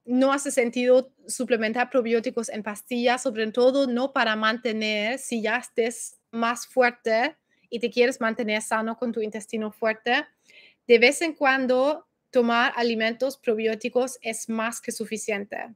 no 0.06 0.34
hace 0.34 0.52
sentido 0.52 1.14
suplementar 1.28 1.90
probióticos 1.90 2.50
en 2.50 2.64
pastillas, 2.64 3.24
sobre 3.24 3.50
todo 3.52 3.88
no 3.88 4.12
para 4.12 4.36
mantener, 4.36 5.18
si 5.18 5.42
ya 5.42 5.58
estés 5.58 6.20
más 6.32 6.68
fuerte 6.68 7.38
y 7.70 7.80
te 7.80 7.90
quieres 7.90 8.20
mantener 8.20 8.62
sano 8.62 8.98
con 8.98 9.12
tu 9.12 9.22
intestino 9.22 9.72
fuerte, 9.72 10.26
de 10.88 11.00
vez 11.00 11.22
en 11.22 11.34
cuando 11.34 12.08
tomar 12.32 12.74
alimentos 12.76 13.38
probióticos 13.38 14.18
es 14.22 14.50
más 14.50 14.82
que 14.82 14.92
suficiente 14.92 15.74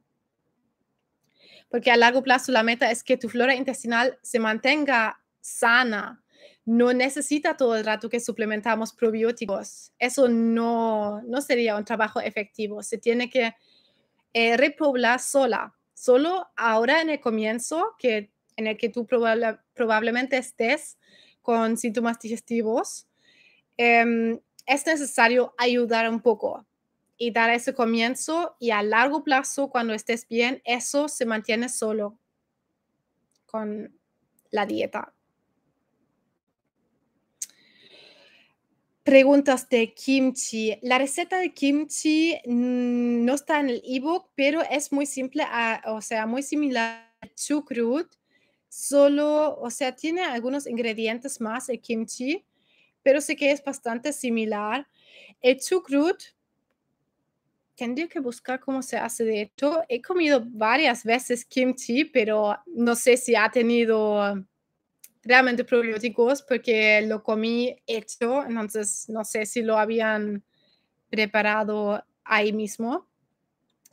porque 1.68 1.90
a 1.90 1.96
largo 1.96 2.22
plazo 2.22 2.52
la 2.52 2.62
meta 2.62 2.90
es 2.90 3.04
que 3.04 3.16
tu 3.16 3.28
flora 3.28 3.54
intestinal 3.54 4.18
se 4.22 4.38
mantenga 4.38 5.20
sana. 5.40 6.22
No 6.64 6.92
necesita 6.92 7.56
todo 7.56 7.76
el 7.76 7.84
rato 7.84 8.08
que 8.08 8.20
suplementamos 8.20 8.92
probióticos. 8.92 9.92
Eso 9.98 10.28
no, 10.28 11.22
no 11.22 11.40
sería 11.40 11.76
un 11.76 11.84
trabajo 11.84 12.20
efectivo. 12.20 12.82
Se 12.82 12.98
tiene 12.98 13.30
que 13.30 13.54
eh, 14.34 14.56
repoblar 14.56 15.20
sola. 15.20 15.74
Solo 15.94 16.46
ahora 16.56 17.00
en 17.00 17.10
el 17.10 17.20
comienzo, 17.20 17.94
que, 17.98 18.30
en 18.56 18.66
el 18.66 18.76
que 18.76 18.88
tú 18.88 19.06
probablemente 19.06 20.36
estés 20.36 20.98
con 21.42 21.76
síntomas 21.76 22.18
digestivos, 22.18 23.08
em, 23.78 24.38
es 24.66 24.86
necesario 24.86 25.54
ayudar 25.56 26.08
un 26.10 26.20
poco 26.20 26.67
y 27.18 27.32
dar 27.32 27.50
ese 27.50 27.74
comienzo 27.74 28.56
y 28.60 28.70
a 28.70 28.82
largo 28.82 29.24
plazo, 29.24 29.68
cuando 29.68 29.92
estés 29.92 30.26
bien, 30.28 30.62
eso 30.64 31.08
se 31.08 31.26
mantiene 31.26 31.68
solo 31.68 32.18
con 33.44 33.98
la 34.50 34.64
dieta. 34.64 35.12
Preguntas 39.02 39.68
de 39.68 39.94
kimchi. 39.94 40.78
La 40.82 40.98
receta 40.98 41.38
de 41.38 41.52
kimchi 41.52 42.36
mm, 42.44 43.24
no 43.24 43.34
está 43.34 43.58
en 43.58 43.70
el 43.70 43.82
ebook, 43.84 44.30
pero 44.34 44.62
es 44.70 44.92
muy 44.92 45.06
simple, 45.06 45.44
o 45.86 46.00
sea, 46.00 46.26
muy 46.26 46.42
similar 46.42 47.10
a 47.20 47.26
chucrut. 47.34 48.14
Solo, 48.68 49.58
o 49.58 49.70
sea, 49.70 49.96
tiene 49.96 50.20
algunos 50.20 50.66
ingredientes 50.66 51.40
más 51.40 51.70
el 51.70 51.80
kimchi, 51.80 52.44
pero 53.02 53.22
sé 53.22 53.34
que 53.34 53.50
es 53.50 53.64
bastante 53.64 54.12
similar. 54.12 54.86
El 55.40 55.58
chucrut 55.58 56.22
tendría 57.78 58.08
que 58.08 58.18
buscar 58.18 58.58
cómo 58.58 58.82
se 58.82 58.96
hace 58.96 59.24
de 59.24 59.40
hecho. 59.40 59.82
He 59.88 60.02
comido 60.02 60.42
varias 60.44 61.04
veces 61.04 61.44
kimchi, 61.44 62.04
pero 62.04 62.58
no 62.66 62.96
sé 62.96 63.16
si 63.16 63.36
ha 63.36 63.48
tenido 63.50 64.44
realmente 65.22 65.64
probióticos 65.64 66.42
porque 66.42 67.02
lo 67.02 67.22
comí 67.22 67.76
hecho, 67.86 68.44
entonces 68.44 69.08
no 69.08 69.24
sé 69.24 69.46
si 69.46 69.62
lo 69.62 69.78
habían 69.78 70.42
preparado 71.08 72.04
ahí 72.24 72.52
mismo. 72.52 73.06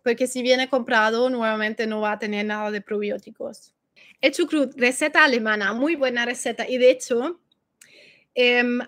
Porque 0.03 0.25
si 0.25 0.41
viene 0.41 0.67
comprado, 0.67 1.29
nuevamente 1.29 1.85
no 1.85 2.01
va 2.01 2.13
a 2.13 2.19
tener 2.19 2.45
nada 2.45 2.71
de 2.71 2.81
probióticos. 2.81 3.73
El 4.19 4.31
chucrut, 4.31 4.73
receta 4.75 5.23
alemana, 5.23 5.73
muy 5.73 5.95
buena 5.95 6.25
receta. 6.25 6.67
Y 6.67 6.79
de 6.79 6.89
hecho, 6.89 7.39
em, 8.33 8.79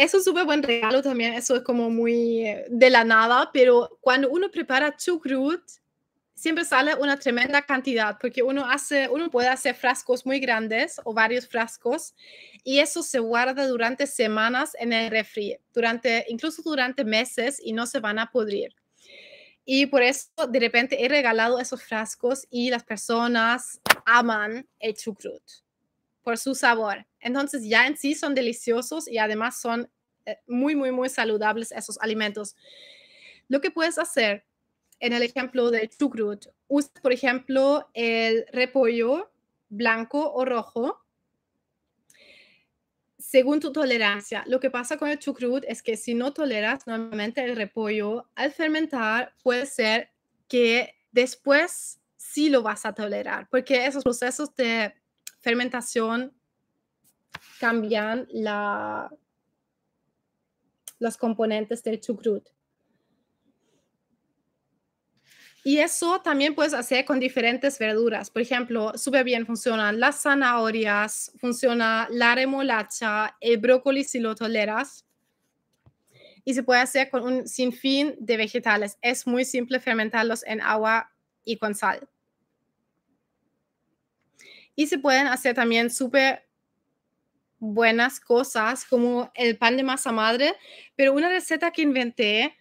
es 0.00 0.14
un 0.14 0.22
súper 0.22 0.46
buen 0.46 0.62
regalo 0.62 1.02
también, 1.02 1.34
eso 1.34 1.56
es 1.56 1.62
como 1.62 1.90
muy 1.90 2.46
eh, 2.46 2.64
de 2.70 2.88
la 2.88 3.04
nada, 3.04 3.50
pero 3.52 3.98
cuando 4.00 4.30
uno 4.30 4.50
prepara 4.50 4.96
chucrut, 4.96 5.62
siempre 6.34 6.64
sale 6.64 6.94
una 6.94 7.18
tremenda 7.18 7.60
cantidad, 7.60 8.16
porque 8.18 8.42
uno, 8.42 8.64
hace, 8.64 9.10
uno 9.10 9.30
puede 9.30 9.48
hacer 9.48 9.74
frascos 9.74 10.24
muy 10.24 10.40
grandes 10.40 10.98
o 11.04 11.12
varios 11.12 11.46
frascos, 11.46 12.14
y 12.64 12.78
eso 12.78 13.02
se 13.02 13.18
guarda 13.18 13.66
durante 13.66 14.06
semanas 14.06 14.74
en 14.80 14.94
el 14.94 15.10
refri, 15.10 15.58
durante, 15.74 16.24
incluso 16.30 16.62
durante 16.62 17.04
meses, 17.04 17.60
y 17.62 17.74
no 17.74 17.86
se 17.86 18.00
van 18.00 18.18
a 18.18 18.30
pudrir. 18.30 18.74
Y 19.66 19.84
por 19.84 20.02
eso 20.02 20.30
de 20.48 20.60
repente 20.60 21.04
he 21.04 21.08
regalado 21.10 21.60
esos 21.60 21.82
frascos 21.82 22.46
y 22.48 22.70
las 22.70 22.84
personas 22.84 23.78
aman 24.06 24.66
el 24.78 24.94
chucrut 24.94 25.42
por 26.22 26.38
su 26.38 26.54
sabor. 26.54 27.06
Entonces 27.20 27.64
ya 27.64 27.86
en 27.86 27.96
sí 27.96 28.14
son 28.14 28.34
deliciosos 28.34 29.08
y 29.08 29.18
además 29.18 29.60
son 29.60 29.90
eh, 30.26 30.38
muy, 30.46 30.74
muy, 30.74 30.92
muy 30.92 31.08
saludables 31.08 31.72
esos 31.72 31.98
alimentos. 32.00 32.56
Lo 33.48 33.60
que 33.60 33.70
puedes 33.70 33.98
hacer 33.98 34.44
en 35.00 35.12
el 35.12 35.22
ejemplo 35.22 35.70
del 35.70 35.88
chucrut, 35.88 36.46
usa 36.68 36.90
por 37.02 37.12
ejemplo 37.12 37.88
el 37.94 38.46
repollo 38.52 39.30
blanco 39.68 40.32
o 40.32 40.44
rojo. 40.44 40.98
según 43.18 43.60
tu 43.60 43.70
tolerancia. 43.70 44.42
Lo 44.46 44.58
que 44.60 44.70
pasa 44.70 44.96
con 44.96 45.08
el 45.08 45.18
chucrut 45.18 45.62
es 45.68 45.82
que 45.82 45.96
si 45.96 46.14
no 46.14 46.32
toleras 46.32 46.86
normalmente 46.86 47.44
el 47.44 47.54
repollo, 47.54 48.28
al 48.34 48.50
fermentar 48.50 49.34
puede 49.42 49.66
ser 49.66 50.10
que 50.48 50.96
después 51.12 52.00
sí 52.16 52.48
lo 52.48 52.62
vas 52.62 52.86
a 52.86 52.92
tolerar, 52.92 53.48
porque 53.50 53.86
esos 53.86 54.02
procesos 54.02 54.54
de 54.56 54.94
fermentación 55.40 56.32
cambian 57.58 58.26
la, 58.30 59.10
los 60.98 61.16
componentes 61.16 61.82
del 61.82 62.00
chucrut. 62.00 62.48
Y 65.62 65.78
eso 65.78 66.22
también 66.22 66.54
puedes 66.54 66.72
hacer 66.72 67.04
con 67.04 67.20
diferentes 67.20 67.78
verduras. 67.78 68.30
Por 68.30 68.40
ejemplo, 68.40 68.92
súper 68.96 69.24
bien 69.24 69.44
funcionan 69.44 70.00
las 70.00 70.22
zanahorias, 70.22 71.32
funciona 71.38 72.08
la 72.10 72.34
remolacha, 72.34 73.36
el 73.40 73.58
brócoli 73.58 74.04
si 74.04 74.20
lo 74.20 74.34
toleras. 74.34 75.06
Y 76.44 76.54
se 76.54 76.62
puede 76.62 76.80
hacer 76.80 77.10
con 77.10 77.22
un 77.22 77.46
sinfín 77.46 78.14
de 78.18 78.38
vegetales. 78.38 78.96
Es 79.02 79.26
muy 79.26 79.44
simple 79.44 79.80
fermentarlos 79.80 80.42
en 80.46 80.62
agua 80.62 81.12
y 81.44 81.58
con 81.58 81.74
sal. 81.74 82.08
Y 84.80 84.86
se 84.86 84.98
pueden 84.98 85.26
hacer 85.26 85.54
también 85.54 85.90
súper 85.90 86.48
buenas 87.58 88.18
cosas 88.18 88.86
como 88.86 89.30
el 89.34 89.58
pan 89.58 89.76
de 89.76 89.82
masa 89.82 90.10
madre, 90.10 90.54
pero 90.96 91.12
una 91.12 91.28
receta 91.28 91.70
que 91.70 91.82
inventé 91.82 92.56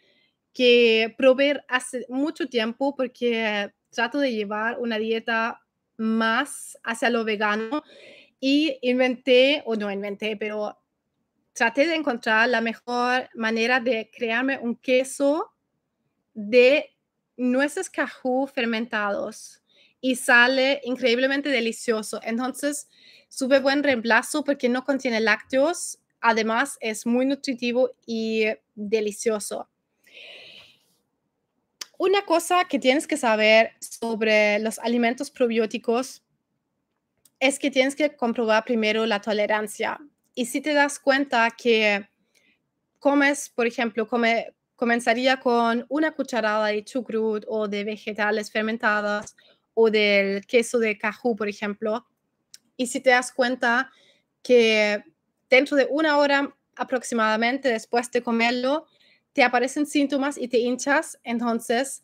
que 0.54 1.16
probé 1.18 1.64
hace 1.70 2.06
mucho 2.10 2.50
tiempo 2.50 2.94
porque 2.94 3.74
trato 3.90 4.20
de 4.20 4.34
llevar 4.34 4.80
una 4.80 4.98
dieta 4.98 5.62
más 5.96 6.78
hacia 6.84 7.10
lo 7.10 7.24
vegano 7.24 7.84
y 8.42 8.78
inventé, 8.82 9.64
o 9.66 9.78
no 9.78 9.90
inventé, 9.90 10.36
pero 10.36 10.78
traté 11.54 11.88
de 11.88 11.96
encontrar 11.96 12.50
la 12.50 12.60
mejor 12.60 13.30
manera 13.34 13.80
de 13.80 14.12
crearme 14.14 14.58
un 14.58 14.76
queso 14.76 15.54
de 16.34 16.98
nueces 17.38 17.90
cajú 17.90 18.46
fermentados 18.46 19.60
y 20.02 20.16
sale 20.16 20.82
increíblemente 20.84 21.50
delicioso. 21.50 22.20
Entonces, 22.24 22.88
súper 23.28 23.62
buen 23.62 23.84
reemplazo 23.84 24.44
porque 24.44 24.70
no 24.70 24.84
contiene 24.84 25.20
lácteos, 25.20 26.00
además 26.22 26.78
es 26.82 27.06
muy 27.06 27.26
nutritivo 27.26 27.92
y 28.06 28.46
delicioso. 28.76 29.70
Una 31.98 32.24
cosa 32.26 32.66
que 32.66 32.80
tienes 32.80 33.08
que 33.08 33.18
saber 33.18 33.74
sobre 33.80 34.60
los 34.60 34.80
alimentos 34.80 35.30
probióticos 35.30 36.24
es 37.40 37.60
que 37.60 37.72
tienes 37.72 37.96
que 37.96 38.16
comprobar 38.16 38.64
primero 38.64 39.06
la 39.06 39.22
tolerancia. 39.22 40.00
Y 40.34 40.46
si 40.46 40.62
te 40.62 40.74
das 40.74 41.00
cuenta 41.00 41.50
que 41.52 42.08
comes, 43.00 43.50
por 43.50 43.68
ejemplo, 43.68 44.08
come, 44.08 44.54
comenzaría 44.76 45.42
con 45.42 45.86
una 45.90 46.12
cucharada 46.12 46.68
de 46.68 46.86
chucrut 46.86 47.44
o 47.48 47.68
de 47.68 47.84
vegetales 47.84 48.50
fermentados 48.50 49.36
o 49.82 49.90
del 49.90 50.46
queso 50.46 50.78
de 50.78 50.98
cajú, 50.98 51.38
por 51.38 51.48
ejemplo, 51.48 52.06
y 52.76 52.88
si 52.88 53.00
te 53.00 53.12
das 53.12 53.32
cuenta 53.32 53.90
que 54.44 55.02
dentro 55.50 55.78
de 55.78 55.88
una 55.90 56.18
hora 56.18 56.54
aproximadamente 56.76 57.70
después 57.70 58.12
de 58.12 58.22
comerlo, 58.22 58.88
te 59.32 59.42
aparecen 59.42 59.86
síntomas 59.86 60.38
y 60.38 60.50
te 60.50 60.58
hinchas, 60.58 61.18
entonces 61.24 62.04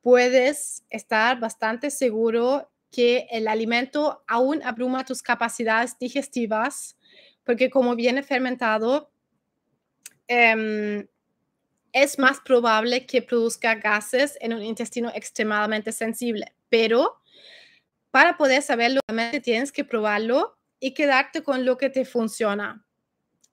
puedes 0.00 0.84
estar 0.88 1.38
bastante 1.38 1.90
seguro 1.90 2.70
que 2.90 3.26
el 3.30 3.46
alimento 3.46 4.22
aún 4.26 4.62
abruma 4.62 5.04
tus 5.04 5.22
capacidades 5.22 5.98
digestivas, 5.98 6.96
porque 7.44 7.68
como 7.68 7.94
viene 7.94 8.22
fermentado, 8.22 9.10
em, 10.28 11.06
es 11.92 12.18
más 12.18 12.40
probable 12.40 13.04
que 13.04 13.20
produzca 13.20 13.74
gases 13.74 14.38
en 14.40 14.54
un 14.54 14.62
intestino 14.62 15.10
extremadamente 15.14 15.92
sensible. 15.92 16.54
Pero 16.72 17.20
para 18.10 18.38
poder 18.38 18.62
saberlo, 18.62 19.02
tienes 19.42 19.72
que 19.72 19.84
probarlo 19.84 20.56
y 20.80 20.94
quedarte 20.94 21.42
con 21.42 21.66
lo 21.66 21.76
que 21.76 21.90
te 21.90 22.06
funciona. 22.06 22.86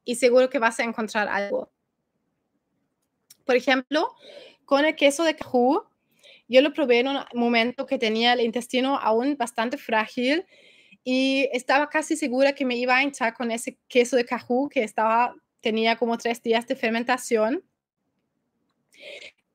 Y 0.06 0.16
seguro 0.16 0.50
que 0.50 0.58
vas 0.58 0.80
a 0.80 0.86
encontrar 0.86 1.28
algo. 1.28 1.70
Por 3.46 3.58
ejemplo, 3.58 4.16
con 4.64 4.86
el 4.86 4.96
queso 4.96 5.26
de 5.26 5.36
cajú, 5.36 5.84
yo 6.48 6.62
lo 6.62 6.72
probé 6.72 7.00
en 7.00 7.10
un 7.10 7.18
momento 7.34 7.86
que 7.86 7.98
tenía 7.98 8.32
el 8.32 8.40
intestino 8.40 8.98
aún 8.98 9.36
bastante 9.36 9.78
frágil 9.78 10.46
y 11.04 11.50
estaba 11.52 11.90
casi 11.90 12.16
segura 12.16 12.56
que 12.56 12.64
me 12.64 12.78
iba 12.78 12.96
a 12.96 13.04
hinchar 13.04 13.34
con 13.34 13.52
ese 13.52 13.78
queso 13.90 14.16
de 14.16 14.24
cajú 14.24 14.70
que 14.70 14.84
estaba, 14.84 15.36
tenía 15.60 15.98
como 15.98 16.18
tres 16.18 16.42
días 16.42 16.66
de 16.68 16.78
fermentación. 16.78 17.66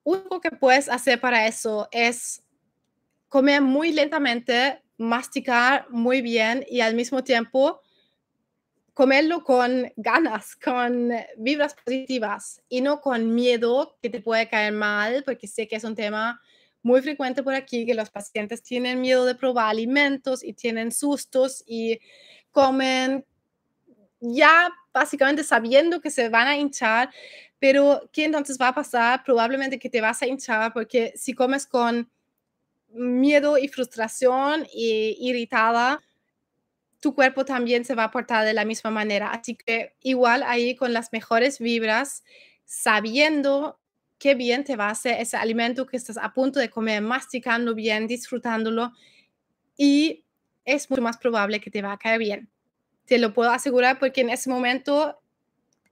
Uno 0.03 0.39
que 0.43 0.51
puedes 0.51 0.91
hacer 0.91 1.19
para 1.19 1.47
eso 1.47 1.89
es 1.91 2.44
comer 3.35 3.61
muy 3.63 3.91
lentamente, 3.91 4.81
masticar 4.97 5.91
muy 5.91 6.23
bien 6.23 6.65
y 6.71 6.83
al 6.83 6.95
mismo 6.95 7.25
tiempo 7.25 7.81
comerlo 8.93 9.43
con 9.43 9.93
ganas, 9.97 10.55
con 10.55 11.11
vibras 11.37 11.75
positivas 11.75 12.63
y 12.69 12.81
no 12.81 13.01
con 13.01 13.35
miedo 13.35 13.99
que 14.01 14.09
te 14.09 14.21
puede 14.21 14.49
caer 14.49 14.73
mal, 14.73 15.25
porque 15.25 15.49
sé 15.49 15.67
que 15.67 15.75
es 15.75 15.83
un 15.83 15.97
tema 15.97 16.41
muy 16.81 17.03
frecuente 17.03 17.43
por 17.43 17.55
aquí, 17.55 17.85
que 17.85 17.95
los 17.95 18.09
pacientes 18.09 18.63
tienen 18.63 19.01
miedo 19.01 19.25
de 19.25 19.35
probar 19.35 19.71
alimentos 19.71 20.45
y 20.45 20.53
tienen 20.53 20.93
sustos 20.93 21.65
y 21.67 21.99
comen 22.53 23.25
ya 24.21 24.71
básicamente 24.93 25.43
sabiendo 25.43 26.01
que 26.01 26.13
se 26.13 26.29
van 26.29 26.47
a 26.47 26.57
hinchar, 26.57 27.11
pero 27.59 28.09
¿qué 28.13 28.27
entonces 28.27 28.59
va 28.61 28.69
a 28.69 28.75
pasar? 28.77 29.25
Probablemente 29.25 29.81
que 29.81 29.91
te 29.91 30.01
vas 30.01 30.23
a 30.23 30.29
hinchar 30.29 30.73
porque 30.73 31.13
si 31.17 31.35
comes 31.35 31.67
con 31.67 32.09
miedo 32.95 33.59
y 33.59 33.69
frustración 33.69 34.67
y 34.73 35.17
irritada, 35.21 36.01
tu 37.01 37.15
cuerpo 37.15 37.45
también 37.45 37.85
se 37.85 37.95
va 37.95 38.05
a 38.05 38.11
portar 38.11 38.47
de 38.47 38.55
la 38.55 38.65
misma 38.65 38.91
manera. 38.91 39.31
Así 39.31 39.57
que 39.57 39.95
igual 40.01 40.43
ahí 40.43 40.75
con 40.75 40.93
las 40.93 41.13
mejores 41.13 41.59
vibras, 41.59 42.25
sabiendo 42.65 43.79
qué 44.19 44.35
bien 44.35 44.65
te 44.65 44.77
va 44.77 44.87
a 44.87 44.93
hacer 44.93 45.21
ese 45.21 45.37
alimento 45.37 45.87
que 45.87 45.97
estás 45.97 46.17
a 46.17 46.33
punto 46.33 46.61
de 46.61 46.71
comer, 46.71 47.03
masticando 47.03 47.75
bien, 47.75 48.07
disfrutándolo 48.07 48.93
y 49.77 50.25
es 50.65 50.89
mucho 50.89 51.03
más 51.03 51.19
probable 51.19 51.61
que 51.61 51.71
te 51.71 51.83
va 51.83 51.93
a 51.93 51.99
caer 51.99 52.19
bien. 52.19 52.49
Te 53.05 53.19
lo 53.19 53.35
puedo 53.35 53.51
asegurar 53.51 53.99
porque 53.99 54.23
en 54.23 54.31
ese 54.31 54.49
momento 54.49 55.21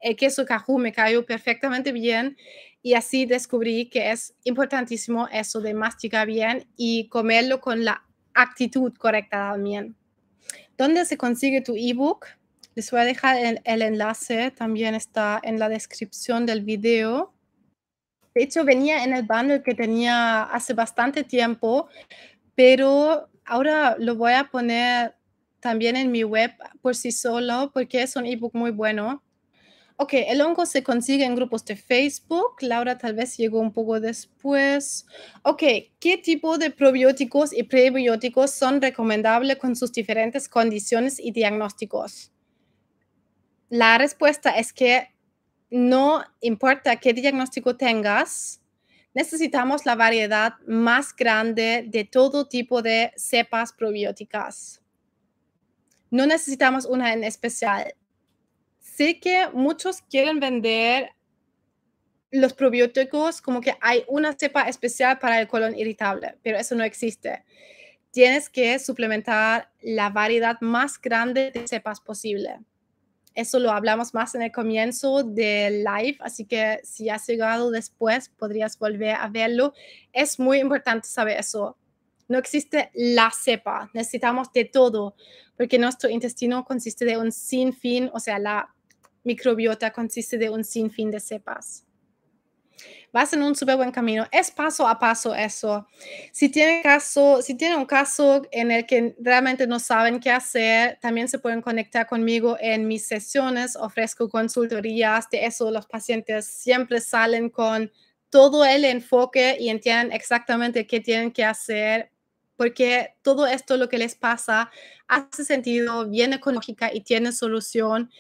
el 0.02 0.16
queso 0.16 0.44
cajú 0.44 0.78
me 0.78 0.92
cayó 0.92 1.24
perfectamente 1.24 1.92
bien 1.92 2.36
y 2.82 2.94
así 2.94 3.24
descubrí 3.24 3.88
que 3.88 4.10
es 4.10 4.34
importantísimo 4.44 5.28
eso 5.28 5.60
de 5.60 5.72
masticar 5.72 6.26
bien 6.26 6.66
y 6.76 7.08
comerlo 7.08 7.60
con 7.60 7.84
la 7.84 8.04
actitud 8.34 8.92
correcta 8.98 9.50
también. 9.52 9.96
¿Dónde 10.76 11.04
se 11.04 11.16
consigue 11.16 11.60
tu 11.60 11.74
ebook? 11.76 12.26
Les 12.74 12.90
voy 12.90 13.00
a 13.00 13.04
dejar 13.04 13.36
el, 13.64 13.82
enlace, 13.82 14.50
también 14.50 14.94
está 14.94 15.40
en 15.42 15.58
la 15.58 15.68
descripción 15.68 16.46
del 16.46 16.62
video. 16.62 17.32
De 18.34 18.42
hecho, 18.42 18.64
venía 18.64 19.04
en 19.04 19.12
el 19.12 19.24
bundle 19.24 19.62
que 19.62 19.74
tenía 19.74 20.42
hace 20.42 20.72
bastante 20.72 21.22
tiempo, 21.22 21.88
pero 22.54 23.28
ahora 23.44 23.96
lo 23.98 24.16
voy 24.16 24.32
a 24.32 24.44
poner 24.44 25.14
también 25.60 25.94
en 25.96 26.10
mi 26.10 26.24
web 26.24 26.50
por 26.80 26.96
sí 26.96 27.12
solo 27.12 27.70
porque 27.72 28.02
es 28.02 28.16
un 28.16 28.26
ebook 28.26 28.54
muy 28.54 28.72
bueno. 28.72 29.22
Ok, 30.02 30.14
el 30.14 30.40
hongo 30.40 30.66
se 30.66 30.82
consigue 30.82 31.24
en 31.24 31.36
grupos 31.36 31.64
de 31.64 31.76
Facebook. 31.76 32.56
Laura 32.60 32.98
tal 32.98 33.14
vez 33.14 33.36
llegó 33.36 33.60
un 33.60 33.72
poco 33.72 34.00
después. 34.00 35.06
Ok, 35.44 35.62
¿qué 36.00 36.18
tipo 36.18 36.58
de 36.58 36.72
probióticos 36.72 37.52
y 37.52 37.62
prebióticos 37.62 38.50
son 38.50 38.82
recomendables 38.82 39.58
con 39.58 39.76
sus 39.76 39.92
diferentes 39.92 40.48
condiciones 40.48 41.20
y 41.20 41.30
diagnósticos? 41.30 42.32
La 43.68 43.96
respuesta 43.96 44.50
es 44.50 44.72
que 44.72 45.14
no 45.70 46.24
importa 46.40 46.96
qué 46.96 47.12
diagnóstico 47.12 47.76
tengas, 47.76 48.60
necesitamos 49.14 49.86
la 49.86 49.94
variedad 49.94 50.54
más 50.66 51.14
grande 51.14 51.84
de 51.86 52.02
todo 52.02 52.48
tipo 52.48 52.82
de 52.82 53.12
cepas 53.16 53.72
probióticas. 53.72 54.82
No 56.10 56.26
necesitamos 56.26 56.86
una 56.86 57.12
en 57.12 57.22
especial 57.22 57.94
sé 58.96 59.18
que 59.20 59.48
muchos 59.52 60.02
quieren 60.02 60.38
vender 60.40 61.10
los 62.30 62.54
probióticos 62.54 63.40
como 63.40 63.60
que 63.60 63.76
hay 63.80 64.04
una 64.08 64.32
cepa 64.32 64.62
especial 64.62 65.18
para 65.18 65.40
el 65.40 65.48
colon 65.48 65.78
irritable, 65.78 66.36
pero 66.42 66.58
eso 66.58 66.74
no 66.74 66.84
existe. 66.84 67.44
Tienes 68.10 68.48
que 68.48 68.78
suplementar 68.78 69.70
la 69.80 70.10
variedad 70.10 70.58
más 70.60 71.00
grande 71.00 71.50
de 71.50 71.66
cepas 71.66 72.00
posible. 72.00 72.58
Eso 73.34 73.58
lo 73.58 73.70
hablamos 73.70 74.12
más 74.12 74.34
en 74.34 74.42
el 74.42 74.52
comienzo 74.52 75.22
del 75.22 75.84
live, 75.84 76.18
así 76.20 76.44
que 76.44 76.80
si 76.84 77.08
has 77.08 77.26
llegado 77.26 77.70
después, 77.70 78.28
podrías 78.28 78.78
volver 78.78 79.14
a 79.14 79.28
verlo. 79.28 79.72
Es 80.12 80.38
muy 80.38 80.58
importante 80.58 81.08
saber 81.08 81.38
eso. 81.38 81.78
No 82.28 82.38
existe 82.38 82.90
la 82.94 83.30
cepa, 83.30 83.90
necesitamos 83.94 84.52
de 84.52 84.66
todo, 84.66 85.14
porque 85.56 85.78
nuestro 85.78 86.10
intestino 86.10 86.64
consiste 86.64 87.04
de 87.06 87.16
un 87.16 87.32
sinfín, 87.32 88.10
o 88.12 88.20
sea, 88.20 88.38
la 88.38 88.74
microbiota 89.24 89.92
consiste 89.92 90.38
de 90.38 90.50
un 90.50 90.64
sinfín 90.64 91.10
de 91.10 91.20
cepas. 91.20 91.84
Vas 93.12 93.32
en 93.34 93.42
un 93.42 93.54
súper 93.54 93.76
buen 93.76 93.90
camino. 93.90 94.26
Es 94.32 94.50
paso 94.50 94.88
a 94.88 94.98
paso 94.98 95.34
eso. 95.34 95.86
Si 96.32 96.48
tienen 96.48 96.82
caso, 96.82 97.42
si 97.42 97.54
tienen 97.54 97.78
un 97.78 97.84
caso 97.84 98.42
en 98.50 98.70
el 98.70 98.86
que 98.86 99.14
realmente 99.20 99.66
no 99.66 99.78
saben 99.78 100.18
qué 100.18 100.30
hacer, 100.30 100.98
también 101.00 101.28
se 101.28 101.38
pueden 101.38 101.60
conectar 101.60 102.06
conmigo 102.06 102.56
en 102.58 102.88
mis 102.88 103.06
sesiones. 103.06 103.76
Ofrezco 103.76 104.30
consultorías 104.30 105.28
de 105.28 105.44
eso. 105.44 105.70
Los 105.70 105.86
pacientes 105.86 106.46
siempre 106.46 107.00
salen 107.00 107.50
con 107.50 107.92
todo 108.30 108.64
el 108.64 108.86
enfoque 108.86 109.58
y 109.60 109.68
entienden 109.68 110.10
exactamente 110.10 110.86
qué 110.86 111.00
tienen 111.00 111.32
que 111.32 111.44
hacer 111.44 112.12
porque 112.56 113.16
todo 113.22 113.46
esto 113.46 113.76
lo 113.76 113.88
que 113.88 113.98
les 113.98 114.14
pasa 114.14 114.70
hace 115.08 115.44
sentido, 115.44 116.08
viene 116.08 116.38
con 116.38 116.54
lógica 116.54 116.94
y 116.94 117.00
tiene 117.00 117.32
solución. 117.32 118.10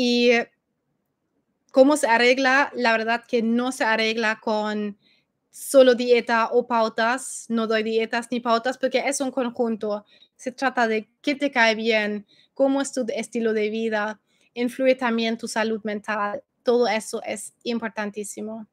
Y 0.00 0.30
cómo 1.72 1.96
se 1.96 2.06
arregla, 2.06 2.70
la 2.76 2.92
verdad 2.92 3.24
que 3.26 3.42
no 3.42 3.72
se 3.72 3.82
arregla 3.82 4.38
con 4.40 4.96
solo 5.50 5.96
dieta 5.96 6.50
o 6.52 6.68
pautas, 6.68 7.46
no 7.48 7.66
doy 7.66 7.82
dietas 7.82 8.28
ni 8.30 8.38
pautas 8.38 8.78
porque 8.78 9.02
es 9.04 9.20
un 9.20 9.32
conjunto. 9.32 10.06
Se 10.36 10.52
trata 10.52 10.86
de 10.86 11.10
qué 11.20 11.34
te 11.34 11.50
cae 11.50 11.74
bien, 11.74 12.28
cómo 12.54 12.80
es 12.80 12.92
tu 12.92 13.04
estilo 13.08 13.52
de 13.52 13.70
vida, 13.70 14.20
influye 14.54 14.94
también 14.94 15.36
tu 15.36 15.48
salud 15.48 15.80
mental. 15.82 16.44
Todo 16.62 16.86
eso 16.86 17.20
es 17.24 17.54
importantísimo. 17.64 18.68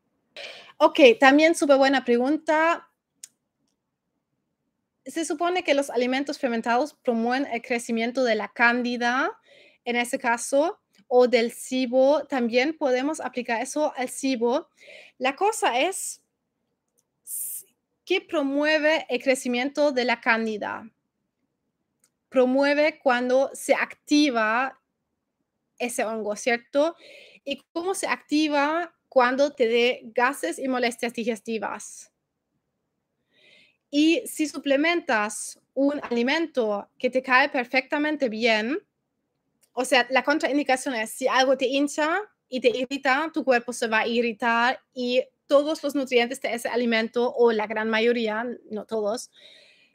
Ok, 0.78 1.00
también 1.20 1.56
súper 1.56 1.78
buena 1.78 2.06
pregunta 2.06 2.88
se 5.08 5.26
supone 5.26 5.64
que 5.64 5.74
los 5.74 5.90
alimentos 5.90 6.38
fermentados 6.38 6.94
promueven 6.94 7.48
el 7.52 7.64
crecimiento 7.64 8.24
de 8.24 8.36
la 8.36 8.50
cándida, 8.50 9.32
en 9.86 9.96
ese 9.96 10.20
caso, 10.20 10.80
o 11.08 11.28
del 11.28 11.52
cibo. 11.52 12.26
También 12.28 12.78
podemos 12.78 13.20
aplicar 13.20 13.62
eso 13.62 13.94
al 13.96 14.10
cibo. 14.10 14.70
La 15.18 15.36
cosa 15.36 15.80
es 15.80 16.22
que 18.06 18.22
promueve 18.22 19.06
el 19.10 19.22
crecimiento 19.22 19.92
de 19.92 20.06
la 20.06 20.22
cándida. 20.22 20.90
Promueve 22.30 23.00
cuando 23.00 23.50
se 23.54 23.74
activa 23.74 24.80
ese 25.80 26.06
hongo, 26.06 26.36
¿cierto? 26.36 26.96
¿Y 27.44 27.62
cómo 27.74 27.96
se 27.96 28.08
activa 28.08 28.96
cuando 29.10 29.54
te 29.54 29.68
dé 29.68 30.02
gases 30.14 30.60
y 30.60 30.68
molestias 30.68 31.14
digestivas? 31.14 32.12
Y 33.90 34.24
si 34.26 34.48
suplementas 34.48 35.60
un 35.74 36.02
alimento 36.04 36.90
que 36.98 37.10
te 37.10 37.22
cae 37.22 37.50
perfectamente 37.50 38.30
bien, 38.30 38.80
o 39.78 39.84
sea, 39.84 40.08
la 40.10 40.24
contraindicación 40.24 40.96
es 40.96 41.12
si 41.12 41.28
algo 41.28 41.58
te 41.58 41.68
hincha 41.68 42.22
y 42.48 42.62
te 42.62 42.70
irrita, 42.70 43.30
tu 43.34 43.44
cuerpo 43.44 43.74
se 43.74 43.88
va 43.88 44.00
a 44.00 44.08
irritar 44.08 44.80
y 44.94 45.22
todos 45.48 45.84
los 45.84 45.96
nutrientes 45.96 46.42
de 46.42 46.54
ese 46.54 46.70
alimento, 46.70 47.34
o 47.36 47.52
la 47.52 47.68
gran 47.68 47.90
mayoría, 47.90 48.48
no 48.72 48.86
todos, 48.86 49.32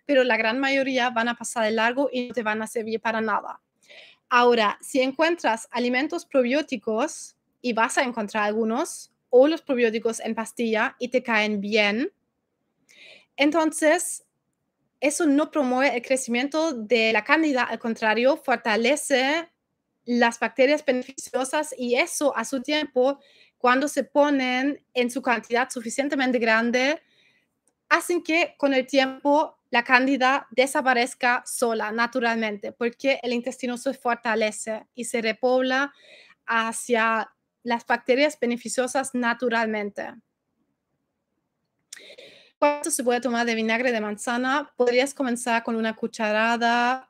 pero 0.05 0.23
la 0.23 0.37
gran 0.37 0.59
mayoría 0.61 1.09
van 1.09 1.29
a 1.29 1.35
pasar 1.35 1.65
de 1.65 1.71
largo 1.71 2.11
y 2.13 2.29
no 2.29 2.35
te 2.35 2.43
van 2.43 2.61
a 2.61 2.67
servir 2.67 3.01
para 3.01 3.23
nada. 3.23 3.61
Ahora, 4.29 4.79
si 4.83 5.01
encuentras 5.01 5.67
alimentos 5.71 6.27
probióticos 6.27 7.37
y 7.63 7.73
vas 7.73 7.97
a 7.97 8.03
encontrar 8.03 8.45
algunos, 8.45 9.11
o 9.31 9.49
los 9.49 9.63
probióticos 9.63 10.21
en 10.21 10.35
pastilla 10.35 10.95
y 10.99 11.09
te 11.09 11.23
caen 11.23 11.61
bien, 11.61 12.13
entonces, 13.37 14.25
eso 15.01 15.25
no 15.25 15.51
promueve 15.51 15.97
el 15.97 16.03
crecimiento 16.03 16.75
de 16.75 17.15
la 17.15 17.25
cándida, 17.25 17.63
al 17.63 17.79
contrario, 17.79 18.37
fortalece 18.37 19.49
las 20.19 20.41
bacterias 20.41 20.85
beneficiosas 20.85 21.73
y 21.79 21.95
eso 21.95 22.37
a 22.37 22.45
su 22.45 22.61
tiempo, 22.63 23.21
cuando 23.59 23.87
se 23.87 24.03
ponen 24.03 24.85
en 24.93 25.09
su 25.09 25.23
cantidad 25.23 25.71
suficientemente 25.71 26.41
grande, 26.41 27.01
hacen 27.89 28.21
que 28.21 28.55
con 28.59 28.75
el 28.75 28.89
tiempo 28.89 29.57
la 29.71 29.85
cándida 29.85 30.49
desaparezca 30.51 31.45
sola, 31.47 31.93
naturalmente, 31.93 32.73
porque 32.73 33.21
el 33.23 33.33
intestino 33.33 33.79
se 33.79 33.95
fortalece 33.95 34.85
y 34.97 35.05
se 35.05 35.23
repobla 35.23 35.93
hacia 36.45 37.33
las 37.63 37.87
bacterias 37.87 38.37
beneficiosas 38.41 39.15
naturalmente. 39.15 40.13
¿Cuánto 42.59 42.91
se 42.91 43.05
puede 43.05 43.21
tomar 43.21 43.47
de 43.47 43.55
vinagre 43.55 43.93
de 43.93 44.01
manzana? 44.01 44.73
Podrías 44.77 45.15
comenzar 45.15 45.63
con 45.63 45.77
una 45.77 45.95
cucharada 45.95 47.10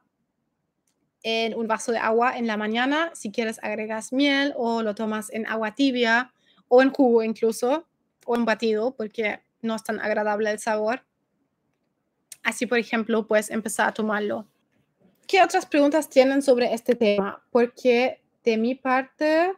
en 1.23 1.55
un 1.55 1.66
vaso 1.66 1.93
de 1.93 1.99
agua 1.99 2.37
en 2.37 2.47
la 2.47 2.57
mañana. 2.57 3.11
Si 3.14 3.31
quieres, 3.31 3.59
agregas 3.62 4.12
miel 4.12 4.55
o 4.57 4.83
lo 4.83 4.95
tomas 4.95 5.31
en 5.31 5.47
agua 5.47 5.75
tibia 5.75 6.33
o 6.68 6.83
en 6.83 6.91
jugo 6.91 7.23
incluso, 7.23 7.87
o 8.27 8.37
en 8.37 8.45
batido, 8.45 8.95
porque 8.95 9.41
no 9.61 9.75
es 9.75 9.83
tan 9.83 10.01
agradable 10.01 10.51
el 10.51 10.59
sabor. 10.59 11.05
Así, 12.43 12.66
por 12.66 12.79
ejemplo, 12.79 13.27
puedes 13.27 13.51
empezar 13.51 13.89
a 13.89 13.93
tomarlo. 13.93 14.47
¿Qué 15.27 15.43
otras 15.43 15.66
preguntas 15.66 16.09
tienen 16.09 16.43
sobre 16.43 16.73
este 16.73 16.95
tema? 16.95 17.43
Porque 17.51 18.23
de 18.45 18.57
mi 18.57 18.75
parte, 18.75 19.53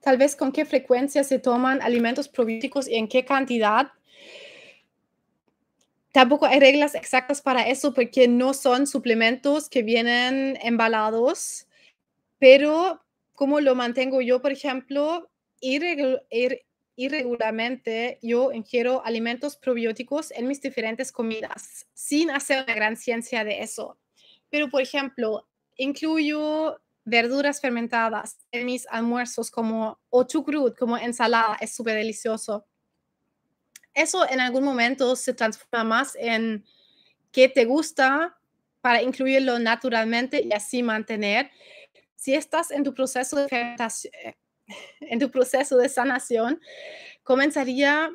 Tal 0.00 0.18
vez 0.18 0.36
con 0.36 0.52
qué 0.52 0.64
frecuencia 0.64 1.24
se 1.24 1.38
toman 1.38 1.80
alimentos 1.80 2.28
probióticos 2.28 2.88
y 2.88 2.96
en 2.96 3.08
qué 3.08 3.24
cantidad. 3.24 3.92
Tampoco 6.12 6.44
hay 6.44 6.60
reglas 6.60 6.94
exactas 6.94 7.40
para 7.40 7.66
eso 7.68 7.94
porque 7.94 8.28
no 8.28 8.52
son 8.52 8.86
suplementos 8.86 9.70
que 9.70 9.82
vienen 9.82 10.58
embalados, 10.62 11.66
pero 12.38 13.02
como 13.34 13.60
lo 13.60 13.74
mantengo 13.74 14.20
yo, 14.20 14.42
por 14.42 14.52
ejemplo, 14.52 15.30
irregularmente 15.60 18.18
yo 18.22 18.52
ingiero 18.52 19.02
alimentos 19.06 19.56
probióticos 19.56 20.32
en 20.32 20.48
mis 20.48 20.60
diferentes 20.60 21.12
comidas 21.12 21.86
sin 21.94 22.30
hacer 22.30 22.64
una 22.64 22.74
gran 22.74 22.96
ciencia 22.96 23.42
de 23.44 23.62
eso. 23.62 23.96
Pero, 24.50 24.68
por 24.68 24.82
ejemplo, 24.82 25.48
incluyo 25.76 26.78
verduras 27.04 27.60
fermentadas 27.60 28.36
en 28.52 28.66
mis 28.66 28.86
almuerzos 28.88 29.50
como 29.50 29.98
o 30.10 30.24
chucrut, 30.24 30.76
como 30.78 30.96
ensalada, 30.98 31.56
es 31.60 31.74
súper 31.74 31.96
delicioso. 31.96 32.64
Eso 33.94 34.28
en 34.28 34.40
algún 34.40 34.64
momento 34.64 35.16
se 35.16 35.34
transforma 35.34 35.84
más 35.84 36.16
en 36.16 36.64
qué 37.30 37.48
te 37.48 37.64
gusta 37.64 38.38
para 38.80 39.02
incluirlo 39.02 39.58
naturalmente 39.58 40.42
y 40.42 40.52
así 40.52 40.82
mantener. 40.82 41.50
Si 42.16 42.34
estás 42.34 42.70
en 42.70 42.84
tu 42.84 42.94
proceso 42.94 43.36
de 43.36 43.46
en 45.00 45.18
tu 45.18 45.30
proceso 45.30 45.76
de 45.76 45.88
sanación, 45.88 46.60
comenzaría 47.22 48.10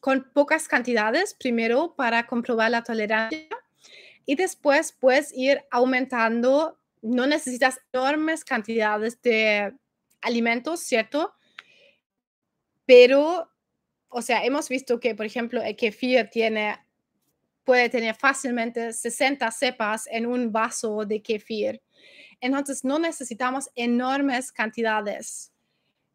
con 0.00 0.30
pocas 0.32 0.68
cantidades 0.68 1.34
primero 1.34 1.94
para 1.96 2.26
comprobar 2.26 2.70
la 2.70 2.84
tolerancia 2.84 3.48
y 4.24 4.36
después 4.36 4.92
puedes 4.92 5.32
ir 5.32 5.64
aumentando 5.70 6.78
no 7.02 7.26
necesitas 7.26 7.80
enormes 7.92 8.44
cantidades 8.44 9.20
de 9.22 9.74
alimentos, 10.20 10.80
¿cierto? 10.80 11.34
Pero, 12.86 13.50
o 14.08 14.22
sea, 14.22 14.44
hemos 14.44 14.68
visto 14.68 15.00
que, 15.00 15.14
por 15.14 15.26
ejemplo, 15.26 15.62
el 15.62 15.76
kefir 15.76 16.28
tiene, 16.30 16.78
puede 17.64 17.88
tener 17.88 18.14
fácilmente 18.14 18.92
60 18.92 19.50
cepas 19.50 20.06
en 20.10 20.26
un 20.26 20.52
vaso 20.52 21.04
de 21.04 21.22
kefir. 21.22 21.82
Entonces, 22.40 22.84
no 22.84 22.98
necesitamos 22.98 23.70
enormes 23.74 24.52
cantidades. 24.52 25.52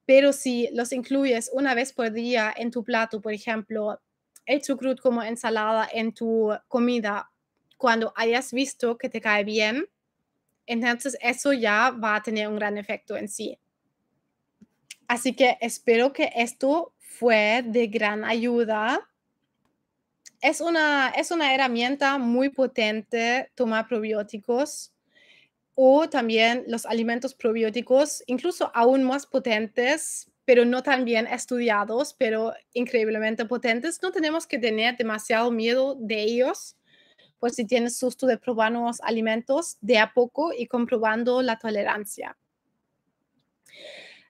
Pero 0.06 0.34
si 0.34 0.70
los 0.74 0.92
incluyes 0.92 1.50
una 1.54 1.76
vez 1.76 1.94
por 1.94 2.12
día 2.12 2.54
en 2.56 2.72
tu 2.72 2.84
plato, 2.84 3.22
por 3.22 3.34
ejemplo, 3.34 4.02
el 4.46 4.62
chucrut 4.62 5.00
como 5.00 5.24
ensalada 5.24 5.88
en 5.92 6.14
tu 6.14 6.52
comida, 6.68 7.32
cuando 7.78 8.14
hayas 8.16 8.52
visto 8.52 8.98
que 8.98 9.10
te 9.10 9.22
cae 9.22 9.44
bien, 9.44 9.88
entonces, 10.66 11.18
eso 11.22 11.54
ya 11.54 11.92
va 11.92 12.16
a 12.16 12.24
tener 12.24 12.48
un 12.48 12.56
gran 12.56 12.78
efecto 12.78 13.18
en 13.18 13.28
sí. 13.28 13.60
Así 15.08 15.36
que 15.36 15.58
espero 15.60 16.14
que 16.14 16.32
esto 16.36 16.93
fue 17.18 17.64
de 17.66 17.88
gran 17.88 18.24
ayuda. 18.24 19.10
Es 20.42 20.62
una, 20.62 21.10
es 21.10 21.32
una 21.32 21.54
herramienta 21.54 22.18
muy 22.18 22.50
potente 22.50 23.52
tomar 23.56 23.88
probióticos 23.88 24.92
o 25.76 26.10
también 26.10 26.66
los 26.68 26.86
alimentos 26.86 27.34
probióticos, 27.34 28.24
incluso 28.28 28.72
aún 28.74 29.04
más 29.04 29.26
potentes, 29.26 30.30
pero 30.46 30.66
no 30.66 30.84
tan 30.84 31.06
bien 31.06 31.26
estudiados, 31.28 32.14
pero 32.14 32.54
increíblemente 32.74 33.46
potentes. 33.46 34.02
No 34.02 34.12
tenemos 34.12 34.46
que 34.46 34.60
tener 34.60 34.98
demasiado 34.98 35.52
miedo 35.52 35.96
de 36.00 36.22
ellos 36.22 36.76
pues 37.40 37.56
si 37.56 37.66
tienes 37.66 37.98
susto 37.98 38.26
de 38.26 38.38
probar 38.38 38.72
nuevos 38.72 39.02
alimentos 39.02 39.78
de 39.82 39.98
a 39.98 40.14
poco 40.14 40.54
y 40.58 40.66
comprobando 40.68 41.42
la 41.42 41.60
tolerancia. 41.60 42.38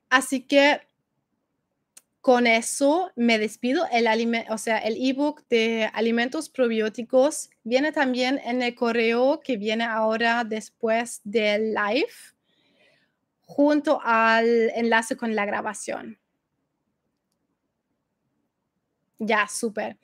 Así 0.10 0.42
que 0.42 0.82
con 2.24 2.48
eso 2.48 3.12
me 3.18 3.38
despido. 3.38 3.86
El 3.92 4.08
o 4.50 4.58
sea, 4.58 4.78
el 4.78 4.96
ebook 4.98 5.46
de 5.50 5.90
alimentos 5.94 6.48
probióticos 6.48 7.50
viene 7.66 7.92
también 7.92 8.40
en 8.46 8.62
el 8.62 8.76
correo 8.76 9.42
que 9.42 9.58
viene 9.58 9.84
ahora 9.84 10.46
después 10.46 11.20
del 11.26 11.74
live, 11.74 12.14
junto 13.42 14.00
al 14.02 14.72
enlace 14.74 15.18
con 15.18 15.36
la 15.36 15.46
grabación. 15.46 16.18
Ya, 19.20 19.46
súper. 19.50 19.98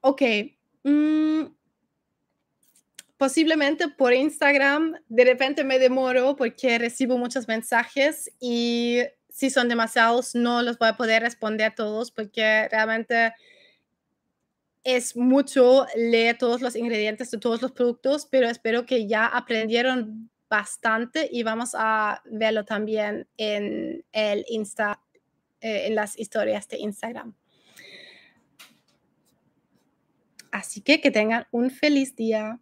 Ok. 0.00 0.22
Mm, 0.82 1.44
posiblemente 3.16 3.86
por 3.86 4.12
Instagram, 4.12 4.96
de 5.08 5.24
repente 5.24 5.62
me 5.62 5.78
demoro 5.78 6.34
porque 6.34 6.80
recibo 6.80 7.16
muchos 7.16 7.46
mensajes 7.46 8.28
y 8.40 9.02
si 9.32 9.50
son 9.50 9.68
demasiados 9.68 10.34
no 10.34 10.62
los 10.62 10.78
voy 10.78 10.88
a 10.88 10.96
poder 10.96 11.22
responder 11.22 11.74
todos 11.74 12.10
porque 12.10 12.68
realmente 12.68 13.32
es 14.84 15.16
mucho 15.16 15.86
leer 15.94 16.38
todos 16.38 16.60
los 16.62 16.74
ingredientes 16.74 17.30
de 17.30 17.38
todos 17.38 17.60
los 17.60 17.72
productos, 17.72 18.26
pero 18.26 18.48
espero 18.48 18.86
que 18.86 19.06
ya 19.06 19.26
aprendieron 19.26 20.30
bastante 20.48 21.28
y 21.30 21.42
vamos 21.42 21.70
a 21.74 22.22
verlo 22.24 22.64
también 22.64 23.28
en 23.36 24.04
el 24.12 24.44
Insta, 24.48 25.00
eh, 25.60 25.86
en 25.86 25.94
las 25.94 26.18
historias 26.18 26.66
de 26.68 26.78
Instagram. 26.78 27.34
Así 30.50 30.80
que 30.80 31.00
que 31.00 31.10
tengan 31.10 31.46
un 31.52 31.70
feliz 31.70 32.16
día. 32.16 32.58